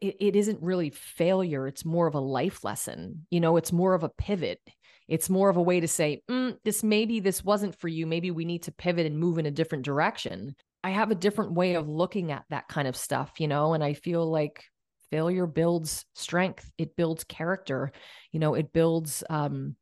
it, 0.00 0.16
it 0.20 0.36
isn't 0.36 0.62
really 0.62 0.90
failure 0.90 1.66
it's 1.66 1.84
more 1.84 2.06
of 2.06 2.14
a 2.14 2.20
life 2.20 2.62
lesson 2.64 3.26
you 3.30 3.40
know 3.40 3.56
it's 3.56 3.72
more 3.72 3.94
of 3.94 4.02
a 4.02 4.10
pivot 4.10 4.60
it's 5.06 5.30
more 5.30 5.48
of 5.48 5.56
a 5.56 5.62
way 5.62 5.80
to 5.80 5.88
say 5.88 6.22
mm, 6.30 6.56
this 6.64 6.84
maybe 6.84 7.20
this 7.20 7.42
wasn't 7.42 7.74
for 7.74 7.88
you 7.88 8.06
maybe 8.06 8.30
we 8.30 8.44
need 8.44 8.64
to 8.64 8.72
pivot 8.72 9.06
and 9.06 9.18
move 9.18 9.38
in 9.38 9.46
a 9.46 9.50
different 9.50 9.84
direction 9.84 10.54
i 10.84 10.90
have 10.90 11.10
a 11.10 11.16
different 11.16 11.52
way 11.52 11.74
of 11.74 11.88
looking 11.88 12.32
at 12.32 12.44
that 12.50 12.68
kind 12.68 12.88
of 12.88 12.96
stuff 12.96 13.32
you 13.38 13.48
know 13.48 13.74
and 13.74 13.82
i 13.82 13.92
feel 13.94 14.28
like 14.28 14.64
failure 15.10 15.46
builds 15.46 16.04
strength 16.14 16.70
it 16.78 16.96
builds 16.96 17.24
character 17.24 17.92
you 18.32 18.40
know 18.40 18.54
it 18.54 18.72
builds 18.72 19.24
um 19.30 19.74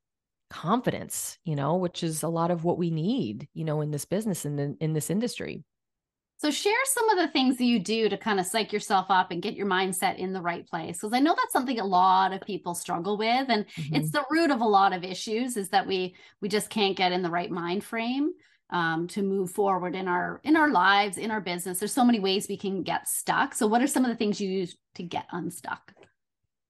confidence 0.49 1.39
you 1.45 1.57
know 1.57 1.77
which 1.77 2.05
is 2.05 2.23
a 2.23 2.29
lot 2.29 2.53
of 2.53 2.63
what 2.63 2.79
we 2.79 2.91
need 2.91 3.49
you 3.53 3.65
know 3.65 3.81
in 3.81 3.91
this 3.91 4.05
business 4.05 4.45
and 4.45 4.61
in, 4.61 4.77
in 4.81 4.93
this 4.93 5.11
industry 5.11 5.65
so 6.39 6.51
share 6.51 6.75
some 6.85 7.09
of 7.09 7.17
the 7.17 7.29
things 7.29 7.57
that 7.57 7.65
you 7.65 7.79
do 7.79 8.09
to 8.11 8.19
kind 8.19 8.39
of 8.39 8.47
psych 8.47 8.73
yourself 8.73 9.07
up 9.09 9.31
and 9.31 9.41
get 9.41 9.55
your 9.55 9.67
mindset 9.67 10.19
in 10.19 10.35
the 10.35 10.43
right 10.43 10.67
place. 10.67 10.99
Because 10.99 11.15
I 11.15 11.21
know 11.21 11.35
that's 11.35 11.53
something 11.53 11.81
a 11.81 11.85
lot 11.85 12.35
of 12.35 12.43
people 12.43 12.75
struggle 12.75 13.17
with. 13.17 13.47
And 13.49 13.65
mm-hmm. 13.67 13.95
it's 13.95 14.11
the 14.11 14.25
root 14.31 14.51
of 14.51 14.61
a 14.61 14.67
lot 14.67 14.93
of 14.93 15.03
issues 15.03 15.57
is 15.57 15.71
that 15.71 15.87
we 15.87 16.15
we 16.43 16.49
just 16.49 16.69
can't 16.69 16.97
get 16.97 17.13
in 17.13 17.23
the 17.23 17.31
right 17.31 17.51
mind 17.51 17.85
frame 17.85 18.33
um, 18.71 19.07
to 19.09 19.23
move 19.23 19.51
forward 19.51 19.95
in 19.95 20.09
our 20.09 20.41
in 20.45 20.57
our 20.57 20.71
lives, 20.71 21.19
in 21.19 21.31
our 21.31 21.41
business. 21.41 21.79
There's 21.79 21.93
so 21.93 22.05
many 22.05 22.21
ways 22.21 22.49
we 22.49 22.57
can 22.57 22.83
get 22.83 23.09
stuck. 23.09 23.55
So 23.55 23.67
what 23.67 23.83
are 23.83 23.87
some 23.87 24.05
of 24.05 24.11
the 24.11 24.17
things 24.17 24.41
you 24.41 24.49
use 24.49 24.77
to 24.97 25.03
get 25.03 25.27
unstuck? 25.33 25.93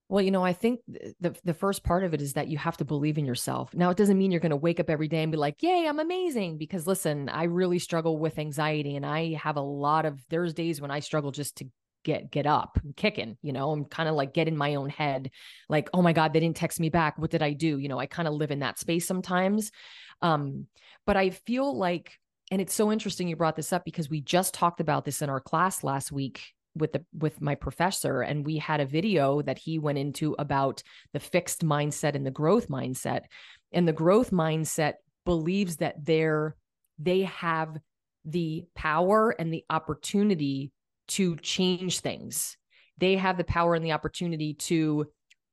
Well, 0.09 0.23
you 0.23 0.31
know, 0.31 0.45
I 0.45 0.53
think 0.53 0.81
the 0.87 1.35
the 1.45 1.55
first 1.55 1.83
part 1.83 2.05
of 2.05 2.15
it 2.15 2.23
is 2.23 2.35
that 2.35 2.47
you 2.49 2.59
have 2.59 2.77
to 2.77 2.85
believe 2.85 3.19
in 3.19 3.27
yourself. 3.27 3.75
Now, 3.75 3.91
it 3.91 3.97
doesn't 3.97 4.19
mean 4.19 4.31
you're 4.31 4.41
going 4.41 4.51
to 4.51 4.57
wake 4.57 4.79
up 4.79 4.89
every 4.89 5.09
day 5.09 5.23
and 5.23 5.33
be 5.33 5.39
like, 5.39 5.63
"Yay, 5.63 5.87
I'm 5.89 5.99
amazing." 5.99 6.59
Because 6.59 6.87
listen, 6.87 7.29
I 7.29 7.45
really 7.45 7.81
struggle 7.81 8.19
with 8.19 8.39
anxiety, 8.39 8.95
and 8.95 9.05
I 9.05 9.35
have 9.35 9.57
a 9.57 9.61
lot 9.61 10.07
of. 10.07 10.25
There's 10.29 10.55
days 10.55 10.81
when 10.81 10.93
I 10.93 11.01
struggle 11.01 11.33
just 11.33 11.57
to 11.57 11.67
get 12.05 12.31
get 12.31 12.47
up, 12.47 12.79
kicking. 12.97 13.37
You 13.43 13.53
know, 13.53 13.73
I'm 13.73 13.85
kind 13.85 14.09
of 14.09 14.15
like 14.15 14.33
get 14.33 14.47
in 14.47 14.57
my 14.57 14.77
own 14.77 14.91
head, 14.91 15.31
like, 15.69 15.91
"Oh 15.93 16.03
my 16.03 16.13
God, 16.13 16.33
they 16.33 16.41
didn't 16.41 16.57
text 16.57 16.79
me 16.79 16.89
back. 16.89 17.19
What 17.19 17.33
did 17.33 17.43
I 17.43 17.53
do?" 17.53 17.79
You 17.79 17.89
know, 17.89 17.99
I 17.99 18.07
kind 18.07 18.29
of 18.29 18.35
live 18.35 18.53
in 18.53 18.61
that 18.61 18.79
space 18.79 19.09
sometimes. 19.09 19.73
Um, 20.23 20.67
but 21.07 21.17
I 21.17 21.31
feel 21.31 21.77
like, 21.77 22.19
and 22.51 22.61
it's 22.61 22.75
so 22.75 22.93
interesting 22.93 23.29
you 23.29 23.37
brought 23.37 23.57
this 23.57 23.73
up 23.73 23.85
because 23.85 24.11
we 24.11 24.21
just 24.21 24.55
talked 24.55 24.81
about 24.81 25.05
this 25.05 25.23
in 25.23 25.31
our 25.31 25.41
class 25.41 25.83
last 25.85 26.13
week 26.13 26.43
with 26.77 26.93
the 26.93 27.05
with 27.17 27.41
my 27.41 27.55
professor 27.55 28.21
and 28.21 28.45
we 28.45 28.59
had 28.59 28.81
a 28.81 28.87
video 28.87 29.41
that 29.43 29.59
he 29.59 29.79
went 29.79 29.97
into 29.97 30.37
about 30.39 30.83
the 31.15 31.21
fixed 31.21 31.65
mindset 31.65 32.15
and 32.15 32.27
the 32.27 32.31
growth 32.31 32.69
mindset. 32.69 33.23
And 33.73 33.89
the 33.89 33.93
growth 33.93 34.31
mindset 34.31 34.95
believes 35.25 35.77
that 35.77 36.05
they're 36.05 36.55
they 36.99 37.23
have 37.23 37.77
the 38.25 38.65
power 38.75 39.31
and 39.39 39.53
the 39.53 39.65
opportunity 39.71 40.73
to 41.09 41.37
change 41.37 42.01
things. 42.01 42.57
They 42.99 43.17
have 43.17 43.37
the 43.37 43.45
power 43.45 43.75
and 43.75 43.85
the 43.85 43.93
opportunity 43.93 44.55
to 44.55 45.07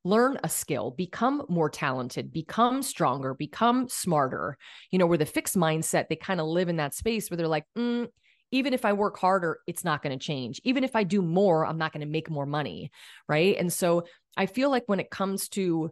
learn 0.03 0.37
a 0.43 0.49
skill, 0.49 0.91
become 0.91 1.43
more 1.47 1.69
talented, 1.69 2.33
become 2.33 2.81
stronger, 2.81 3.33
become 3.33 3.87
smarter. 3.87 4.57
You 4.91 4.99
know, 4.99 5.05
where 5.05 5.17
the 5.17 5.25
fixed 5.25 5.55
mindset, 5.55 6.09
they 6.09 6.15
kind 6.15 6.41
of 6.41 6.47
live 6.47 6.69
in 6.69 6.77
that 6.77 6.93
space 6.93 7.29
where 7.29 7.37
they're 7.37 7.47
like, 7.47 7.65
mm, 7.77 8.07
even 8.51 8.73
if 8.73 8.85
I 8.85 8.93
work 8.93 9.17
harder, 9.17 9.59
it's 9.65 9.83
not 9.83 10.03
going 10.03 10.17
to 10.17 10.23
change. 10.23 10.61
Even 10.63 10.83
if 10.83 10.95
I 10.95 11.03
do 11.03 11.21
more, 11.21 11.65
I'm 11.65 11.77
not 11.77 11.91
going 11.91 12.05
to 12.05 12.11
make 12.11 12.29
more 12.29 12.45
money. 12.45 12.91
Right. 13.27 13.57
And 13.57 13.71
so 13.71 14.03
I 14.37 14.45
feel 14.45 14.69
like 14.69 14.83
when 14.85 14.99
it 14.99 15.09
comes 15.09 15.49
to 15.49 15.91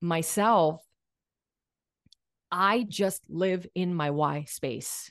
myself, 0.00 0.80
I 2.50 2.84
just 2.88 3.22
live 3.28 3.66
in 3.74 3.94
my 3.94 4.10
why 4.10 4.44
space. 4.44 5.10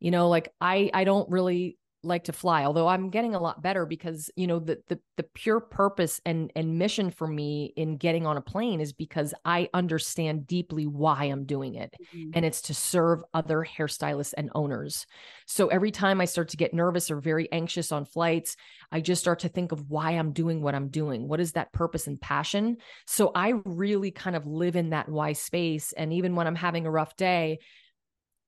You 0.00 0.10
know, 0.10 0.28
like 0.28 0.52
I 0.60 0.90
I 0.92 1.04
don't 1.04 1.30
really 1.30 1.78
like 2.06 2.24
to 2.24 2.32
fly 2.32 2.64
although 2.64 2.88
i'm 2.88 3.10
getting 3.10 3.34
a 3.34 3.40
lot 3.40 3.62
better 3.62 3.84
because 3.84 4.30
you 4.36 4.46
know 4.46 4.58
the 4.58 4.78
the, 4.88 4.98
the 5.16 5.22
pure 5.22 5.60
purpose 5.60 6.20
and 6.24 6.52
and 6.56 6.78
mission 6.78 7.10
for 7.10 7.26
me 7.26 7.72
in 7.76 7.96
getting 7.96 8.26
on 8.26 8.36
a 8.36 8.40
plane 8.40 8.80
is 8.80 8.92
because 8.92 9.34
i 9.44 9.68
understand 9.74 10.46
deeply 10.46 10.86
why 10.86 11.24
i'm 11.24 11.44
doing 11.44 11.74
it 11.74 11.94
mm-hmm. 12.14 12.30
and 12.34 12.44
it's 12.44 12.62
to 12.62 12.74
serve 12.74 13.22
other 13.34 13.66
hairstylists 13.76 14.34
and 14.36 14.50
owners. 14.54 15.06
So 15.46 15.68
every 15.68 15.90
time 15.90 16.20
i 16.20 16.24
start 16.24 16.48
to 16.50 16.56
get 16.56 16.74
nervous 16.74 17.10
or 17.10 17.20
very 17.20 17.50
anxious 17.52 17.92
on 17.92 18.04
flights 18.04 18.56
i 18.92 19.00
just 19.00 19.20
start 19.20 19.40
to 19.40 19.48
think 19.48 19.72
of 19.72 19.90
why 19.90 20.12
i'm 20.12 20.32
doing 20.32 20.62
what 20.62 20.74
i'm 20.74 20.88
doing. 20.88 21.28
What 21.28 21.40
is 21.40 21.52
that 21.52 21.72
purpose 21.72 22.06
and 22.06 22.20
passion? 22.20 22.78
So 23.06 23.32
i 23.34 23.54
really 23.64 24.10
kind 24.10 24.36
of 24.36 24.46
live 24.46 24.76
in 24.76 24.90
that 24.90 25.08
why 25.08 25.32
space 25.32 25.92
and 25.92 26.12
even 26.12 26.34
when 26.34 26.46
i'm 26.46 26.54
having 26.54 26.86
a 26.86 26.90
rough 26.90 27.16
day 27.16 27.58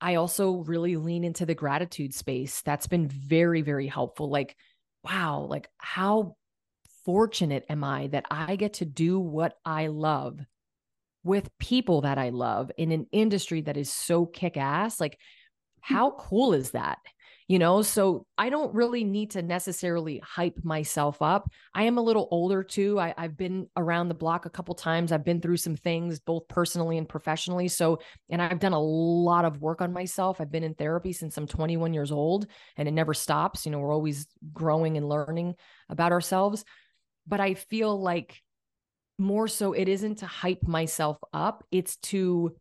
I 0.00 0.14
also 0.14 0.58
really 0.58 0.96
lean 0.96 1.24
into 1.24 1.44
the 1.44 1.54
gratitude 1.54 2.14
space. 2.14 2.62
That's 2.62 2.86
been 2.86 3.08
very, 3.08 3.62
very 3.62 3.86
helpful. 3.86 4.30
Like, 4.30 4.56
wow, 5.04 5.46
like 5.48 5.68
how 5.78 6.36
fortunate 7.04 7.64
am 7.68 7.82
I 7.82 8.08
that 8.08 8.26
I 8.30 8.56
get 8.56 8.74
to 8.74 8.84
do 8.84 9.18
what 9.18 9.54
I 9.64 9.88
love 9.88 10.38
with 11.24 11.50
people 11.58 12.02
that 12.02 12.18
I 12.18 12.28
love 12.30 12.70
in 12.76 12.92
an 12.92 13.06
industry 13.12 13.62
that 13.62 13.76
is 13.76 13.90
so 13.90 14.26
kick 14.26 14.56
ass? 14.56 15.00
Like, 15.00 15.18
hmm. 15.82 15.94
how 15.94 16.12
cool 16.12 16.54
is 16.54 16.72
that? 16.72 16.98
You 17.48 17.58
know 17.58 17.80
so 17.80 18.26
i 18.36 18.50
don't 18.50 18.74
really 18.74 19.02
need 19.02 19.30
to 19.30 19.42
necessarily 19.42 20.20
hype 20.24 20.58
myself 20.62 21.20
up. 21.22 21.50
I 21.74 21.84
am 21.84 21.98
a 21.98 22.02
little 22.02 22.28
older 22.30 22.62
too. 22.62 23.00
I, 23.00 23.14
have 23.16 23.36
been 23.36 23.66
around 23.76 24.08
the 24.08 24.14
block 24.14 24.46
a 24.46 24.50
couple 24.50 24.74
times. 24.74 25.10
I've 25.10 25.24
been 25.24 25.40
through 25.40 25.56
some 25.56 25.74
things 25.74 26.20
both 26.20 26.46
personally 26.48 26.98
and 26.98 27.08
professionally. 27.08 27.68
So 27.68 28.00
and 28.30 28.40
i've 28.40 28.60
done 28.60 28.74
a 28.74 28.80
lot 28.80 29.44
of 29.44 29.60
work 29.60 29.80
on 29.80 29.92
myself. 29.92 30.40
I've 30.40 30.52
been 30.52 30.62
in 30.62 30.74
therapy 30.74 31.12
since 31.12 31.36
i'm 31.36 31.46
21 31.46 31.94
years 31.94 32.12
old 32.12 32.46
and 32.76 32.86
it 32.86 32.92
never 32.92 33.14
stops. 33.14 33.64
You 33.64 33.72
know 33.72 33.78
we're 33.78 33.94
always 33.94 34.26
growing 34.52 34.96
and 34.96 35.08
learning 35.08 35.54
about 35.88 36.12
ourselves. 36.12 36.64
But 37.26 37.40
i 37.40 37.54
feel 37.54 38.00
like 38.00 38.40
more 39.18 39.48
so 39.48 39.72
it 39.72 39.88
isn't 39.88 40.18
to 40.18 40.26
hype 40.26 40.62
myself 40.62 41.16
up. 41.32 41.64
It's 41.72 41.96
to 41.96 42.54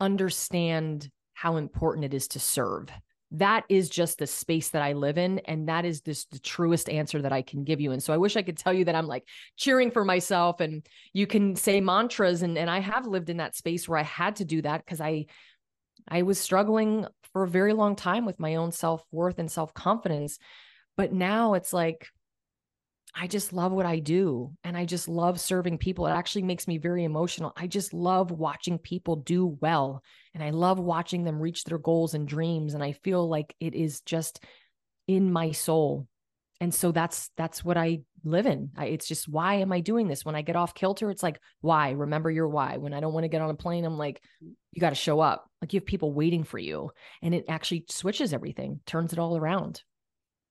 understand 0.00 1.08
how 1.32 1.56
important 1.56 2.04
it 2.04 2.12
is 2.12 2.28
to 2.28 2.40
serve 2.40 2.90
that 3.38 3.64
is 3.68 3.88
just 3.88 4.18
the 4.18 4.26
space 4.26 4.70
that 4.70 4.82
I 4.82 4.92
live 4.92 5.18
in. 5.18 5.40
And 5.40 5.68
that 5.68 5.84
is 5.84 6.00
this 6.00 6.24
the 6.26 6.38
truest 6.38 6.88
answer 6.88 7.22
that 7.22 7.32
I 7.32 7.42
can 7.42 7.64
give 7.64 7.80
you. 7.80 7.92
And 7.92 8.02
so 8.02 8.12
I 8.12 8.16
wish 8.16 8.36
I 8.36 8.42
could 8.42 8.56
tell 8.56 8.72
you 8.72 8.84
that 8.84 8.94
I'm 8.94 9.06
like 9.06 9.26
cheering 9.56 9.90
for 9.90 10.04
myself 10.04 10.60
and 10.60 10.86
you 11.12 11.26
can 11.26 11.56
say 11.56 11.80
mantras. 11.80 12.42
And, 12.42 12.56
and 12.56 12.70
I 12.70 12.80
have 12.80 13.06
lived 13.06 13.30
in 13.30 13.38
that 13.38 13.56
space 13.56 13.88
where 13.88 13.98
I 13.98 14.04
had 14.04 14.36
to 14.36 14.44
do 14.44 14.62
that 14.62 14.84
because 14.84 15.00
I 15.00 15.26
I 16.08 16.22
was 16.22 16.38
struggling 16.38 17.06
for 17.32 17.42
a 17.42 17.48
very 17.48 17.72
long 17.72 17.96
time 17.96 18.26
with 18.26 18.38
my 18.38 18.54
own 18.54 18.70
self-worth 18.70 19.38
and 19.38 19.50
self-confidence. 19.50 20.38
But 20.96 21.12
now 21.12 21.54
it's 21.54 21.72
like 21.72 22.08
I 23.18 23.26
just 23.28 23.54
love 23.54 23.72
what 23.72 23.86
I 23.86 23.98
do 23.98 24.52
and 24.62 24.76
I 24.76 24.84
just 24.84 25.08
love 25.08 25.40
serving 25.40 25.78
people. 25.78 26.06
It 26.06 26.12
actually 26.12 26.42
makes 26.42 26.68
me 26.68 26.76
very 26.76 27.02
emotional. 27.02 27.54
I 27.56 27.66
just 27.66 27.94
love 27.94 28.30
watching 28.30 28.78
people 28.78 29.16
do 29.16 29.56
well 29.60 30.02
and 30.34 30.44
I 30.44 30.50
love 30.50 30.78
watching 30.78 31.24
them 31.24 31.40
reach 31.40 31.64
their 31.64 31.78
goals 31.78 32.12
and 32.12 32.28
dreams 32.28 32.74
and 32.74 32.84
I 32.84 32.92
feel 32.92 33.26
like 33.26 33.56
it 33.58 33.74
is 33.74 34.02
just 34.02 34.44
in 35.08 35.32
my 35.32 35.52
soul. 35.52 36.06
And 36.60 36.74
so 36.74 36.92
that's 36.92 37.30
that's 37.38 37.64
what 37.64 37.78
I 37.78 38.00
live 38.22 38.46
in. 38.46 38.70
I, 38.76 38.86
it's 38.86 39.08
just 39.08 39.28
why 39.28 39.56
am 39.56 39.72
I 39.72 39.80
doing 39.80 40.08
this? 40.08 40.24
When 40.24 40.34
I 40.34 40.42
get 40.42 40.56
off 40.56 40.74
kilter, 40.74 41.10
it's 41.10 41.22
like 41.22 41.40
why? 41.62 41.92
Remember 41.92 42.30
your 42.30 42.48
why. 42.48 42.76
When 42.76 42.92
I 42.92 43.00
don't 43.00 43.14
want 43.14 43.24
to 43.24 43.28
get 43.28 43.40
on 43.40 43.50
a 43.50 43.54
plane, 43.54 43.86
I'm 43.86 43.96
like 43.96 44.22
you 44.40 44.80
got 44.80 44.90
to 44.90 44.94
show 44.94 45.20
up. 45.20 45.50
Like 45.62 45.72
you 45.72 45.80
have 45.80 45.86
people 45.86 46.12
waiting 46.12 46.44
for 46.44 46.58
you 46.58 46.90
and 47.22 47.34
it 47.34 47.46
actually 47.48 47.86
switches 47.88 48.34
everything, 48.34 48.80
turns 48.84 49.14
it 49.14 49.18
all 49.18 49.38
around. 49.38 49.82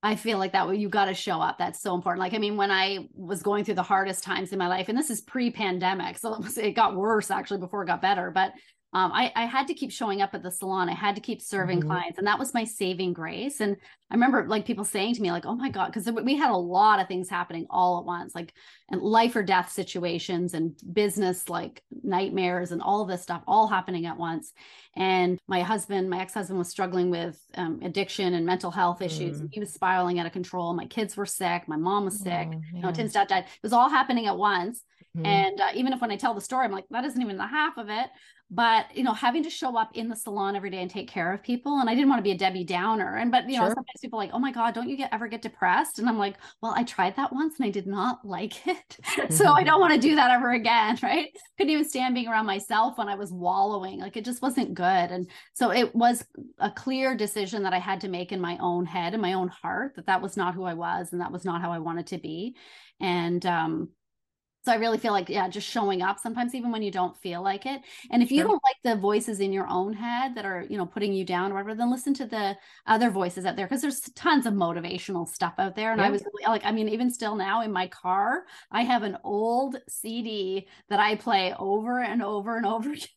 I 0.06 0.16
feel 0.16 0.38
like 0.38 0.52
that 0.52 0.68
way 0.68 0.76
you 0.76 0.88
got 0.88 1.06
to 1.06 1.16
show 1.16 1.42
up. 1.42 1.58
That's 1.58 1.82
so 1.82 1.96
important. 1.96 2.20
Like, 2.20 2.36
I 2.36 2.38
mean, 2.38 2.58
when 2.58 2.70
I 2.70 3.08
was 3.16 3.42
going 3.42 3.66
through 3.66 3.76
the 3.76 3.84
hardest 3.84 4.24
times 4.24 4.52
in 4.52 4.60
my 4.60 4.68
life, 4.68 4.88
and 4.88 4.98
this 4.98 5.10
is 5.10 5.22
pre 5.22 5.50
pandemic, 5.50 6.20
so 6.20 6.44
it, 6.58 6.74
got 6.74 6.96
worse 6.96 7.32
actually 7.32 7.60
before 7.60 7.82
it 7.82 7.88
got 7.88 8.04
better, 8.04 8.30
but 8.30 8.54
um, 8.96 9.12
I, 9.12 9.30
I, 9.36 9.46
had 9.46 9.68
to 9.68 9.74
keep 9.74 9.92
showing 9.92 10.22
up 10.22 10.34
at 10.34 10.42
the 10.42 10.50
salon. 10.50 10.88
I 10.88 10.94
had 10.94 11.16
to 11.16 11.22
keep 11.22 11.42
serving 11.42 11.80
mm-hmm. 11.80 11.90
clients, 11.90 12.18
and 12.18 12.26
that 12.28 12.40
was 12.40 12.54
my 12.54 12.64
saving 12.64 13.12
grace. 13.12 13.60
And 13.60 13.76
I 14.10 14.14
remember 14.14 14.48
like 14.48 14.66
people 14.66 14.86
saying 14.86 15.16
to 15.16 15.22
me, 15.22 15.34
like, 15.34 15.46
"Oh 15.46 15.54
my 15.54 15.70
god," 15.70 15.88
because 15.88 16.10
we 16.10 16.38
had 16.38 16.50
a 16.50 16.56
lot 16.56 17.02
of 17.02 17.10
things 17.10 17.30
happening 17.30 17.68
all 17.70 18.00
at 18.00 18.06
once, 18.06 18.34
like 18.34 18.54
and 18.90 19.02
life 19.02 19.36
or 19.36 19.44
death 19.44 19.70
situations 19.70 20.54
and 20.54 20.80
business 20.94 21.50
like 21.50 21.84
nightmares 22.04 22.72
and 22.72 22.82
all 22.82 23.04
this 23.04 23.22
stuff 23.22 23.44
all 23.48 23.68
happening 23.68 24.06
at 24.06 24.18
once. 24.18 24.54
And 24.96 25.40
my 25.46 25.62
husband, 25.62 26.10
my 26.10 26.22
ex-husband, 26.22 26.58
was 26.58 26.70
struggling 26.70 27.10
with 27.10 27.38
um, 27.56 27.82
addiction 27.84 28.34
and 28.34 28.46
mental 28.46 28.72
health 28.72 29.02
issues. 29.02 29.42
Mm. 29.42 29.50
He 29.52 29.60
was 29.60 29.74
spiraling 29.74 30.20
out 30.20 30.26
of 30.26 30.32
control. 30.32 30.74
My 30.74 30.86
kids 30.86 31.18
were 31.18 31.26
sick. 31.26 31.68
My 31.68 31.76
mom 31.76 32.06
was 32.06 32.22
sick. 32.22 32.48
Oh, 32.50 32.62
you 32.74 32.82
know, 32.82 32.94
Tim's 32.94 33.12
dad 33.12 33.28
died. 33.28 33.44
It 33.44 33.64
was 33.64 33.74
all 33.74 33.90
happening 33.90 34.28
at 34.28 34.38
once. 34.38 34.82
Mm. 35.18 35.28
And 35.28 35.60
uh, 35.60 35.70
even 35.76 35.92
if 35.92 36.00
when 36.00 36.12
I 36.12 36.16
tell 36.16 36.34
the 36.34 36.40
story, 36.40 36.64
I'm 36.64 36.72
like, 36.72 36.86
that 36.92 37.04
isn't 37.04 37.22
even 37.22 37.36
the 37.36 37.46
half 37.46 37.78
of 37.78 37.90
it 37.90 38.08
but 38.52 38.86
you 38.96 39.04
know 39.04 39.14
having 39.14 39.42
to 39.42 39.50
show 39.50 39.76
up 39.76 39.90
in 39.96 40.08
the 40.08 40.16
salon 40.16 40.56
every 40.56 40.70
day 40.70 40.82
and 40.82 40.92
take 40.92 41.08
care 41.08 41.34
of 41.34 41.42
people 41.42 41.80
and 41.80 41.90
i 41.90 41.96
didn't 41.96 42.10
want 42.10 42.20
to 42.20 42.24
be 42.24 42.32
a 42.32 42.38
debbie 42.38 42.64
downer 42.64 43.16
and 43.16 43.32
but 43.32 43.50
you 43.50 43.56
sure. 43.56 43.64
know 43.64 43.70
sometimes 43.70 44.00
people 44.02 44.20
like 44.20 44.30
oh 44.34 44.40
my 44.40 44.52
god 44.52 44.76
don't 44.76 44.88
you 44.88 44.96
get 44.96 45.12
ever 45.12 45.28
get 45.28 45.42
depressed? 45.42 45.98
And 45.98 46.08
i'm 46.08 46.20
like 46.20 46.38
well 46.62 46.74
i 46.76 46.84
tried 46.84 47.16
that 47.16 47.34
once 47.34 47.56
and 47.58 47.66
i 47.66 47.72
did 47.72 47.88
not 47.88 48.20
like 48.24 48.68
it 48.68 48.98
so 49.30 49.52
i 49.52 49.64
don't 49.64 49.80
want 49.80 49.94
to 49.94 50.00
do 50.00 50.16
that 50.16 50.30
ever 50.32 50.52
again 50.52 50.98
right? 51.04 51.30
Couldn't 51.58 51.74
even 51.74 51.90
stand 51.90 52.14
being 52.14 52.28
around 52.28 52.46
myself 52.46 52.98
when 52.98 53.10
i 53.10 53.16
was 53.16 53.32
wallowing 53.32 54.00
like 54.00 54.16
it 54.16 54.26
just 54.26 54.44
wasn't 54.44 54.76
good 54.76 54.86
and 54.86 55.28
so 55.54 55.72
it 55.72 55.94
was 55.96 56.24
a 56.60 56.70
clear 56.70 57.16
decision 57.16 57.64
that 57.64 57.74
i 57.74 57.80
had 57.80 58.02
to 58.02 58.08
make 58.08 58.32
in 58.32 58.40
my 58.40 58.58
own 58.62 58.86
head 58.86 59.14
and 59.14 59.22
my 59.22 59.34
own 59.34 59.48
heart 59.48 59.94
that 59.96 60.06
that 60.06 60.22
was 60.22 60.38
not 60.38 60.54
who 60.54 60.64
i 60.64 60.74
was 60.74 61.12
and 61.12 61.22
that 61.22 61.32
was 61.32 61.46
not 61.46 61.62
how 61.62 61.72
i 61.72 61.80
wanted 61.80 62.06
to 62.08 62.20
be 62.20 62.56
and 63.00 63.46
um 63.48 63.90
so 64.66 64.72
I 64.72 64.76
really 64.78 64.98
feel 64.98 65.12
like, 65.12 65.30
yeah, 65.30 65.48
just 65.48 65.70
showing 65.70 66.02
up 66.02 66.20
sometimes, 66.20 66.56
even 66.56 66.72
when 66.72 66.82
you 66.82 66.90
don't 66.90 67.16
feel 67.16 67.44
like 67.44 67.68
it. 67.68 67.82
And 68.10 68.24
if 68.24 68.32
you 68.32 68.40
sure. 68.40 68.48
don't 68.48 68.64
like 68.64 68.78
the 68.84 69.00
voices 69.00 69.40
in 69.40 69.54
your 69.54 69.68
own 69.68 69.94
head 69.94 70.34
that 70.34 70.44
are, 70.44 70.66
you 70.68 70.76
know, 70.76 70.88
putting 70.88 71.14
you 71.14 71.24
down 71.24 71.52
or 71.52 71.54
whatever, 71.54 71.76
then 71.76 71.92
listen 71.92 72.16
to 72.16 72.26
the 72.26 72.58
other 72.88 73.12
voices 73.12 73.46
out 73.46 73.58
there 73.58 73.68
because 73.68 73.84
there's 73.84 74.02
tons 74.16 74.48
of 74.48 74.56
motivational 74.56 75.30
stuff 75.30 75.54
out 75.60 75.76
there. 75.76 75.92
And 75.92 76.02
yeah. 76.02 76.08
I 76.08 76.10
was 76.10 76.24
really, 76.24 76.52
like, 76.52 76.66
I 76.66 76.72
mean, 76.72 76.90
even 76.90 77.12
still 77.12 77.36
now 77.36 77.62
in 77.62 77.72
my 77.72 77.86
car, 77.88 78.46
I 78.72 78.82
have 78.82 79.04
an 79.04 79.20
old 79.24 79.78
CD 79.88 80.68
that 80.90 81.00
I 81.00 81.14
play 81.16 81.54
over 81.60 82.02
and 82.02 82.24
over 82.24 82.58
and 82.58 82.66
over 82.66 82.90
again. 82.94 83.08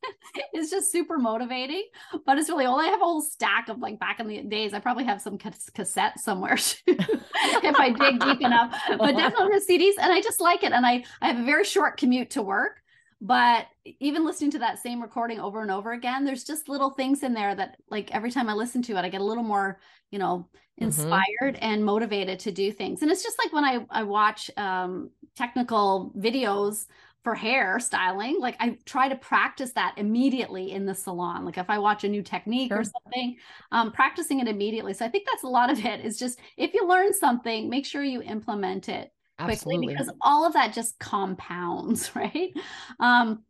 it's 0.53 0.71
just 0.71 0.93
super 0.93 1.17
motivating, 1.17 1.89
but 2.27 2.37
it's 2.37 2.51
really 2.51 2.67
old. 2.67 2.83
I 2.83 2.89
have 2.89 3.01
a 3.01 3.05
whole 3.05 3.23
stack 3.23 3.71
of 3.71 3.79
like 3.79 3.99
back 3.99 4.21
in 4.21 4.29
the 4.29 4.43
days. 4.43 4.75
I 4.75 4.81
probably 4.81 5.05
have 5.05 5.23
some 5.23 5.39
cassette 5.39 6.21
somewhere 6.21 6.59
if 6.87 7.81
I 7.81 7.89
dig 7.89 8.21
deep 8.21 8.43
enough, 8.43 8.79
but 8.99 9.13
definitely 9.17 9.59
the 9.59 9.65
CDs. 9.67 9.95
And 9.99 10.13
I 10.13 10.21
just 10.21 10.43
like 10.43 10.63
it. 10.63 10.73
And 10.73 10.85
I, 10.85 11.05
I 11.23 11.29
have 11.29 11.38
have 11.38 11.46
a 11.46 11.51
very 11.51 11.64
short 11.64 11.96
commute 11.96 12.31
to 12.31 12.42
work 12.42 12.83
but 13.20 13.66
even 13.85 14.24
listening 14.24 14.51
to 14.51 14.61
that 14.61 14.79
same 14.79 15.03
recording 15.03 15.40
over 15.40 15.62
and 15.62 15.70
over 15.70 15.92
again 15.92 16.24
there's 16.24 16.44
just 16.44 16.68
little 16.68 16.90
things 16.90 17.22
in 17.22 17.35
there 17.35 17.55
that 17.55 17.77
like 17.90 18.11
every 18.12 18.31
time 18.31 18.48
i 18.48 18.55
listen 18.55 18.83
to 18.83 18.96
it 18.96 19.05
i 19.05 19.09
get 19.09 19.20
a 19.20 19.24
little 19.24 19.42
more 19.42 19.81
you 20.11 20.18
know 20.18 20.46
mm-hmm. 20.48 20.85
inspired 20.85 21.24
mm-hmm. 21.42 21.64
and 21.64 21.85
motivated 21.85 22.38
to 22.38 22.53
do 22.53 22.70
things 22.70 23.03
and 23.03 23.11
it's 23.11 23.22
just 23.22 23.38
like 23.42 23.53
when 23.53 23.64
i 23.64 23.85
i 23.90 24.03
watch 24.03 24.51
um 24.57 25.11
technical 25.37 26.12
videos 26.16 26.87
for 27.24 27.35
hair 27.35 27.81
styling 27.81 28.37
like 28.38 28.57
i 28.61 28.77
try 28.85 29.09
to 29.09 29.16
practice 29.16 29.72
that 29.72 29.92
immediately 29.96 30.70
in 30.70 30.87
the 30.87 30.94
salon 30.94 31.44
like 31.44 31.59
if 31.59 31.68
i 31.68 31.77
watch 31.77 32.05
a 32.05 32.09
new 32.09 32.22
technique 32.22 32.70
sure. 32.70 32.81
or 32.81 32.85
something 32.85 33.37
um, 33.72 33.90
practicing 33.90 34.38
it 34.38 34.46
immediately 34.46 34.94
so 34.94 35.05
i 35.05 35.09
think 35.09 35.27
that's 35.27 35.42
a 35.42 35.48
lot 35.48 35.70
of 35.70 35.85
it 35.85 36.05
is 36.05 36.16
just 36.16 36.38
if 36.57 36.72
you 36.72 36.87
learn 36.87 37.12
something 37.12 37.68
make 37.68 37.85
sure 37.85 38.05
you 38.05 38.22
implement 38.22 38.88
it 38.88 39.12
Absolutely. 39.38 39.87
quickly 39.87 39.94
because 39.94 40.12
all 40.20 40.46
of 40.46 40.55
that 40.55 40.72
just 40.72 40.98
compounds, 40.98 42.11
right? 42.14 42.53
Um, 42.98 43.42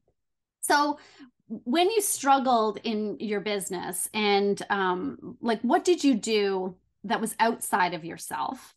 so 0.60 0.98
when 1.48 1.90
you 1.90 2.00
struggled 2.02 2.78
in 2.84 3.16
your 3.20 3.40
business 3.40 4.08
and 4.12 4.60
um, 4.70 5.36
like 5.40 5.60
what 5.62 5.84
did 5.84 6.04
you 6.04 6.14
do 6.14 6.76
that 7.04 7.20
was 7.20 7.34
outside 7.40 7.94
of 7.94 8.04
yourself 8.04 8.74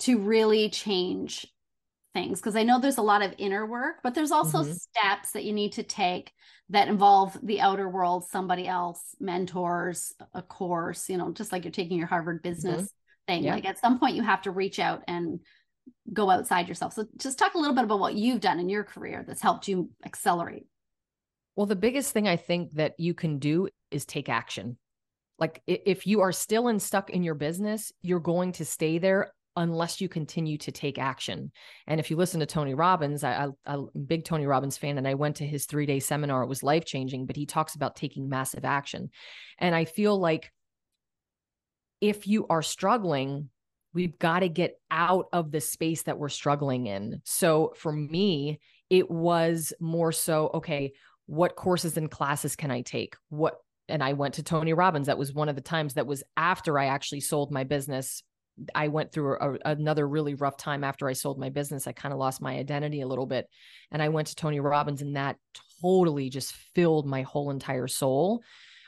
to 0.00 0.18
really 0.18 0.68
change 0.68 1.46
things 2.12 2.40
because 2.40 2.56
i 2.56 2.62
know 2.64 2.80
there's 2.80 2.98
a 2.98 3.02
lot 3.02 3.22
of 3.22 3.32
inner 3.38 3.64
work 3.64 3.96
but 4.02 4.14
there's 4.14 4.32
also 4.32 4.62
mm-hmm. 4.62 4.72
steps 4.72 5.30
that 5.30 5.44
you 5.44 5.52
need 5.52 5.72
to 5.72 5.84
take 5.84 6.32
that 6.68 6.88
involve 6.88 7.38
the 7.42 7.60
outer 7.60 7.88
world 7.88 8.24
somebody 8.24 8.66
else 8.66 9.14
mentors 9.20 10.12
a 10.34 10.42
course 10.42 11.08
you 11.08 11.16
know 11.16 11.30
just 11.30 11.52
like 11.52 11.64
you're 11.64 11.70
taking 11.70 11.96
your 11.96 12.08
harvard 12.08 12.38
mm-hmm. 12.38 12.50
business 12.50 12.82
mm-hmm. 12.82 13.32
thing 13.32 13.44
yeah. 13.44 13.54
like 13.54 13.64
at 13.64 13.78
some 13.78 14.00
point 14.00 14.16
you 14.16 14.22
have 14.22 14.42
to 14.42 14.50
reach 14.50 14.80
out 14.80 15.04
and 15.06 15.38
go 16.12 16.30
outside 16.30 16.68
yourself. 16.68 16.92
So 16.94 17.06
just 17.16 17.38
talk 17.38 17.54
a 17.54 17.58
little 17.58 17.74
bit 17.74 17.84
about 17.84 18.00
what 18.00 18.14
you've 18.14 18.40
done 18.40 18.58
in 18.58 18.68
your 18.68 18.84
career 18.84 19.24
that's 19.26 19.42
helped 19.42 19.68
you 19.68 19.90
accelerate. 20.04 20.66
Well, 21.56 21.66
the 21.66 21.76
biggest 21.76 22.12
thing 22.12 22.28
I 22.28 22.36
think 22.36 22.72
that 22.74 22.94
you 22.98 23.14
can 23.14 23.38
do 23.38 23.68
is 23.90 24.04
take 24.04 24.28
action. 24.28 24.78
Like 25.38 25.62
if 25.66 26.06
you 26.06 26.20
are 26.20 26.32
still 26.32 26.68
and 26.68 26.80
stuck 26.80 27.10
in 27.10 27.22
your 27.22 27.34
business, 27.34 27.92
you're 28.02 28.20
going 28.20 28.52
to 28.52 28.64
stay 28.64 28.98
there 28.98 29.32
unless 29.56 30.00
you 30.00 30.08
continue 30.08 30.56
to 30.58 30.70
take 30.70 30.98
action. 30.98 31.50
And 31.86 31.98
if 31.98 32.10
you 32.10 32.16
listen 32.16 32.40
to 32.40 32.46
Tony 32.46 32.74
Robbins, 32.74 33.24
I, 33.24 33.46
I, 33.46 33.48
I'm 33.66 33.88
a 33.94 33.98
big 33.98 34.24
Tony 34.24 34.46
Robbins 34.46 34.78
fan, 34.78 34.96
and 34.96 35.08
I 35.08 35.14
went 35.14 35.36
to 35.36 35.46
his 35.46 35.66
three 35.66 35.86
day 35.86 35.98
seminar. 35.98 36.42
It 36.42 36.48
was 36.48 36.62
life 36.62 36.84
changing, 36.84 37.26
but 37.26 37.36
he 37.36 37.46
talks 37.46 37.74
about 37.74 37.96
taking 37.96 38.28
massive 38.28 38.64
action. 38.64 39.10
And 39.58 39.74
I 39.74 39.86
feel 39.86 40.18
like 40.18 40.52
if 42.00 42.26
you 42.26 42.46
are 42.48 42.62
struggling, 42.62 43.50
we've 43.92 44.18
got 44.18 44.40
to 44.40 44.48
get 44.48 44.78
out 44.90 45.26
of 45.32 45.50
the 45.50 45.60
space 45.60 46.02
that 46.02 46.18
we're 46.18 46.28
struggling 46.28 46.86
in. 46.86 47.20
So 47.24 47.72
for 47.76 47.92
me, 47.92 48.60
it 48.88 49.10
was 49.10 49.72
more 49.80 50.12
so 50.12 50.50
okay, 50.54 50.92
what 51.26 51.56
courses 51.56 51.96
and 51.96 52.10
classes 52.10 52.56
can 52.56 52.70
I 52.70 52.82
take? 52.82 53.16
What 53.28 53.54
and 53.88 54.02
I 54.02 54.12
went 54.12 54.34
to 54.34 54.42
Tony 54.42 54.72
Robbins. 54.72 55.08
That 55.08 55.18
was 55.18 55.32
one 55.32 55.48
of 55.48 55.56
the 55.56 55.60
times 55.60 55.94
that 55.94 56.06
was 56.06 56.22
after 56.36 56.78
I 56.78 56.86
actually 56.86 57.20
sold 57.20 57.50
my 57.50 57.64
business. 57.64 58.22
I 58.74 58.88
went 58.88 59.12
through 59.12 59.36
a, 59.40 59.70
another 59.70 60.06
really 60.06 60.34
rough 60.34 60.56
time 60.56 60.84
after 60.84 61.08
I 61.08 61.12
sold 61.12 61.38
my 61.38 61.48
business. 61.48 61.86
I 61.86 61.92
kind 61.92 62.12
of 62.12 62.18
lost 62.18 62.42
my 62.42 62.56
identity 62.56 63.00
a 63.00 63.06
little 63.06 63.26
bit. 63.26 63.46
And 63.90 64.02
I 64.02 64.10
went 64.10 64.28
to 64.28 64.34
Tony 64.34 64.60
Robbins, 64.60 65.02
and 65.02 65.16
that 65.16 65.36
totally 65.82 66.30
just 66.30 66.54
filled 66.74 67.06
my 67.06 67.22
whole 67.22 67.50
entire 67.50 67.88
soul. 67.88 68.42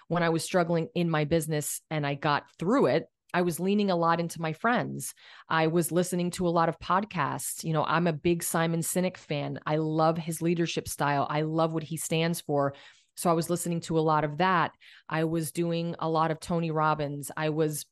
When 0.08 0.22
I 0.22 0.28
was 0.28 0.44
struggling 0.44 0.88
in 0.94 1.08
my 1.08 1.24
business 1.24 1.80
and 1.90 2.06
I 2.06 2.14
got 2.14 2.44
through 2.58 2.86
it, 2.86 3.06
I 3.34 3.42
was 3.42 3.60
leaning 3.60 3.90
a 3.90 3.96
lot 3.96 4.20
into 4.20 4.40
my 4.40 4.52
friends. 4.52 5.14
I 5.48 5.68
was 5.68 5.92
listening 5.92 6.30
to 6.32 6.46
a 6.46 6.50
lot 6.50 6.68
of 6.68 6.78
podcasts. 6.78 7.64
You 7.64 7.72
know, 7.72 7.84
I'm 7.84 8.06
a 8.06 8.12
big 8.12 8.42
Simon 8.42 8.80
Sinek 8.80 9.16
fan. 9.16 9.58
I 9.66 9.76
love 9.76 10.18
his 10.18 10.42
leadership 10.42 10.88
style. 10.88 11.26
I 11.28 11.42
love 11.42 11.72
what 11.72 11.82
he 11.82 11.96
stands 11.96 12.40
for. 12.40 12.74
So 13.16 13.30
I 13.30 13.34
was 13.34 13.50
listening 13.50 13.80
to 13.82 13.98
a 13.98 14.00
lot 14.00 14.24
of 14.24 14.38
that. 14.38 14.72
I 15.08 15.24
was 15.24 15.52
doing 15.52 15.94
a 15.98 16.08
lot 16.08 16.30
of 16.30 16.40
Tony 16.40 16.70
Robbins. 16.70 17.30
I 17.36 17.50
was 17.50 17.86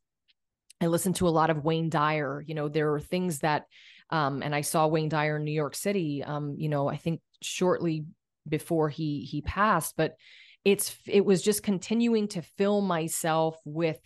I 0.83 0.87
listened 0.87 1.16
to 1.16 1.29
a 1.29 1.31
lot 1.31 1.50
of 1.50 1.64
Wayne 1.64 1.90
Dyer. 1.90 2.42
You 2.46 2.55
know, 2.55 2.68
there 2.68 2.94
are 2.94 3.00
things 3.00 3.40
that 3.40 3.64
um 4.11 4.42
and 4.42 4.55
I 4.55 4.62
saw 4.62 4.87
Wayne 4.87 5.09
Dyer 5.09 5.37
in 5.37 5.44
New 5.44 5.53
York 5.53 5.74
City 5.74 6.22
um 6.24 6.55
you 6.57 6.68
know, 6.68 6.88
I 6.88 6.96
think 6.96 7.20
shortly 7.42 8.05
before 8.48 8.88
he 8.88 9.24
he 9.24 9.42
passed, 9.42 9.94
but 9.96 10.16
it's 10.64 10.96
it 11.07 11.24
was 11.24 11.42
just 11.42 11.62
continuing 11.62 12.29
to 12.29 12.42
fill 12.42 12.81
myself 12.81 13.59
with 13.64 13.98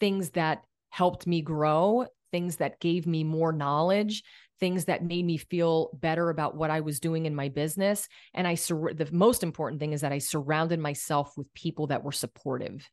things 0.00 0.30
that 0.30 0.64
helped 0.90 1.26
me 1.26 1.42
grow, 1.42 2.06
things 2.30 2.56
that 2.56 2.80
gave 2.80 3.06
me 3.06 3.24
more 3.24 3.52
knowledge, 3.52 4.22
things 4.58 4.86
that 4.86 5.04
made 5.04 5.24
me 5.24 5.36
feel 5.36 5.90
better 5.94 6.30
about 6.30 6.56
what 6.56 6.70
I 6.70 6.80
was 6.80 7.00
doing 7.00 7.26
in 7.26 7.34
my 7.34 7.48
business. 7.48 8.08
And 8.34 8.46
I, 8.46 8.54
sur- 8.54 8.94
the 8.94 9.08
most 9.12 9.42
important 9.42 9.80
thing 9.80 9.92
is 9.92 10.00
that 10.00 10.12
I 10.12 10.18
surrounded 10.18 10.80
myself 10.80 11.36
with 11.36 11.52
people 11.54 11.88
that 11.88 12.02
were 12.02 12.12
supportive. 12.12 12.88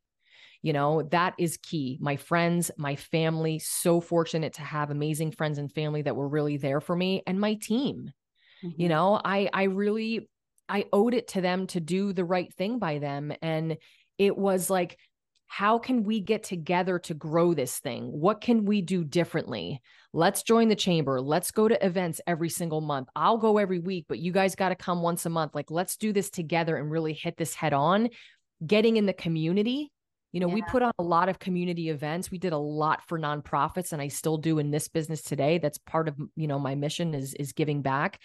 You 0.61 0.73
know, 0.73 1.03
that 1.11 1.33
is 1.37 1.57
key. 1.57 1.97
My 1.99 2.15
friends, 2.15 2.71
my 2.77 2.95
family, 2.95 3.59
so 3.59 3.99
fortunate 3.99 4.53
to 4.53 4.61
have 4.61 4.91
amazing 4.91 5.31
friends 5.31 5.57
and 5.57 5.71
family 5.71 6.01
that 6.03 6.15
were 6.15 6.27
really 6.27 6.57
there 6.57 6.79
for 6.79 6.95
me 6.95 7.21
and 7.27 7.39
my 7.39 7.55
team. 7.55 8.11
Mm-hmm. 8.63 8.81
You 8.81 8.89
know, 8.89 9.19
I 9.23 9.49
I 9.53 9.63
really 9.63 10.29
I 10.69 10.85
owed 10.93 11.13
it 11.13 11.27
to 11.29 11.41
them 11.41 11.67
to 11.67 11.81
do 11.81 12.13
the 12.13 12.23
right 12.23 12.53
thing 12.53 12.79
by 12.79 12.99
them 12.99 13.33
and 13.41 13.77
it 14.17 14.37
was 14.37 14.69
like 14.69 14.97
how 15.55 15.77
can 15.77 16.01
we 16.01 16.19
get 16.19 16.41
together 16.41 16.97
to 16.97 17.13
grow 17.13 17.53
this 17.53 17.77
thing? 17.77 18.05
What 18.05 18.41
can 18.41 18.65
we 18.65 18.81
do 18.81 19.03
differently? 19.03 19.83
Let's 20.11 20.41
join 20.41 20.67
the 20.67 20.75
chamber. 20.75 21.21
Let's 21.21 21.51
go 21.51 21.67
to 21.67 21.85
events 21.85 22.19
every 22.25 22.49
single 22.49 22.81
month. 22.81 23.09
I'll 23.15 23.37
go 23.37 23.59
every 23.59 23.77
week, 23.77 24.05
but 24.09 24.17
you 24.17 24.31
guys 24.31 24.55
got 24.55 24.69
to 24.69 24.75
come 24.75 25.03
once 25.03 25.27
a 25.27 25.29
month. 25.29 25.53
Like, 25.53 25.69
let's 25.69 25.95
do 25.95 26.11
this 26.11 26.31
together 26.31 26.75
and 26.77 26.89
really 26.89 27.13
hit 27.13 27.37
this 27.37 27.53
head 27.53 27.71
on. 27.71 28.09
Getting 28.65 28.97
in 28.97 29.05
the 29.05 29.13
community. 29.13 29.91
You 30.31 30.39
know, 30.39 30.47
yeah. 30.47 30.55
we 30.55 30.61
put 30.63 30.81
on 30.81 30.91
a 30.97 31.03
lot 31.03 31.29
of 31.29 31.37
community 31.37 31.89
events. 31.89 32.31
We 32.31 32.39
did 32.39 32.53
a 32.53 32.57
lot 32.57 33.07
for 33.07 33.19
nonprofits 33.19 33.93
and 33.93 34.01
I 34.01 34.07
still 34.07 34.37
do 34.37 34.57
in 34.57 34.71
this 34.71 34.87
business 34.87 35.21
today. 35.21 35.59
That's 35.59 35.77
part 35.77 36.07
of, 36.07 36.15
you 36.35 36.47
know, 36.47 36.57
my 36.57 36.73
mission 36.73 37.13
is 37.13 37.35
is 37.35 37.53
giving 37.53 37.83
back 37.83 38.19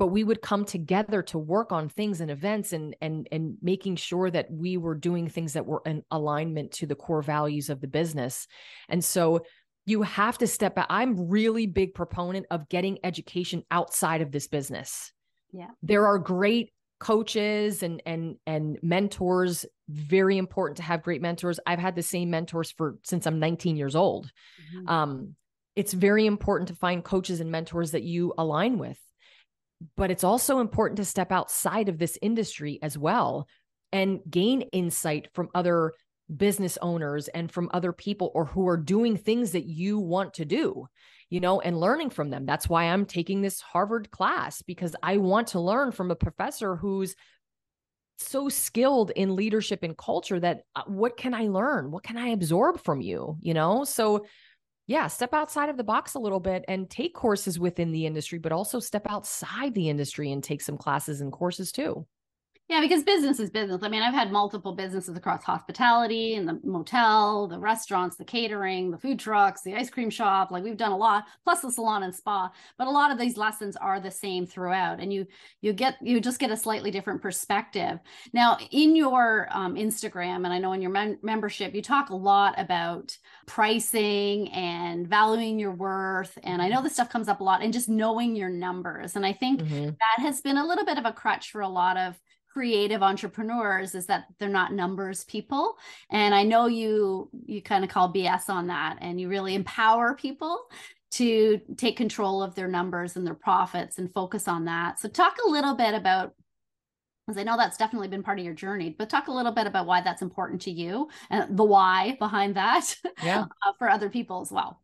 but 0.00 0.06
we 0.06 0.24
would 0.24 0.40
come 0.40 0.64
together 0.64 1.22
to 1.22 1.38
work 1.38 1.72
on 1.72 1.90
things 1.90 2.22
and 2.22 2.30
events 2.30 2.72
and 2.72 2.96
and 3.02 3.28
and 3.30 3.58
making 3.60 3.94
sure 3.94 4.30
that 4.30 4.50
we 4.50 4.78
were 4.78 4.94
doing 4.94 5.28
things 5.28 5.52
that 5.52 5.66
were 5.66 5.82
in 5.84 6.02
alignment 6.10 6.72
to 6.72 6.86
the 6.86 6.94
core 6.94 7.20
values 7.22 7.68
of 7.68 7.82
the 7.82 7.86
business 7.86 8.48
and 8.88 9.04
so 9.04 9.42
you 9.86 10.02
have 10.02 10.38
to 10.38 10.46
step 10.46 10.74
back. 10.74 10.86
I'm 10.88 11.28
really 11.28 11.66
big 11.66 11.94
proponent 11.94 12.46
of 12.50 12.68
getting 12.68 12.98
education 13.02 13.64
outside 13.70 14.20
of 14.20 14.30
this 14.30 14.46
business. 14.46 15.12
Yeah. 15.52 15.68
There 15.82 16.06
are 16.06 16.18
great 16.18 16.72
coaches 17.00 17.82
and 17.82 18.02
and 18.04 18.36
and 18.46 18.78
mentors 18.82 19.66
very 19.88 20.36
important 20.38 20.76
to 20.76 20.82
have 20.82 21.02
great 21.02 21.22
mentors 21.22 21.58
i've 21.66 21.78
had 21.78 21.96
the 21.96 22.02
same 22.02 22.28
mentors 22.28 22.70
for 22.70 22.98
since 23.04 23.26
i'm 23.26 23.38
19 23.38 23.74
years 23.78 23.96
old 23.96 24.30
mm-hmm. 24.76 24.86
um 24.86 25.34
it's 25.74 25.94
very 25.94 26.26
important 26.26 26.68
to 26.68 26.74
find 26.74 27.02
coaches 27.02 27.40
and 27.40 27.50
mentors 27.50 27.92
that 27.92 28.02
you 28.02 28.34
align 28.36 28.76
with 28.76 28.98
but 29.96 30.10
it's 30.10 30.24
also 30.24 30.58
important 30.58 30.96
to 30.98 31.04
step 31.04 31.32
outside 31.32 31.88
of 31.88 31.98
this 31.98 32.18
industry 32.22 32.78
as 32.82 32.98
well 32.98 33.46
and 33.92 34.20
gain 34.28 34.62
insight 34.72 35.28
from 35.34 35.48
other 35.54 35.92
business 36.36 36.78
owners 36.80 37.28
and 37.28 37.50
from 37.50 37.68
other 37.72 37.92
people 37.92 38.30
or 38.34 38.44
who 38.44 38.68
are 38.68 38.76
doing 38.76 39.16
things 39.16 39.52
that 39.52 39.66
you 39.66 39.98
want 39.98 40.34
to 40.34 40.44
do 40.44 40.86
you 41.30 41.40
know 41.40 41.60
and 41.60 41.78
learning 41.78 42.10
from 42.10 42.30
them. 42.30 42.44
That's 42.44 42.68
why 42.68 42.84
i'm 42.84 43.06
taking 43.06 43.40
this 43.40 43.60
harvard 43.60 44.10
class 44.10 44.62
because 44.62 44.94
i 45.02 45.16
want 45.16 45.48
to 45.48 45.60
learn 45.60 45.92
from 45.92 46.10
a 46.10 46.16
professor 46.16 46.76
who's 46.76 47.14
so 48.18 48.50
skilled 48.50 49.10
in 49.12 49.34
leadership 49.34 49.82
and 49.82 49.96
culture 49.96 50.38
that 50.38 50.62
uh, 50.76 50.82
what 50.86 51.16
can 51.16 51.32
i 51.32 51.44
learn? 51.48 51.90
What 51.90 52.02
can 52.02 52.18
i 52.18 52.28
absorb 52.28 52.82
from 52.82 53.00
you 53.00 53.38
you 53.40 53.54
know? 53.54 53.84
So 53.84 54.26
yeah, 54.90 55.06
step 55.06 55.32
outside 55.32 55.68
of 55.68 55.76
the 55.76 55.84
box 55.84 56.14
a 56.14 56.18
little 56.18 56.40
bit 56.40 56.64
and 56.66 56.90
take 56.90 57.14
courses 57.14 57.60
within 57.60 57.92
the 57.92 58.06
industry, 58.06 58.40
but 58.40 58.50
also 58.50 58.80
step 58.80 59.06
outside 59.08 59.72
the 59.72 59.88
industry 59.88 60.32
and 60.32 60.42
take 60.42 60.60
some 60.60 60.76
classes 60.76 61.20
and 61.20 61.30
courses 61.30 61.70
too. 61.70 62.04
Yeah, 62.70 62.80
because 62.80 63.02
business 63.02 63.40
is 63.40 63.50
business. 63.50 63.82
I 63.82 63.88
mean, 63.88 64.00
I've 64.00 64.14
had 64.14 64.30
multiple 64.30 64.76
businesses 64.76 65.16
across 65.16 65.42
hospitality 65.42 66.36
and 66.36 66.48
the 66.48 66.60
motel, 66.62 67.48
the 67.48 67.58
restaurants, 67.58 68.16
the 68.16 68.24
catering, 68.24 68.92
the 68.92 68.96
food 68.96 69.18
trucks, 69.18 69.62
the 69.62 69.74
ice 69.74 69.90
cream 69.90 70.08
shop. 70.08 70.52
Like 70.52 70.62
we've 70.62 70.76
done 70.76 70.92
a 70.92 70.96
lot, 70.96 71.24
plus 71.42 71.62
the 71.62 71.72
salon 71.72 72.04
and 72.04 72.14
spa. 72.14 72.48
But 72.78 72.86
a 72.86 72.90
lot 72.90 73.10
of 73.10 73.18
these 73.18 73.36
lessons 73.36 73.74
are 73.74 73.98
the 73.98 74.12
same 74.12 74.46
throughout, 74.46 75.00
and 75.00 75.12
you 75.12 75.26
you 75.60 75.72
get 75.72 75.96
you 76.00 76.20
just 76.20 76.38
get 76.38 76.52
a 76.52 76.56
slightly 76.56 76.92
different 76.92 77.20
perspective. 77.20 77.98
Now, 78.32 78.56
in 78.70 78.94
your 78.94 79.48
um, 79.50 79.74
Instagram, 79.74 80.44
and 80.44 80.52
I 80.52 80.60
know 80.60 80.72
in 80.72 80.80
your 80.80 80.92
mem- 80.92 81.18
membership, 81.24 81.74
you 81.74 81.82
talk 81.82 82.10
a 82.10 82.16
lot 82.16 82.54
about 82.56 83.18
pricing 83.48 84.48
and 84.52 85.08
valuing 85.08 85.58
your 85.58 85.72
worth. 85.72 86.38
And 86.44 86.62
I 86.62 86.68
know 86.68 86.82
this 86.82 86.92
stuff 86.92 87.10
comes 87.10 87.26
up 87.26 87.40
a 87.40 87.44
lot, 87.44 87.64
and 87.64 87.72
just 87.72 87.88
knowing 87.88 88.36
your 88.36 88.48
numbers. 88.48 89.16
And 89.16 89.26
I 89.26 89.32
think 89.32 89.60
mm-hmm. 89.60 89.86
that 89.86 90.22
has 90.22 90.40
been 90.40 90.56
a 90.56 90.64
little 90.64 90.84
bit 90.84 90.98
of 90.98 91.04
a 91.04 91.12
crutch 91.12 91.50
for 91.50 91.62
a 91.62 91.68
lot 91.68 91.96
of 91.96 92.14
creative 92.52 93.02
entrepreneurs 93.02 93.94
is 93.94 94.06
that 94.06 94.24
they're 94.38 94.48
not 94.48 94.72
numbers 94.72 95.24
people 95.24 95.76
and 96.10 96.34
i 96.34 96.42
know 96.42 96.66
you 96.66 97.28
you 97.46 97.62
kind 97.62 97.84
of 97.84 97.90
call 97.90 98.12
bs 98.12 98.48
on 98.48 98.66
that 98.66 98.98
and 99.00 99.20
you 99.20 99.28
really 99.28 99.54
empower 99.54 100.14
people 100.14 100.58
to 101.10 101.60
take 101.76 101.96
control 101.96 102.42
of 102.42 102.54
their 102.54 102.68
numbers 102.68 103.16
and 103.16 103.26
their 103.26 103.34
profits 103.34 103.98
and 103.98 104.12
focus 104.12 104.48
on 104.48 104.64
that 104.64 104.98
so 104.98 105.08
talk 105.08 105.36
a 105.46 105.50
little 105.50 105.74
bit 105.74 105.94
about 105.94 106.34
because 107.26 107.38
I 107.38 107.44
know 107.44 107.56
that's 107.56 107.76
definitely 107.76 108.08
been 108.08 108.24
part 108.24 108.40
of 108.40 108.44
your 108.44 108.54
journey, 108.54 108.94
but 108.98 109.08
talk 109.08 109.28
a 109.28 109.32
little 109.32 109.52
bit 109.52 109.68
about 109.68 109.86
why 109.86 110.00
that's 110.00 110.22
important 110.22 110.62
to 110.62 110.70
you 110.72 111.08
and 111.28 111.56
the 111.56 111.62
why 111.62 112.16
behind 112.18 112.56
that 112.56 112.96
yeah. 113.22 113.44
uh, 113.66 113.72
for 113.78 113.88
other 113.88 114.08
people 114.08 114.40
as 114.40 114.50
well. 114.50 114.80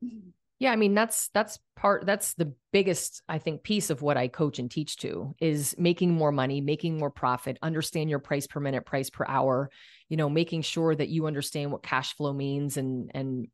Yeah, 0.59 0.73
I 0.73 0.77
mean 0.77 0.95
that's 0.95 1.29
that's 1.35 1.59
part 1.77 2.07
that's 2.07 2.35
the 2.35 2.55
biggest 2.73 3.23
I 3.29 3.39
think 3.39 3.63
piece 3.63 3.91
of 3.91 4.01
what 4.01 4.17
I 4.17 4.29
coach 4.29 4.59
and 4.59 4.71
teach 4.71 4.97
to 4.99 5.35
is 5.39 5.75
making 5.79 6.15
more 6.15 6.33
money, 6.33 6.61
making 6.63 6.97
more 6.97 7.11
profit, 7.11 7.59
understand 7.61 8.09
your 8.09 8.21
price 8.21 8.47
per 8.47 8.59
minute, 8.59 8.87
price 8.87 9.11
per 9.11 9.27
hour, 9.29 9.71
you 10.09 10.17
know, 10.17 10.31
making 10.31 10.63
sure 10.63 10.95
that 10.95 11.09
you 11.09 11.27
understand 11.27 11.73
what 11.73 11.83
cash 11.83 12.15
flow 12.15 12.33
means 12.33 12.79
and 12.79 13.11
and 13.15 13.49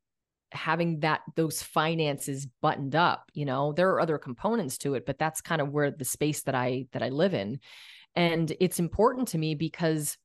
having 0.53 1.01
that 1.01 1.23
those 1.35 1.63
finances 1.63 2.47
buttoned 2.61 2.95
up, 2.95 3.31
you 3.35 3.47
know. 3.47 3.73
There 3.73 3.91
are 3.91 4.01
other 4.01 4.19
components 4.19 4.79
to 4.79 4.95
it, 4.95 5.05
but 5.05 5.19
that's 5.19 5.41
kind 5.41 5.61
of 5.61 5.71
where 5.71 5.91
the 5.91 6.05
space 6.05 6.43
that 6.43 6.55
I 6.55 6.87
that 6.93 7.03
I 7.03 7.09
live 7.09 7.35
in. 7.35 7.59
And 8.15 8.53
it's 8.61 8.79
important 8.79 9.29
to 9.29 9.39
me 9.39 9.57
because 9.57 10.17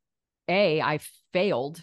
a 0.47 0.81
I 0.81 0.99
failed 1.33 1.81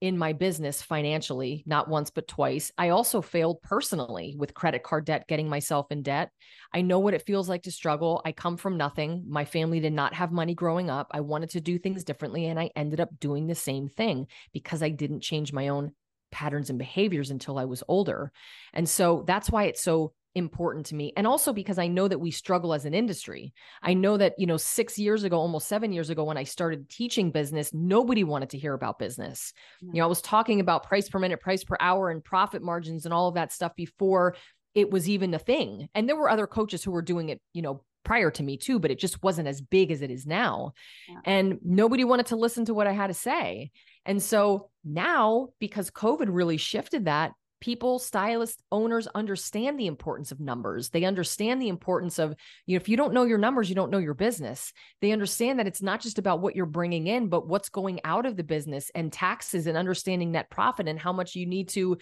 in 0.00 0.16
my 0.16 0.32
business 0.32 0.80
financially, 0.80 1.62
not 1.66 1.88
once, 1.88 2.10
but 2.10 2.26
twice. 2.26 2.72
I 2.78 2.88
also 2.88 3.20
failed 3.20 3.60
personally 3.62 4.34
with 4.38 4.54
credit 4.54 4.82
card 4.82 5.04
debt, 5.04 5.28
getting 5.28 5.48
myself 5.48 5.90
in 5.90 6.02
debt. 6.02 6.30
I 6.72 6.80
know 6.80 6.98
what 6.98 7.14
it 7.14 7.26
feels 7.26 7.48
like 7.48 7.62
to 7.64 7.72
struggle. 7.72 8.22
I 8.24 8.32
come 8.32 8.56
from 8.56 8.76
nothing. 8.76 9.24
My 9.28 9.44
family 9.44 9.80
did 9.80 9.92
not 9.92 10.14
have 10.14 10.32
money 10.32 10.54
growing 10.54 10.88
up. 10.88 11.08
I 11.10 11.20
wanted 11.20 11.50
to 11.50 11.60
do 11.60 11.78
things 11.78 12.04
differently, 12.04 12.46
and 12.46 12.58
I 12.58 12.70
ended 12.74 13.00
up 13.00 13.10
doing 13.20 13.46
the 13.46 13.54
same 13.54 13.88
thing 13.88 14.26
because 14.52 14.82
I 14.82 14.88
didn't 14.88 15.20
change 15.20 15.52
my 15.52 15.68
own 15.68 15.92
patterns 16.30 16.70
and 16.70 16.78
behaviors 16.78 17.30
until 17.30 17.58
I 17.58 17.64
was 17.64 17.82
older. 17.88 18.32
And 18.72 18.88
so 18.88 19.24
that's 19.26 19.50
why 19.50 19.64
it's 19.64 19.82
so 19.82 20.12
important 20.34 20.86
to 20.86 20.94
me 20.94 21.12
and 21.16 21.26
also 21.26 21.52
because 21.52 21.78
i 21.78 21.88
know 21.88 22.06
that 22.06 22.20
we 22.20 22.30
struggle 22.30 22.72
as 22.72 22.84
an 22.84 22.94
industry. 22.94 23.52
I 23.82 23.94
know 23.94 24.16
that 24.16 24.34
you 24.38 24.46
know 24.46 24.56
6 24.56 24.98
years 24.98 25.24
ago 25.24 25.38
almost 25.38 25.66
7 25.68 25.92
years 25.92 26.08
ago 26.08 26.24
when 26.24 26.36
i 26.36 26.44
started 26.44 26.88
teaching 26.88 27.32
business 27.32 27.72
nobody 27.74 28.22
wanted 28.22 28.50
to 28.50 28.58
hear 28.58 28.74
about 28.74 28.98
business. 28.98 29.52
You 29.80 29.94
know 29.94 30.04
i 30.04 30.08
was 30.08 30.22
talking 30.22 30.60
about 30.60 30.84
price 30.84 31.08
per 31.08 31.18
minute 31.18 31.40
price 31.40 31.64
per 31.64 31.76
hour 31.80 32.10
and 32.10 32.22
profit 32.22 32.62
margins 32.62 33.04
and 33.06 33.14
all 33.14 33.28
of 33.28 33.34
that 33.34 33.52
stuff 33.52 33.74
before 33.74 34.36
it 34.74 34.88
was 34.88 35.08
even 35.08 35.34
a 35.34 35.38
thing. 35.38 35.88
And 35.96 36.08
there 36.08 36.14
were 36.14 36.30
other 36.30 36.46
coaches 36.46 36.84
who 36.84 36.92
were 36.92 37.02
doing 37.02 37.28
it 37.30 37.40
you 37.52 37.62
know 37.62 37.82
prior 38.04 38.30
to 38.30 38.42
me 38.42 38.56
too 38.56 38.78
but 38.78 38.90
it 38.90 38.98
just 38.98 39.22
wasn't 39.22 39.48
as 39.48 39.60
big 39.60 39.90
as 39.90 40.00
it 40.00 40.10
is 40.12 40.26
now. 40.26 40.72
Yeah. 41.08 41.20
and 41.24 41.58
nobody 41.64 42.04
wanted 42.04 42.26
to 42.26 42.36
listen 42.36 42.64
to 42.66 42.74
what 42.74 42.86
i 42.86 42.92
had 42.92 43.08
to 43.08 43.14
say. 43.14 43.72
And 44.06 44.22
so 44.22 44.70
now 44.84 45.48
because 45.58 45.90
covid 45.90 46.28
really 46.30 46.56
shifted 46.56 47.06
that 47.06 47.32
people 47.60 47.98
stylists 47.98 48.62
owners 48.72 49.06
understand 49.14 49.78
the 49.78 49.86
importance 49.86 50.32
of 50.32 50.40
numbers. 50.40 50.90
They 50.90 51.04
understand 51.04 51.60
the 51.60 51.68
importance 51.68 52.18
of 52.18 52.34
you 52.66 52.74
know 52.74 52.80
if 52.80 52.88
you 52.88 52.96
don't 52.96 53.14
know 53.14 53.24
your 53.24 53.38
numbers 53.38 53.68
you 53.68 53.74
don't 53.74 53.90
know 53.90 53.98
your 53.98 54.14
business. 54.14 54.72
They 55.00 55.12
understand 55.12 55.58
that 55.58 55.66
it's 55.66 55.82
not 55.82 56.00
just 56.00 56.18
about 56.18 56.40
what 56.40 56.56
you're 56.56 56.66
bringing 56.66 57.06
in 57.06 57.28
but 57.28 57.46
what's 57.46 57.68
going 57.68 58.00
out 58.04 58.26
of 58.26 58.36
the 58.36 58.44
business 58.44 58.90
and 58.94 59.12
taxes 59.12 59.66
and 59.66 59.76
understanding 59.76 60.32
net 60.32 60.50
profit 60.50 60.88
and 60.88 60.98
how 60.98 61.12
much 61.12 61.34
you 61.34 61.46
need 61.46 61.68
to 61.70 61.98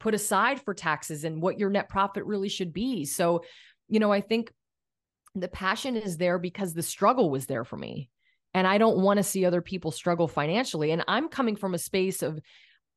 put 0.00 0.14
aside 0.14 0.60
for 0.60 0.74
taxes 0.74 1.24
and 1.24 1.40
what 1.40 1.58
your 1.58 1.70
net 1.70 1.88
profit 1.88 2.24
really 2.24 2.48
should 2.48 2.72
be. 2.72 3.04
So 3.04 3.44
you 3.88 4.00
know 4.00 4.10
i 4.10 4.22
think 4.22 4.50
the 5.34 5.48
passion 5.48 5.96
is 5.96 6.16
there 6.16 6.38
because 6.38 6.74
the 6.74 6.82
struggle 6.82 7.30
was 7.30 7.46
there 7.46 7.64
for 7.64 7.76
me. 7.76 8.08
And 8.52 8.66
I 8.66 8.78
don't 8.78 8.98
want 8.98 9.16
to 9.16 9.24
see 9.24 9.44
other 9.44 9.60
people 9.60 9.90
struggle 9.90 10.28
financially. 10.28 10.92
And 10.92 11.02
I'm 11.08 11.28
coming 11.28 11.56
from 11.56 11.74
a 11.74 11.78
space 11.78 12.22
of 12.22 12.38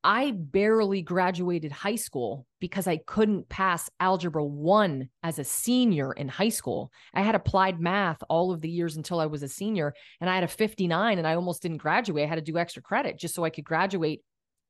I 0.04 0.32
barely 0.32 1.02
graduated 1.02 1.72
high 1.72 1.96
school 1.96 2.46
because 2.60 2.88
I 2.88 2.98
couldn't 2.98 3.50
pass 3.50 3.90
algebra 4.00 4.44
one 4.44 5.10
as 5.24 5.40
a 5.40 5.44
senior 5.44 6.14
in 6.14 6.28
high 6.28 6.50
school. 6.50 6.92
I 7.14 7.22
had 7.22 7.36
applied 7.36 7.82
math 7.82 8.24
all 8.30 8.52
of 8.52 8.62
the 8.62 8.70
years 8.70 8.96
until 8.96 9.20
I 9.20 9.26
was 9.26 9.44
a 9.44 9.48
senior, 9.48 9.94
and 10.22 10.30
I 10.30 10.36
had 10.36 10.44
a 10.44 10.48
59 10.48 11.18
and 11.18 11.28
I 11.28 11.36
almost 11.36 11.62
didn't 11.62 11.78
graduate. 11.78 12.24
I 12.24 12.28
had 12.28 12.36
to 12.36 12.42
do 12.42 12.58
extra 12.58 12.82
credit 12.82 13.18
just 13.18 13.36
so 13.36 13.44
I 13.44 13.50
could 13.50 13.66
graduate 13.66 14.22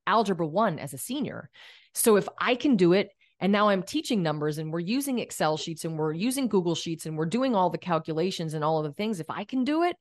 algebra 0.08 0.48
one 0.48 0.80
as 0.80 0.94
a 0.94 0.98
senior. 0.98 1.50
So 1.94 2.16
if 2.16 2.28
I 2.40 2.56
can 2.56 2.76
do 2.76 2.94
it, 2.94 3.10
and 3.40 3.52
now 3.52 3.70
I'm 3.70 3.84
teaching 3.84 4.24
numbers 4.24 4.58
and 4.58 4.74
we're 4.74 4.80
using 4.80 5.20
Excel 5.20 5.58
sheets 5.58 5.86
and 5.86 5.98
we're 5.98 6.14
using 6.14 6.48
Google 6.48 6.74
Sheets 6.74 7.06
and 7.06 7.16
we're 7.16 7.28
doing 7.28 7.56
all 7.56 7.70
the 7.70 7.78
calculations 7.78 8.56
and 8.56 8.64
all 8.64 8.80
of 8.80 8.86
the 8.86 8.94
things. 8.94 9.20
If 9.20 9.30
I 9.30 9.44
can 9.44 9.64
do 9.64 9.84
it, 9.84 9.96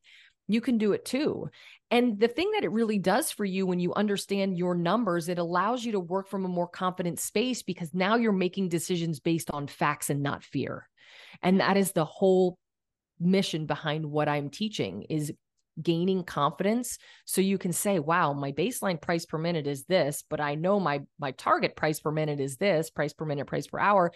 you 0.48 0.60
can 0.60 0.78
do 0.78 0.92
it 0.92 1.04
too. 1.04 1.48
And 1.90 2.18
the 2.18 2.28
thing 2.28 2.50
that 2.52 2.64
it 2.64 2.72
really 2.72 2.98
does 2.98 3.30
for 3.30 3.44
you 3.44 3.66
when 3.66 3.78
you 3.78 3.94
understand 3.94 4.58
your 4.58 4.74
numbers, 4.74 5.28
it 5.28 5.38
allows 5.38 5.84
you 5.84 5.92
to 5.92 6.00
work 6.00 6.28
from 6.28 6.44
a 6.44 6.48
more 6.48 6.68
confident 6.68 7.18
space 7.20 7.62
because 7.62 7.94
now 7.94 8.16
you're 8.16 8.32
making 8.32 8.68
decisions 8.68 9.20
based 9.20 9.50
on 9.50 9.66
facts 9.66 10.10
and 10.10 10.22
not 10.22 10.42
fear. 10.42 10.88
And 11.42 11.60
that 11.60 11.76
is 11.76 11.92
the 11.92 12.04
whole 12.04 12.58
mission 13.20 13.66
behind 13.66 14.04
what 14.04 14.28
I'm 14.28 14.50
teaching 14.50 15.02
is 15.08 15.32
gaining 15.80 16.24
confidence 16.24 16.98
so 17.26 17.42
you 17.42 17.58
can 17.58 17.72
say 17.72 17.98
wow 17.98 18.32
my 18.32 18.50
baseline 18.50 19.00
price 19.00 19.26
per 19.26 19.36
minute 19.36 19.66
is 19.66 19.84
this 19.84 20.24
but 20.30 20.40
i 20.40 20.54
know 20.54 20.80
my 20.80 21.02
my 21.18 21.32
target 21.32 21.76
price 21.76 22.00
per 22.00 22.10
minute 22.10 22.40
is 22.40 22.56
this 22.56 22.88
price 22.88 23.12
per 23.12 23.26
minute 23.26 23.46
price 23.46 23.66
per 23.66 23.78
hour 23.78 24.10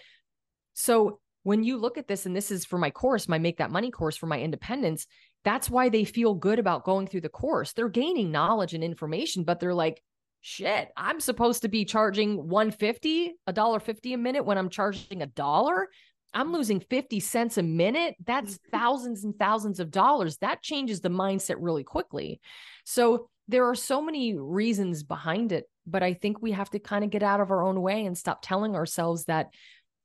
so 0.72 1.20
when 1.42 1.62
you 1.62 1.76
look 1.76 1.98
at 1.98 2.08
this 2.08 2.24
and 2.24 2.34
this 2.34 2.50
is 2.50 2.64
for 2.64 2.78
my 2.78 2.90
course 2.90 3.28
my 3.28 3.38
make 3.38 3.58
that 3.58 3.70
money 3.70 3.90
course 3.90 4.16
for 4.16 4.26
my 4.26 4.40
independents 4.40 5.06
that's 5.44 5.70
why 5.70 5.88
they 5.88 6.04
feel 6.04 6.34
good 6.34 6.58
about 6.58 6.84
going 6.84 7.06
through 7.06 7.22
the 7.22 7.28
course. 7.28 7.72
They're 7.72 7.88
gaining 7.88 8.30
knowledge 8.30 8.74
and 8.74 8.84
information, 8.84 9.44
but 9.44 9.60
they're 9.60 9.74
like, 9.74 10.02
shit, 10.42 10.88
I'm 10.96 11.20
supposed 11.20 11.62
to 11.62 11.68
be 11.68 11.84
charging 11.84 12.48
150, 12.48 13.34
a 13.46 13.52
dollar 13.52 13.80
50 13.80 14.14
a 14.14 14.18
minute 14.18 14.44
when 14.44 14.58
I'm 14.58 14.70
charging 14.70 15.22
a 15.22 15.26
dollar. 15.26 15.88
I'm 16.32 16.48
mm. 16.48 16.54
losing 16.54 16.80
50 16.80 17.20
cents 17.20 17.58
a 17.58 17.62
minute. 17.62 18.16
That's 18.24 18.58
thousands 18.72 19.24
and 19.24 19.34
thousands 19.38 19.80
of 19.80 19.90
dollars. 19.90 20.38
That 20.38 20.62
changes 20.62 21.00
the 21.00 21.08
mindset 21.08 21.56
really 21.58 21.84
quickly. 21.84 22.40
So 22.84 23.28
there 23.48 23.68
are 23.68 23.74
so 23.74 24.00
many 24.00 24.36
reasons 24.36 25.02
behind 25.02 25.52
it, 25.52 25.64
but 25.86 26.02
I 26.02 26.14
think 26.14 26.40
we 26.40 26.52
have 26.52 26.70
to 26.70 26.78
kind 26.78 27.02
of 27.02 27.10
get 27.10 27.22
out 27.22 27.40
of 27.40 27.50
our 27.50 27.64
own 27.64 27.80
way 27.80 28.04
and 28.04 28.16
stop 28.16 28.40
telling 28.42 28.76
ourselves 28.76 29.24
that 29.24 29.48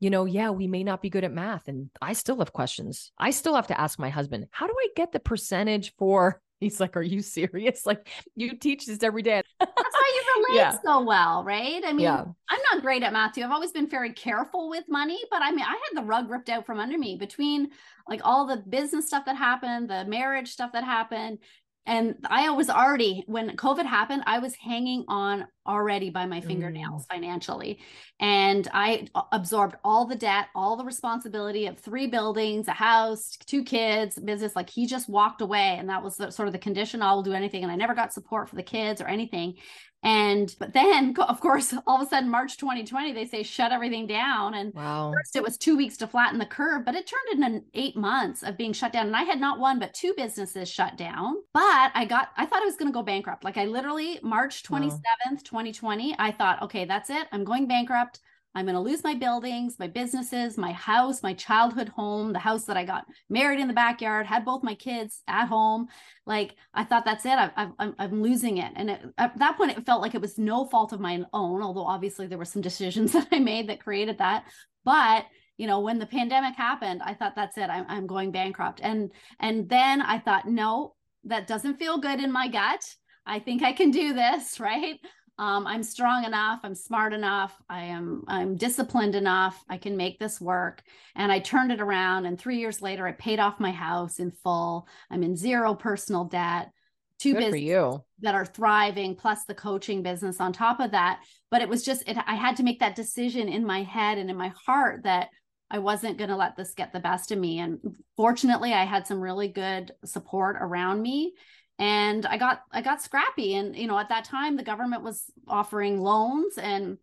you 0.06 0.12
know, 0.12 0.26
yeah, 0.26 0.52
we 0.52 0.68
may 0.68 0.84
not 0.84 1.02
be 1.02 1.10
good 1.10 1.24
at 1.24 1.34
math 1.34 1.68
and 1.68 1.90
I 2.00 2.14
still 2.14 2.38
have 2.38 2.54
questions. 2.54 3.12
I 3.18 3.32
still 3.32 3.56
have 3.56 3.66
to 3.68 3.82
ask 3.82 3.98
my 3.98 4.10
husband, 4.10 4.46
how 4.52 4.68
do 4.68 4.74
I 4.80 4.90
get 4.96 5.12
the 5.12 5.20
percentage 5.20 5.96
for 5.98 6.40
He's 6.62 6.80
like, 6.80 6.96
Are 6.96 7.02
you 7.02 7.22
serious? 7.24 7.86
Like, 7.92 8.08
you 8.36 8.56
teach 8.56 8.86
this 8.86 9.02
every 9.02 9.24
day. 9.24 9.42
That's 9.60 9.72
why 9.76 10.12
you 10.16 10.44
relate 10.48 10.58
Yeah. 10.62 10.78
so 10.86 11.02
well, 11.02 11.44
right? 11.44 11.82
I 11.84 11.92
mean, 11.92 12.04
Yeah. 12.06 12.24
I'm 12.50 12.62
not 12.72 12.84
great 12.84 13.02
at 13.04 13.12
math 13.14 13.34
too. 13.34 13.42
I've 13.44 13.52
always 13.52 13.72
been 13.72 13.90
very 13.90 14.14
careful 14.14 14.70
with 14.70 14.86
money, 14.88 15.20
but 15.32 15.42
I 15.42 15.50
mean, 15.52 15.66
I 15.66 15.72
had 15.90 16.02
the 16.02 16.06
rug 16.08 16.30
ripped 16.30 16.50
out 16.50 16.66
from 16.68 16.80
under 16.80 16.98
me 17.00 17.18
between 17.18 17.72
like 18.08 18.22
all 18.24 18.46
the 18.46 18.58
business 18.58 19.08
stuff 19.08 19.26
that 19.26 19.36
happened, 19.36 19.90
the 19.90 20.06
marriage 20.06 20.50
stuff 20.52 20.72
that 20.74 20.84
happened. 20.84 21.40
And 21.86 22.16
I 22.26 22.50
was 22.50 22.70
already, 22.70 23.24
when 23.28 23.56
COVID 23.56 23.86
happened, 23.86 24.24
I 24.26 24.40
was 24.40 24.56
hanging 24.56 25.06
on 25.08 25.46
already 25.68 26.10
by 26.10 26.26
my 26.26 26.42
fingernails 26.42 27.06
mm. 27.06 27.14
financially. 27.14 27.80
And 28.20 28.68
I 28.74 29.08
absorbed 29.32 29.76
all 29.84 30.06
the 30.06 30.16
debt, 30.16 30.48
all 30.56 30.78
the 30.78 30.84
responsibility 30.84 31.68
of 31.68 31.80
three 31.80 32.08
buildings, 32.08 32.68
a 32.68 32.72
house, 32.72 33.38
two 33.46 33.64
kids, 33.64 34.20
business. 34.20 34.56
Like 34.56 34.70
he 34.70 34.88
just 34.88 35.10
walked 35.10 35.42
away. 35.42 35.76
And 35.78 35.90
that 35.90 36.04
was 36.04 36.18
the, 36.18 36.32
sort 36.32 36.48
of 36.48 36.54
the 36.54 36.60
condition 36.60 37.02
I 37.02 37.14
will 37.14 37.24
do 37.24 37.34
anything. 37.34 37.64
And 37.64 37.72
I 37.72 37.76
never 37.76 37.94
got 37.94 38.14
support 38.14 38.50
for 38.50 38.56
the 38.56 38.64
kids 38.64 39.02
or 39.02 39.08
anything. 39.08 39.56
And, 40.04 40.54
but 40.60 40.72
then, 40.72 41.16
of 41.20 41.40
course, 41.42 41.74
all 41.88 42.00
of 42.00 42.08
a 42.08 42.10
sudden, 42.10 42.30
March 42.30 42.58
2020, 42.58 43.12
they 43.12 43.26
say 43.26 43.44
shut 43.44 43.72
everything 43.72 44.08
down. 44.08 44.54
And 44.54 44.74
Wow. 44.74 45.12
First, 45.14 45.36
it 45.36 45.44
was 45.44 45.58
two 45.58 45.76
weeks 45.76 45.98
to 45.98 46.08
flatten 46.08 46.38
the 46.38 46.46
curve, 46.46 46.86
but 46.86 46.96
it 46.96 47.08
turned 47.08 47.44
into 47.44 47.66
eight 47.74 47.98
months 47.98 48.44
of 48.44 48.58
being 48.58 48.72
shut 48.74 48.94
down. 48.94 49.08
And 49.08 49.16
I 49.16 49.24
had 49.24 49.40
not 49.40 49.60
one, 49.60 49.80
but 49.80 49.94
two 49.94 50.14
businesses 50.16 50.70
shut 50.70 50.96
down. 50.96 51.36
But 51.54 51.64
I 51.94 52.06
got, 52.06 52.30
I 52.38 52.46
thought 52.46 52.62
I 52.62 52.66
was 52.66 52.76
going 52.76 52.92
to 52.92 52.94
go 52.94 53.04
bankrupt. 53.04 53.44
Like 53.44 53.58
I 53.58 53.66
literally, 53.66 54.20
March 54.24 54.64
Wow. 54.70 54.80
27th, 54.80 55.44
2020, 55.44 56.16
I 56.18 56.32
thought, 56.32 56.62
okay, 56.64 56.86
that's 56.86 57.10
it. 57.10 57.28
I'm 57.32 57.44
going 57.44 57.68
bankrupt. 57.68 58.20
I'm 58.56 58.66
going 58.66 58.76
to 58.76 58.82
lose 58.82 59.04
my 59.04 59.14
buildings, 59.14 59.78
my 59.80 59.88
businesses, 59.88 60.58
my 60.58 60.72
house, 60.72 61.22
my 61.22 61.34
childhood 61.34 61.90
home, 61.90 62.32
the 62.32 62.40
house 62.40 62.64
that 62.66 62.78
I 62.78 62.86
got 62.86 63.06
married 63.30 63.60
in 63.60 63.68
the 63.68 63.74
backyard, 63.74 64.26
had 64.26 64.46
both 64.46 64.64
my 64.64 64.76
kids 64.76 65.22
at 65.28 65.48
home. 65.48 65.88
Like 66.26 66.56
I 66.74 66.86
thought, 66.86 67.04
that's 67.04 67.26
it. 67.26 67.34
I, 67.38 67.68
I'm 67.78 68.24
losing 68.24 68.58
it. 68.60 68.72
And 68.78 68.90
it, 68.92 69.02
at 69.18 69.38
that 69.40 69.58
point, 69.58 69.78
it 69.78 69.86
felt 69.86 70.02
like 70.02 70.16
it 70.16 70.22
was 70.22 70.38
no 70.38 70.66
fault 70.66 70.94
of 70.94 71.02
my 71.02 71.22
own, 71.34 71.62
although 71.62 71.86
obviously 71.86 72.28
there 72.28 72.38
were 72.38 72.46
some 72.46 72.62
decisions 72.70 73.12
that 73.12 73.28
I 73.32 73.40
made 73.40 73.68
that 73.68 73.84
created 73.84 74.20
that. 74.20 74.46
But 74.86 75.26
you 75.58 75.68
know, 75.68 75.80
when 75.80 76.00
the 76.00 76.06
pandemic 76.06 76.56
happened, 76.56 77.02
I 77.04 77.14
thought, 77.14 77.36
that's 77.36 77.58
it. 77.58 77.70
I'm, 77.70 77.86
I'm 77.88 78.08
going 78.08 78.32
bankrupt. 78.32 78.82
And 78.84 79.12
and 79.40 79.70
then 79.70 80.02
I 80.02 80.20
thought, 80.20 80.48
no, 80.48 80.95
that 81.26 81.48
doesn't 81.48 81.78
feel 81.78 81.98
good 81.98 82.20
in 82.20 82.32
my 82.32 82.48
gut. 82.48 82.84
I 83.26 83.40
think 83.40 83.64
I 83.64 83.74
can 83.74 83.92
do 83.92 84.14
this, 84.14 84.60
right? 84.60 85.00
um, 85.38 85.68
i'm 85.68 85.84
strong 85.84 86.24
enough 86.24 86.60
i'm 86.64 86.76
smart 86.76 87.14
enough 87.14 87.54
i 87.70 87.84
am 87.84 88.24
i'm 88.28 88.56
disciplined 88.56 89.16
enough 89.16 89.64
i 89.70 89.78
can 89.78 89.98
make 89.98 90.18
this 90.18 90.40
work 90.40 90.82
and 91.16 91.32
i 91.32 91.40
turned 91.40 91.72
it 91.72 91.82
around 91.82 92.26
and 92.26 92.40
three 92.40 92.58
years 92.58 92.82
later 92.82 93.06
i 93.06 93.12
paid 93.12 93.40
off 93.40 93.60
my 93.60 93.72
house 93.72 94.20
in 94.20 94.32
full 94.32 94.88
i'm 95.12 95.24
in 95.24 95.36
zero 95.36 95.76
personal 95.76 96.24
debt 96.26 96.72
two 97.20 97.34
Good 97.34 97.52
businesses 97.52 98.00
that 98.20 98.36
are 98.36 98.46
thriving 98.46 99.16
plus 99.16 99.44
the 99.46 99.56
coaching 99.56 100.04
business 100.04 100.40
on 100.40 100.54
top 100.54 100.80
of 100.80 100.92
that 100.92 101.22
but 101.52 101.62
it 101.62 101.70
was 101.70 101.84
just 101.84 102.08
it, 102.08 102.18
i 102.26 102.36
had 102.36 102.56
to 102.58 102.64
make 102.64 102.80
that 102.80 102.96
decision 102.96 103.50
in 103.50 103.66
my 103.66 103.84
head 103.84 104.18
and 104.18 104.30
in 104.30 104.38
my 104.38 104.54
heart 104.66 105.04
that 105.04 105.30
i 105.70 105.80
wasn't 105.80 106.18
going 106.18 106.30
to 106.30 106.36
let 106.36 106.56
this 106.56 106.74
get 106.74 106.94
the 106.94 107.00
best 107.00 107.32
of 107.32 107.38
me 107.38 107.60
and 107.60 107.80
fortunately 108.16 108.74
i 108.74 108.84
had 108.84 109.08
some 109.08 109.20
really 109.20 109.48
good 109.48 109.92
support 110.04 110.58
around 110.60 111.02
me 111.02 111.34
and 111.80 112.26
i 112.26 112.38
got 112.38 112.62
i 112.72 112.82
got 112.82 113.02
scrappy 113.02 113.56
and 113.56 113.76
you 113.76 113.88
know 113.88 113.98
at 113.98 114.10
that 114.10 114.24
time 114.24 114.56
the 114.56 114.64
government 114.64 115.04
was 115.04 115.26
offering 115.48 116.00
loans 116.00 116.58
and 116.58 116.98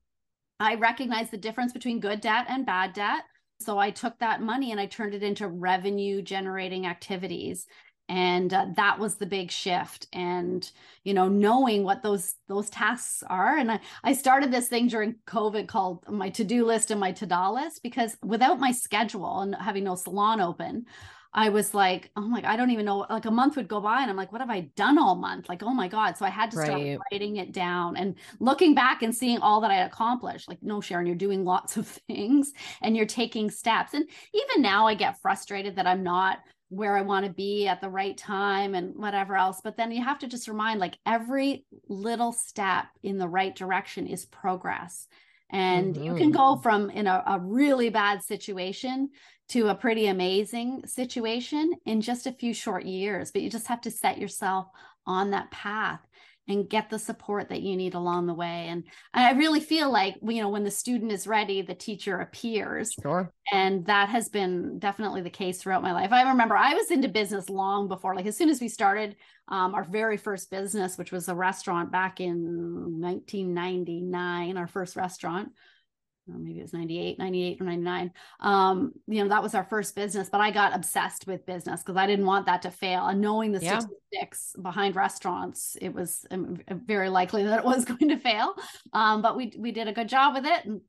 i 0.61 0.75
recognized 0.77 1.31
the 1.31 1.37
difference 1.37 1.73
between 1.73 2.01
good 2.01 2.21
debt 2.21 2.47
and 2.49 2.65
bad 2.65 2.93
debt 2.93 3.23
so 3.61 3.79
i 3.79 3.91
took 3.91 4.19
that 4.19 4.41
money 4.41 4.71
and 4.71 4.81
i 4.81 4.87
turned 4.87 5.15
it 5.15 5.23
into 5.23 5.47
revenue 5.49 6.23
generating 6.23 6.87
activities 6.87 7.67
and 8.09 8.53
uh, 8.53 8.67
that 8.77 8.99
was 8.99 9.17
the 9.17 9.27
big 9.27 9.51
shift 9.51 10.07
and 10.13 10.71
you 11.05 11.15
know 11.15 11.29
knowing 11.29 11.85
what 11.85 12.03
those 12.03 12.35
those 12.49 12.69
tasks 12.71 13.23
are 13.29 13.57
and 13.57 13.71
I, 13.71 13.81
I 14.05 14.13
started 14.13 14.53
this 14.53 14.69
thing 14.69 14.89
during 14.89 15.17
covid 15.27 15.69
called 15.69 16.05
my 16.09 16.31
to-do 16.31 16.65
list 16.67 16.91
and 16.91 17.01
my 17.01 17.13
to-do 17.13 17.49
list 17.51 17.83
because 17.83 18.17
without 18.23 18.61
my 18.61 18.73
schedule 18.73 19.41
and 19.41 19.55
having 19.55 19.85
no 19.85 19.95
salon 19.95 20.41
open 20.41 20.87
I 21.35 21.49
was 21.49 21.73
like, 21.73 22.11
oh 22.15 22.23
my, 22.29 22.43
I 22.45 22.57
don't 22.57 22.71
even 22.71 22.85
know. 22.85 23.07
Like 23.09 23.25
a 23.25 23.31
month 23.31 23.57
would 23.57 23.69
go 23.69 23.81
by, 23.81 24.03
and 24.03 24.11
I'm 24.11 24.17
like, 24.17 24.33
what 24.33 24.43
have 24.43 24.51
I 24.51 24.63
done 24.77 24.99
all 24.99 25.15
month? 25.15 25.49
Like, 25.49 25.63
oh 25.63 25.73
my 25.73 25.89
God. 25.89 26.17
So 26.17 26.27
I 26.27 26.31
had 26.31 26.51
to 26.51 26.59
start 26.59 26.83
Right. 26.83 26.99
writing 27.11 27.37
it 27.37 27.53
down 27.53 27.97
and 27.97 28.17
looking 28.39 28.75
back 28.75 29.03
and 29.03 29.15
seeing 29.15 29.39
all 29.39 29.63
that 29.63 29.71
I 29.71 29.85
accomplished. 29.85 30.49
Like, 30.49 30.63
no, 30.63 30.81
Sharon, 30.83 31.07
you're 31.07 31.17
doing 31.17 31.45
lots 31.45 31.77
of 31.79 31.87
things 32.09 32.53
and 32.83 32.95
you're 32.97 33.07
taking 33.07 33.51
steps. 33.51 33.95
And 33.95 34.09
even 34.35 34.61
now, 34.63 34.87
I 34.87 34.95
get 34.95 35.21
frustrated 35.23 35.77
that 35.77 35.87
I'm 35.87 36.03
not 36.03 36.39
where 36.73 36.97
I 36.97 37.03
want 37.03 37.27
to 37.27 37.33
be 37.33 37.69
at 37.69 37.83
the 37.83 37.91
right 37.91 38.17
time 38.17 38.75
and 38.75 38.97
whatever 38.97 39.37
else. 39.37 39.61
But 39.63 39.77
then 39.77 39.93
you 39.93 40.03
have 40.03 40.19
to 40.21 40.27
just 40.27 40.49
remind 40.49 40.81
like 40.81 40.97
every 41.05 41.67
little 41.87 42.33
step 42.33 42.87
in 43.03 43.19
the 43.19 43.29
right 43.29 43.55
direction 43.55 44.07
is 44.07 44.25
progress. 44.25 45.07
And 45.51 45.95
you 45.95 46.15
can 46.15 46.31
go 46.31 46.55
mm-hmm. 46.55 46.63
from 46.63 46.89
in 46.89 47.07
a, 47.07 47.23
a 47.27 47.39
really 47.39 47.91
bad 47.91 48.23
situation 48.23 49.11
to 49.51 49.69
a 49.69 49.75
pretty 49.75 50.07
amazing 50.07 50.87
situation 50.87 51.73
in 51.85 52.01
just 52.01 52.27
a 52.27 52.33
few 52.33 52.55
short 52.55 52.87
years. 52.87 53.31
But 53.31 53.43
you 53.43 53.51
just 53.51 53.67
have 53.67 53.83
to 53.83 53.91
set 53.91 54.17
yourself 54.17 54.69
on 55.07 55.33
that 55.33 55.51
path 55.51 56.01
and 56.49 56.69
get 56.69 56.91
the 56.91 56.99
support 56.99 57.49
that 57.49 57.63
you 57.63 57.77
need 57.77 57.95
along 57.95 58.27
the 58.27 58.35
way. 58.35 58.67
And 58.69 58.85
I 59.15 59.31
really 59.33 59.61
feel 59.61 59.91
like, 59.93 60.17
you 60.23 60.43
know, 60.43 60.49
when 60.49 60.65
the 60.65 60.71
student 60.73 61.13
is 61.13 61.27
ready, 61.27 61.63
the 61.63 61.75
teacher 61.75 62.19
appears 62.19 62.93
Sure. 63.01 63.33
and 63.53 63.87
that 63.87 64.09
has 64.09 64.29
been 64.29 64.79
definitely 64.81 65.23
the 65.23 65.31
case 65.31 65.61
throughout 65.63 65.83
my 65.83 65.93
life 65.93 66.13
i 66.13 66.23
remember 66.29 66.57
i 66.57 66.75
was 66.75 66.91
into 66.91 67.09
business 67.09 67.49
long 67.49 67.89
before 67.89 68.15
like 68.15 68.27
as 68.27 68.37
soon 68.37 68.49
as 68.49 68.61
we 68.61 68.69
started 68.69 69.17
um, 69.49 69.75
our 69.75 69.85
very 69.85 70.17
first 70.17 70.51
business 70.51 70.97
which 70.99 71.13
was 71.13 71.29
a 71.29 71.35
restaurant 71.35 71.91
back 71.93 72.21
in 72.21 73.01
1999 73.01 74.57
our 74.57 74.67
first 74.67 74.97
restaurant 74.97 75.51
maybe 76.27 76.61
it 76.61 76.63
was 76.63 76.73
98 76.73 77.19
98 77.19 77.61
or 77.61 77.65
99 77.65 78.13
um 78.41 78.93
you 79.07 79.23
know 79.23 79.29
that 79.29 79.43
was 79.43 79.55
our 79.55 79.65
first 79.65 79.95
business 79.95 80.29
but 80.29 80.41
i 80.41 80.51
got 80.51 80.75
obsessed 80.75 81.27
with 81.27 81.45
business 81.47 81.83
because 81.83 81.97
i 81.97 82.07
didn't 82.07 82.27
want 82.27 82.47
that 82.47 82.63
to 82.63 82.71
fail. 82.71 83.07
And 83.07 83.21
knowing 83.21 83.53
the 83.53 83.61
Yeah. 83.61 83.81
statistics 83.81 84.55
behind 84.61 84.95
restaurants 84.97 85.77
it 85.81 85.93
was 85.93 86.25
um, 86.31 86.59
very 86.69 87.09
likely 87.09 87.45
that 87.45 87.59
it 87.59 87.65
was 87.65 87.85
going 87.93 88.09
to 88.09 88.19
fail. 88.19 88.55
Um 88.93 89.23
but 89.23 89.37
we 89.37 89.53
we 89.59 89.73
did 89.73 89.89
a 89.89 89.93
good 89.93 90.09
job 90.09 90.35
with 90.35 90.47
it 90.47 90.65
and 90.65 90.81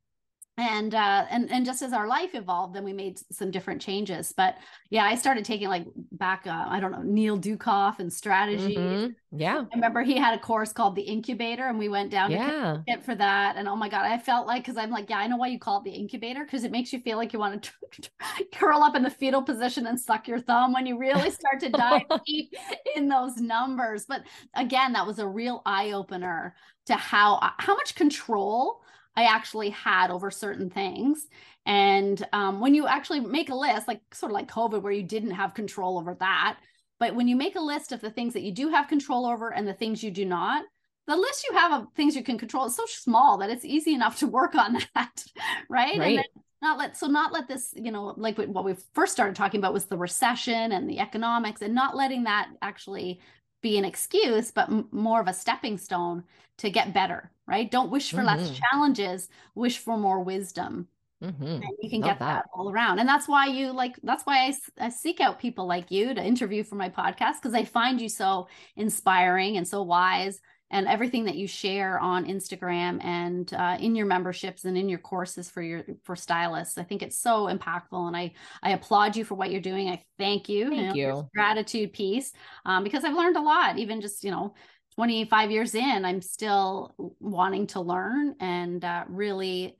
and 0.57 0.93
uh 0.93 1.25
and 1.31 1.51
and 1.51 1.65
just 1.65 1.81
as 1.81 1.93
our 1.93 2.07
life 2.07 2.35
evolved 2.35 2.75
then 2.75 2.83
we 2.83 2.93
made 2.93 3.19
some 3.31 3.49
different 3.49 3.81
changes 3.81 4.31
but 4.37 4.55
yeah 4.91 5.03
i 5.03 5.15
started 5.15 5.43
taking 5.43 5.67
like 5.67 5.83
back 6.11 6.45
uh, 6.45 6.65
i 6.69 6.79
don't 6.79 6.91
know 6.91 7.01
neil 7.01 7.39
ducoff 7.39 7.97
and 7.97 8.13
strategy 8.13 8.75
Mhm. 8.77 9.15
Yeah. 9.31 9.63
i 9.71 9.75
remember 9.75 10.03
he 10.03 10.15
had 10.15 10.35
a 10.37 10.39
course 10.39 10.71
called 10.71 10.95
the 10.95 11.01
incubator 11.01 11.67
and 11.67 11.79
we 11.79 11.89
went 11.89 12.11
down 12.11 12.29
to 12.29 12.35
Yeah. 12.35 12.99
for 13.03 13.15
that 13.15 13.55
and 13.55 13.67
oh 13.67 13.75
my 13.75 13.89
god 13.89 14.05
i 14.05 14.15
felt 14.19 14.45
like 14.45 14.61
because 14.61 14.77
i'm 14.77 14.91
like 14.91 15.09
yeah 15.09 15.17
i 15.17 15.25
know 15.25 15.37
why 15.37 15.47
you 15.47 15.57
call 15.57 15.79
it 15.79 15.85
the 15.85 15.91
incubator 15.91 16.43
because 16.45 16.63
it 16.63 16.71
makes 16.71 16.93
you 16.93 16.99
feel 16.99 17.17
like 17.17 17.33
you 17.33 17.39
want 17.39 17.63
to 17.63 18.09
curl 18.53 18.83
up 18.83 18.95
in 18.95 19.01
the 19.01 19.09
fetal 19.09 19.41
position 19.41 19.87
and 19.87 19.99
suck 19.99 20.27
your 20.27 20.39
thumb 20.39 20.71
when 20.71 20.85
you 20.85 20.99
really 20.99 21.31
start 21.31 21.59
to 21.61 21.69
dive 21.71 22.03
deep 22.27 22.53
in 22.95 23.07
those 23.07 23.37
numbers 23.37 24.05
but 24.07 24.21
again 24.53 24.93
that 24.93 25.07
was 25.07 25.17
a 25.17 25.27
real 25.27 25.63
eye-opener 25.65 26.53
to 26.85 26.93
how 26.93 27.39
how 27.57 27.73
much 27.73 27.95
control 27.95 28.81
i 29.15 29.23
actually 29.25 29.69
had 29.69 30.11
over 30.11 30.29
certain 30.31 30.69
things 30.69 31.27
and 31.65 32.27
um, 32.33 32.59
when 32.59 32.73
you 32.75 32.87
actually 32.87 33.19
make 33.21 33.49
a 33.49 33.55
list 33.55 33.87
like 33.87 34.01
sort 34.13 34.31
of 34.31 34.33
like 34.33 34.49
covid 34.49 34.81
where 34.81 34.91
you 34.93 35.03
didn't 35.03 35.31
have 35.31 35.53
control 35.53 35.97
over 35.97 36.15
that 36.19 36.57
but 36.99 37.15
when 37.15 37.27
you 37.27 37.35
make 37.35 37.55
a 37.55 37.61
list 37.61 37.91
of 37.91 38.01
the 38.01 38.09
things 38.11 38.33
that 38.33 38.43
you 38.43 38.51
do 38.51 38.69
have 38.69 38.87
control 38.87 39.25
over 39.25 39.53
and 39.53 39.67
the 39.67 39.73
things 39.73 40.03
you 40.03 40.11
do 40.11 40.25
not 40.25 40.63
the 41.07 41.15
list 41.15 41.45
you 41.49 41.57
have 41.57 41.71
of 41.73 41.87
things 41.95 42.15
you 42.15 42.23
can 42.23 42.37
control 42.37 42.65
is 42.65 42.75
so 42.75 42.85
small 42.85 43.37
that 43.37 43.49
it's 43.49 43.65
easy 43.65 43.93
enough 43.93 44.19
to 44.19 44.27
work 44.27 44.55
on 44.55 44.73
that 44.95 45.23
right, 45.69 45.97
Right. 45.97 46.07
and 46.09 46.17
then 46.17 46.23
not 46.61 46.77
let 46.77 46.95
so 46.95 47.07
not 47.07 47.33
let 47.33 47.47
this 47.47 47.73
you 47.75 47.91
know 47.91 48.13
like 48.15 48.37
what 48.37 48.63
we 48.63 48.73
first 48.93 49.11
started 49.11 49.35
talking 49.35 49.59
about 49.59 49.73
was 49.73 49.85
the 49.85 49.97
recession 49.97 50.71
and 50.71 50.89
the 50.89 50.99
economics 50.99 51.61
and 51.61 51.75
not 51.75 51.95
letting 51.95 52.23
that 52.23 52.49
actually 52.61 53.19
be 53.63 53.77
an 53.79 53.85
excuse 53.85 54.51
but 54.51 54.69
m- 54.69 54.87
more 54.91 55.21
of 55.21 55.27
a 55.27 55.33
stepping 55.33 55.77
stone 55.79 56.23
to 56.59 56.69
get 56.69 56.93
better 56.93 57.31
right 57.47 57.71
don't 57.71 57.91
wish 57.91 58.13
for 58.13 58.23
less 58.23 58.51
Mhm. 58.51 58.59
challenges 58.71 59.29
wish 59.55 59.79
for 59.79 59.97
more 59.97 60.21
wisdom 60.23 60.87
hmm 61.21 61.61
and 61.61 61.77
you 61.81 61.89
can 61.89 62.01
Love 62.01 62.11
get 62.11 62.19
that. 62.19 62.43
that. 62.43 62.45
all 62.53 62.69
around 62.71 62.99
and 62.99 63.07
that's 63.09 63.27
why 63.27 63.47
you 63.47 63.71
like 63.71 63.97
that's 64.03 64.23
why 64.25 64.53
I 64.79 64.89
seek 64.89 65.21
out 65.21 65.39
people 65.39 65.65
like 65.65 65.91
you 65.91 66.13
to 66.13 66.23
interview 66.23 66.63
for 66.63 66.75
my 66.75 66.89
podcast 66.89 67.35
because 67.41 67.53
i 67.53 67.63
find 67.63 68.01
you 68.01 68.09
so 68.09 68.47
inspiring 68.75 69.57
and 69.57 69.67
so 69.67 69.81
wise 69.83 70.41
and 70.73 70.87
everything 70.87 71.23
that 71.25 71.35
you 71.35 71.47
share 71.47 71.99
on 71.99 72.25
instagram 72.25 73.01
and 73.03 73.53
uh, 73.53 73.77
in 73.79 73.95
your 73.95 74.05
memberships 74.05 74.65
and 74.65 74.77
in 74.77 74.89
your 74.89 74.99
courses 74.99 75.49
for 75.49 75.61
your 75.61 75.83
for 76.03 76.15
stylists 76.15 76.77
i 76.77 76.83
think 76.83 77.01
it's 77.01 77.17
so 77.17 77.47
impactful 77.47 78.07
and 78.07 78.17
i 78.17 78.31
i 78.61 78.71
applaud 78.71 79.15
you 79.15 79.23
for 79.23 79.35
what 79.35 79.51
you're 79.51 79.61
doing 79.61 79.89
i 79.89 80.03
thank 80.17 80.49
you 80.49 80.69
Thank 80.69 80.95
there's 80.95 81.17
you. 81.17 81.29
gratitude 81.33 81.93
piece 81.93 82.33
um, 82.65 82.83
because 82.83 83.05
i've 83.05 83.15
learned 83.15 83.37
a 83.37 83.41
lot 83.41 83.77
even 83.77 84.01
just 84.01 84.23
you 84.23 84.31
know 84.31 84.53
25 84.95 85.51
years 85.51 85.75
in 85.75 86.03
i'm 86.03 86.21
still 86.21 86.93
wanting 87.19 87.67
to 87.67 87.79
learn 87.79 88.35
and 88.39 88.83
uh, 88.83 89.05
really 89.07 89.77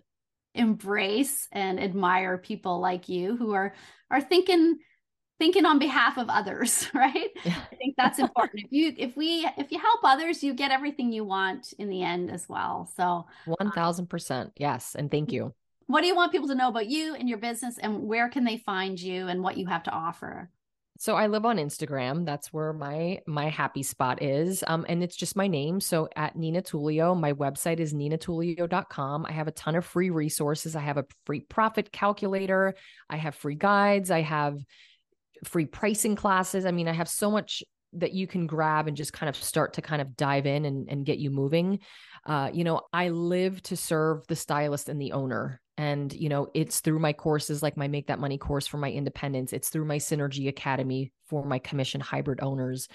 embrace 0.55 1.47
and 1.51 1.79
admire 1.79 2.37
people 2.37 2.79
like 2.79 3.09
you 3.09 3.35
who 3.35 3.53
are 3.53 3.73
are 4.11 4.21
thinking 4.21 4.77
thinking 5.43 5.65
on 5.65 5.77
behalf 5.77 6.17
of 6.17 6.29
others 6.29 6.87
right 6.93 7.31
i 7.45 7.75
think 7.75 7.95
that's 7.97 8.17
important 8.17 8.63
if 8.63 8.71
you 8.71 8.93
if 8.97 9.17
we 9.17 9.45
if 9.57 9.73
you 9.73 9.77
help 9.77 9.99
others 10.05 10.41
you 10.41 10.53
get 10.53 10.71
everything 10.71 11.11
you 11.11 11.25
want 11.25 11.73
in 11.79 11.89
the 11.89 12.01
end 12.01 12.31
as 12.31 12.47
well 12.47 12.89
so 12.95 13.25
1000% 13.47 14.51
yes 14.55 14.95
and 14.95 15.11
thank 15.11 15.33
you 15.33 15.53
what 15.87 15.99
do 15.99 16.07
you 16.07 16.15
want 16.15 16.31
people 16.31 16.47
to 16.47 16.55
know 16.55 16.69
about 16.69 16.87
you 16.87 17.13
and 17.15 17.27
your 17.27 17.37
business 17.37 17.77
and 17.77 18.03
where 18.03 18.29
can 18.29 18.45
they 18.45 18.55
find 18.55 18.97
you 18.97 19.27
and 19.27 19.43
what 19.43 19.57
you 19.57 19.67
have 19.67 19.83
to 19.83 19.91
offer 19.91 20.49
so 20.99 21.15
I 21.15 21.27
live 21.27 21.43
on 21.43 21.57
Instagram. 21.57 22.23
That's 22.23 22.53
where 22.53 22.71
my 22.71 23.19
my 23.25 23.49
happy 23.49 23.83
spot 23.83 24.21
is. 24.21 24.63
Um, 24.67 24.85
and 24.87 25.03
it's 25.03 25.15
just 25.15 25.35
my 25.35 25.47
name. 25.47 25.81
So 25.81 26.07
at 26.15 26.37
Nina 26.37 26.61
Tulio, 26.61 27.19
my 27.19 27.33
website 27.33 27.79
is 27.79 27.93
ninatulio.com. 27.93 29.25
I 29.25 29.31
have 29.31 29.47
a 29.47 29.51
ton 29.51 29.75
of 29.75 29.85
free 29.85 30.11
resources. 30.11 30.75
I 30.75 30.81
have 30.81 30.97
a 30.97 31.05
free 31.25 31.41
profit 31.41 31.91
calculator. 31.91 32.75
I 33.09 33.17
have 33.17 33.35
free 33.35 33.55
guides. 33.55 34.11
I 34.11 34.21
have 34.21 34.59
free 35.43 35.65
pricing 35.65 36.15
classes. 36.15 36.65
I 36.65 36.71
mean, 36.71 36.87
I 36.87 36.93
have 36.93 37.09
so 37.09 37.31
much 37.31 37.63
that 37.93 38.13
you 38.13 38.25
can 38.25 38.47
grab 38.47 38.87
and 38.87 38.97
just 38.97 39.13
kind 39.13 39.29
of 39.29 39.35
start 39.35 39.73
to 39.73 39.81
kind 39.81 40.01
of 40.01 40.17
dive 40.17 40.45
in 40.47 40.65
and, 40.65 40.89
and 40.89 41.05
get 41.05 41.19
you 41.19 41.29
moving. 41.29 41.79
Uh, 42.25 42.49
you 42.51 42.63
know, 42.63 42.81
I 42.91 43.09
live 43.09 43.61
to 43.63 43.77
serve 43.77 44.25
the 44.27 44.35
stylist 44.35 44.89
and 44.89 44.99
the 44.99 45.11
owner. 45.11 45.61
And, 45.77 46.11
you 46.13 46.29
know, 46.29 46.47
it's 46.53 46.79
through 46.79 46.99
my 46.99 47.13
courses 47.13 47.61
like 47.63 47.77
my 47.77 47.87
Make 47.87 48.07
That 48.07 48.19
Money 48.19 48.37
course 48.37 48.67
for 48.67 48.77
my 48.77 48.91
independents, 48.91 49.53
it's 49.53 49.69
through 49.69 49.85
my 49.85 49.97
Synergy 49.97 50.47
Academy 50.47 51.11
for 51.27 51.43
my 51.45 51.59
commission 51.59 51.99
hybrid 51.99 52.41
owners, 52.41 52.87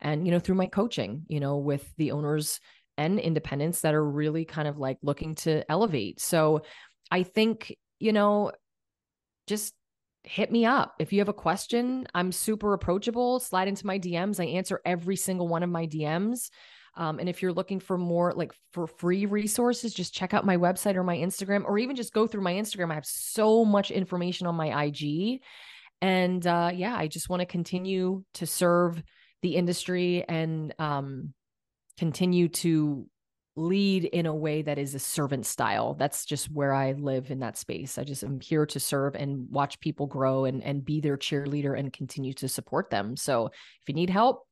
and, 0.00 0.26
you 0.26 0.32
know, 0.32 0.38
through 0.38 0.56
my 0.56 0.66
coaching, 0.66 1.22
you 1.28 1.40
know, 1.40 1.56
with 1.56 1.90
the 1.96 2.12
owners 2.12 2.60
and 2.98 3.18
independents 3.18 3.80
that 3.80 3.94
are 3.94 4.04
really 4.04 4.44
kind 4.44 4.68
of 4.68 4.78
like 4.78 4.98
looking 5.02 5.34
to 5.34 5.70
elevate. 5.70 6.20
So 6.20 6.62
I 7.10 7.22
think, 7.22 7.74
you 7.98 8.12
know, 8.12 8.52
just 9.46 9.72
hit 10.26 10.50
me 10.50 10.64
up. 10.66 10.94
If 10.98 11.12
you 11.12 11.20
have 11.20 11.28
a 11.28 11.32
question, 11.32 12.06
I'm 12.14 12.32
super 12.32 12.74
approachable. 12.74 13.40
Slide 13.40 13.68
into 13.68 13.86
my 13.86 13.98
DMs. 13.98 14.40
I 14.40 14.46
answer 14.46 14.80
every 14.84 15.16
single 15.16 15.48
one 15.48 15.62
of 15.62 15.70
my 15.70 15.86
DMs. 15.86 16.50
Um, 16.96 17.18
and 17.18 17.28
if 17.28 17.42
you're 17.42 17.52
looking 17.52 17.78
for 17.78 17.96
more 17.96 18.32
like 18.34 18.52
for 18.72 18.86
free 18.86 19.26
resources, 19.26 19.94
just 19.94 20.14
check 20.14 20.34
out 20.34 20.46
my 20.46 20.56
website 20.56 20.96
or 20.96 21.04
my 21.04 21.16
Instagram, 21.16 21.64
or 21.64 21.78
even 21.78 21.94
just 21.94 22.12
go 22.12 22.26
through 22.26 22.42
my 22.42 22.54
Instagram. 22.54 22.90
I 22.90 22.94
have 22.94 23.06
so 23.06 23.64
much 23.64 23.90
information 23.90 24.46
on 24.46 24.54
my 24.54 24.84
IG. 24.84 25.42
And 26.00 26.46
uh, 26.46 26.70
yeah, 26.74 26.96
I 26.96 27.06
just 27.06 27.28
want 27.28 27.40
to 27.40 27.46
continue 27.46 28.24
to 28.34 28.46
serve 28.46 29.02
the 29.42 29.56
industry 29.56 30.24
and 30.28 30.74
um, 30.78 31.34
continue 31.98 32.48
to 32.48 33.06
lead 33.56 34.04
in 34.04 34.26
a 34.26 34.34
way 34.34 34.62
that 34.62 34.78
is 34.78 34.94
a 34.94 34.98
servant 34.98 35.46
style. 35.46 35.94
That's 35.94 36.24
just 36.26 36.50
where 36.50 36.74
I 36.74 36.92
live 36.92 37.30
in 37.30 37.40
that 37.40 37.56
space. 37.56 37.96
I 37.96 38.04
just 38.04 38.22
am 38.22 38.40
here 38.40 38.66
to 38.66 38.78
serve 38.78 39.14
and 39.14 39.48
watch 39.50 39.80
people 39.80 40.06
grow 40.06 40.44
and 40.44 40.62
and 40.62 40.84
be 40.84 41.00
their 41.00 41.16
cheerleader 41.16 41.78
and 41.78 41.92
continue 41.92 42.34
to 42.34 42.48
support 42.48 42.90
them. 42.90 43.16
So 43.16 43.46
if 43.46 43.88
you 43.88 43.94
need 43.94 44.10
help, 44.10 44.46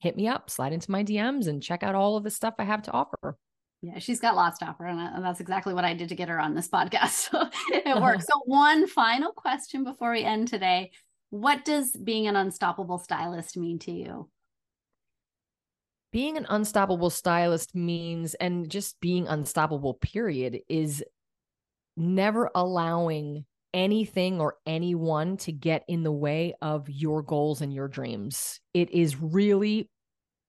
hit 0.00 0.16
me 0.16 0.28
up, 0.28 0.50
slide 0.50 0.72
into 0.72 0.90
my 0.90 1.02
DMs 1.02 1.48
and 1.48 1.62
check 1.62 1.82
out 1.82 1.94
all 1.94 2.16
of 2.16 2.24
the 2.24 2.30
stuff 2.30 2.54
I 2.58 2.64
have 2.64 2.82
to 2.82 2.92
offer. 2.92 3.38
Yeah, 3.82 3.98
she's 3.98 4.20
got 4.20 4.36
lots 4.36 4.58
to 4.58 4.66
offer, 4.66 4.86
and 4.86 5.24
that's 5.24 5.40
exactly 5.40 5.74
what 5.74 5.84
I 5.84 5.94
did 5.94 6.08
to 6.08 6.14
get 6.14 6.28
her 6.28 6.40
on 6.40 6.54
this 6.54 6.68
podcast. 6.72 7.30
So 7.30 7.48
it 7.72 8.00
works. 8.00 8.26
so, 8.26 8.40
one 8.44 8.86
final 8.86 9.32
question 9.32 9.84
before 9.84 10.12
we 10.12 10.22
end 10.22 10.48
today: 10.48 10.90
What 11.30 11.64
does 11.64 11.92
being 11.92 12.26
an 12.26 12.36
unstoppable 12.36 12.98
stylist 12.98 13.56
mean 13.56 13.78
to 13.80 13.92
you? 13.92 14.28
Being 16.16 16.38
an 16.38 16.46
unstoppable 16.48 17.10
stylist 17.10 17.74
means, 17.74 18.32
and 18.32 18.70
just 18.70 18.98
being 19.00 19.28
unstoppable, 19.28 19.92
period, 19.92 20.60
is 20.66 21.04
never 21.94 22.50
allowing 22.54 23.44
anything 23.74 24.40
or 24.40 24.56
anyone 24.64 25.36
to 25.36 25.52
get 25.52 25.84
in 25.88 26.04
the 26.04 26.10
way 26.10 26.54
of 26.62 26.88
your 26.88 27.20
goals 27.20 27.60
and 27.60 27.70
your 27.70 27.86
dreams. 27.86 28.60
It 28.72 28.92
is 28.92 29.20
really 29.20 29.90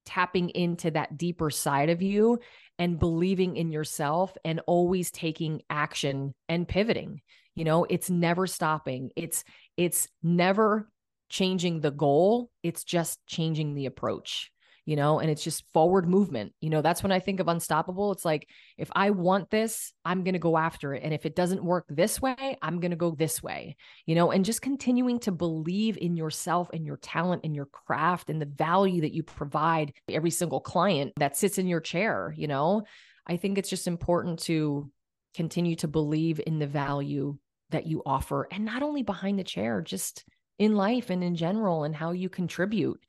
tapping 0.05 0.51
into 0.51 0.91
that 0.91 1.18
deeper 1.18 1.49
side 1.49 1.89
of 1.89 2.01
you 2.01 2.39
and 2.80 2.97
believing 2.97 3.57
in 3.57 3.70
yourself 3.70 4.38
and 4.45 4.61
always 4.68 5.11
taking 5.11 5.63
action 5.70 6.34
and 6.47 6.65
pivoting. 6.65 7.20
You 7.55 7.65
know, 7.65 7.84
it's 7.84 8.09
never 8.09 8.47
stopping. 8.47 9.11
It's 9.18 9.43
it's 9.76 10.07
never 10.24 10.89
changing 11.28 11.82
the 11.82 11.91
goal, 11.91 12.51
it's 12.63 12.86
just 12.86 13.20
changing 13.28 13.74
the 13.74 13.88
approach 13.88 14.49
you 14.88 14.96
know, 14.96 15.20
and 15.20 15.30
it's 15.30 15.44
just 15.44 15.66
forward 15.74 16.08
movement. 16.08 16.54
You 16.62 16.70
know, 16.70 16.82
that's 16.82 17.04
when 17.04 17.12
I 17.12 17.20
think 17.20 17.42
of 17.42 17.50
unstoppable. 17.50 18.14
It's 18.14 18.24
like, 18.24 18.48
if 18.78 18.90
I 18.96 19.10
want 19.10 19.50
this, 19.50 19.92
I'm 20.06 20.24
going 20.24 20.34
to 20.34 20.40
go 20.40 20.58
after 20.58 20.94
it. 20.94 21.04
And 21.04 21.14
if 21.14 21.26
it 21.26 21.36
doesn't 21.36 21.62
work 21.62 21.86
this 21.90 22.22
way, 22.22 22.58
I'm 22.62 22.80
going 22.80 22.92
to 22.92 22.98
go 22.98 23.12
this 23.12 23.44
way, 23.44 23.76
you 24.06 24.16
know, 24.16 24.32
and 24.32 24.46
just 24.46 24.62
continuing 24.62 25.20
to 25.20 25.34
believe 25.34 25.98
in 25.98 26.16
yourself 26.16 26.70
and 26.72 26.86
your 26.86 26.96
talent 26.96 27.42
and 27.44 27.54
your 27.54 27.66
craft 27.66 28.30
and 28.30 28.42
the 28.42 28.46
value 28.46 29.02
that 29.02 29.14
you 29.14 29.24
provide 29.24 29.92
every 30.08 30.32
single 30.32 30.62
client 30.62 31.12
that 31.18 31.36
sits 31.36 31.58
in 31.58 31.68
your 31.68 31.82
chair, 31.82 32.34
you 32.38 32.48
know. 32.48 32.84
I 33.28 33.36
think 33.36 33.58
it's 33.58 33.70
just 33.70 33.88
important 33.88 34.40
to 34.44 34.90
continue 35.36 35.76
to 35.76 35.90
believe 35.90 36.40
in 36.48 36.60
the 36.60 36.66
value 36.66 37.38
that 37.72 37.88
you 37.88 38.04
offer 38.06 38.48
and 38.52 38.64
not 38.64 38.84
only 38.84 39.04
behind 39.04 39.38
the 39.38 39.44
chair, 39.44 39.82
just 39.82 40.24
in 40.58 40.78
life 40.78 41.10
and 41.10 41.26
in 41.26 41.36
general 41.36 41.84
and 41.84 41.94
how 41.94 42.12
you 42.12 42.30
contribute 42.30 43.02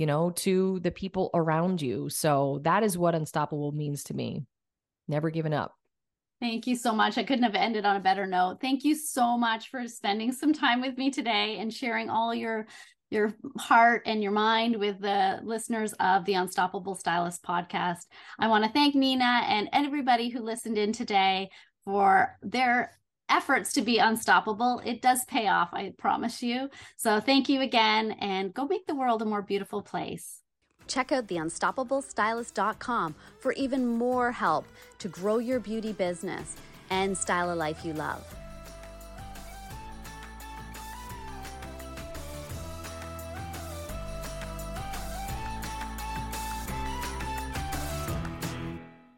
you 0.00 0.06
know, 0.06 0.30
to 0.30 0.80
the 0.80 0.90
people 0.90 1.28
around 1.34 1.82
you. 1.82 2.08
So 2.08 2.60
that 2.62 2.82
is 2.82 2.96
what 2.96 3.14
unstoppable 3.14 3.70
means 3.72 4.04
to 4.04 4.14
me. 4.14 4.46
Never 5.08 5.28
giving 5.28 5.52
up. 5.52 5.74
Thank 6.40 6.66
you 6.66 6.74
so 6.74 6.94
much. 6.94 7.18
I 7.18 7.22
couldn't 7.22 7.44
have 7.44 7.54
ended 7.54 7.84
on 7.84 7.96
a 7.96 8.00
better 8.00 8.26
note. 8.26 8.62
Thank 8.62 8.82
you 8.82 8.94
so 8.94 9.36
much 9.36 9.68
for 9.68 9.86
spending 9.86 10.32
some 10.32 10.54
time 10.54 10.80
with 10.80 10.96
me 10.96 11.10
today 11.10 11.58
and 11.58 11.70
sharing 11.70 12.08
all 12.08 12.34
your 12.34 12.66
your 13.10 13.34
heart 13.58 14.02
and 14.06 14.22
your 14.22 14.32
mind 14.32 14.76
with 14.76 14.98
the 15.00 15.40
listeners 15.42 15.92
of 16.00 16.24
the 16.24 16.34
Unstoppable 16.34 16.94
Stylist 16.94 17.42
podcast. 17.42 18.06
I 18.38 18.48
want 18.48 18.64
to 18.64 18.70
thank 18.70 18.94
Nina 18.94 19.42
and 19.48 19.68
everybody 19.74 20.30
who 20.30 20.40
listened 20.40 20.78
in 20.78 20.92
today 20.92 21.50
for 21.84 22.38
their 22.40 22.99
efforts 23.30 23.72
to 23.74 23.82
be 23.82 23.98
unstoppable, 23.98 24.82
it 24.84 25.00
does 25.00 25.24
pay 25.24 25.48
off, 25.48 25.70
I 25.72 25.94
promise 25.96 26.42
you. 26.42 26.68
So 26.96 27.20
thank 27.20 27.48
you 27.48 27.60
again 27.60 28.12
and 28.20 28.52
go 28.52 28.66
make 28.66 28.86
the 28.86 28.94
world 28.94 29.22
a 29.22 29.24
more 29.24 29.42
beautiful 29.42 29.82
place. 29.82 30.42
Check 30.86 31.12
out 31.12 31.28
theunstoppablestylist.com 31.28 33.14
for 33.38 33.52
even 33.52 33.86
more 33.86 34.32
help 34.32 34.66
to 34.98 35.08
grow 35.08 35.38
your 35.38 35.60
beauty 35.60 35.92
business 35.92 36.56
and 36.90 37.16
style 37.16 37.52
a 37.52 37.54
life 37.54 37.84
you 37.84 37.92
love. 37.92 38.39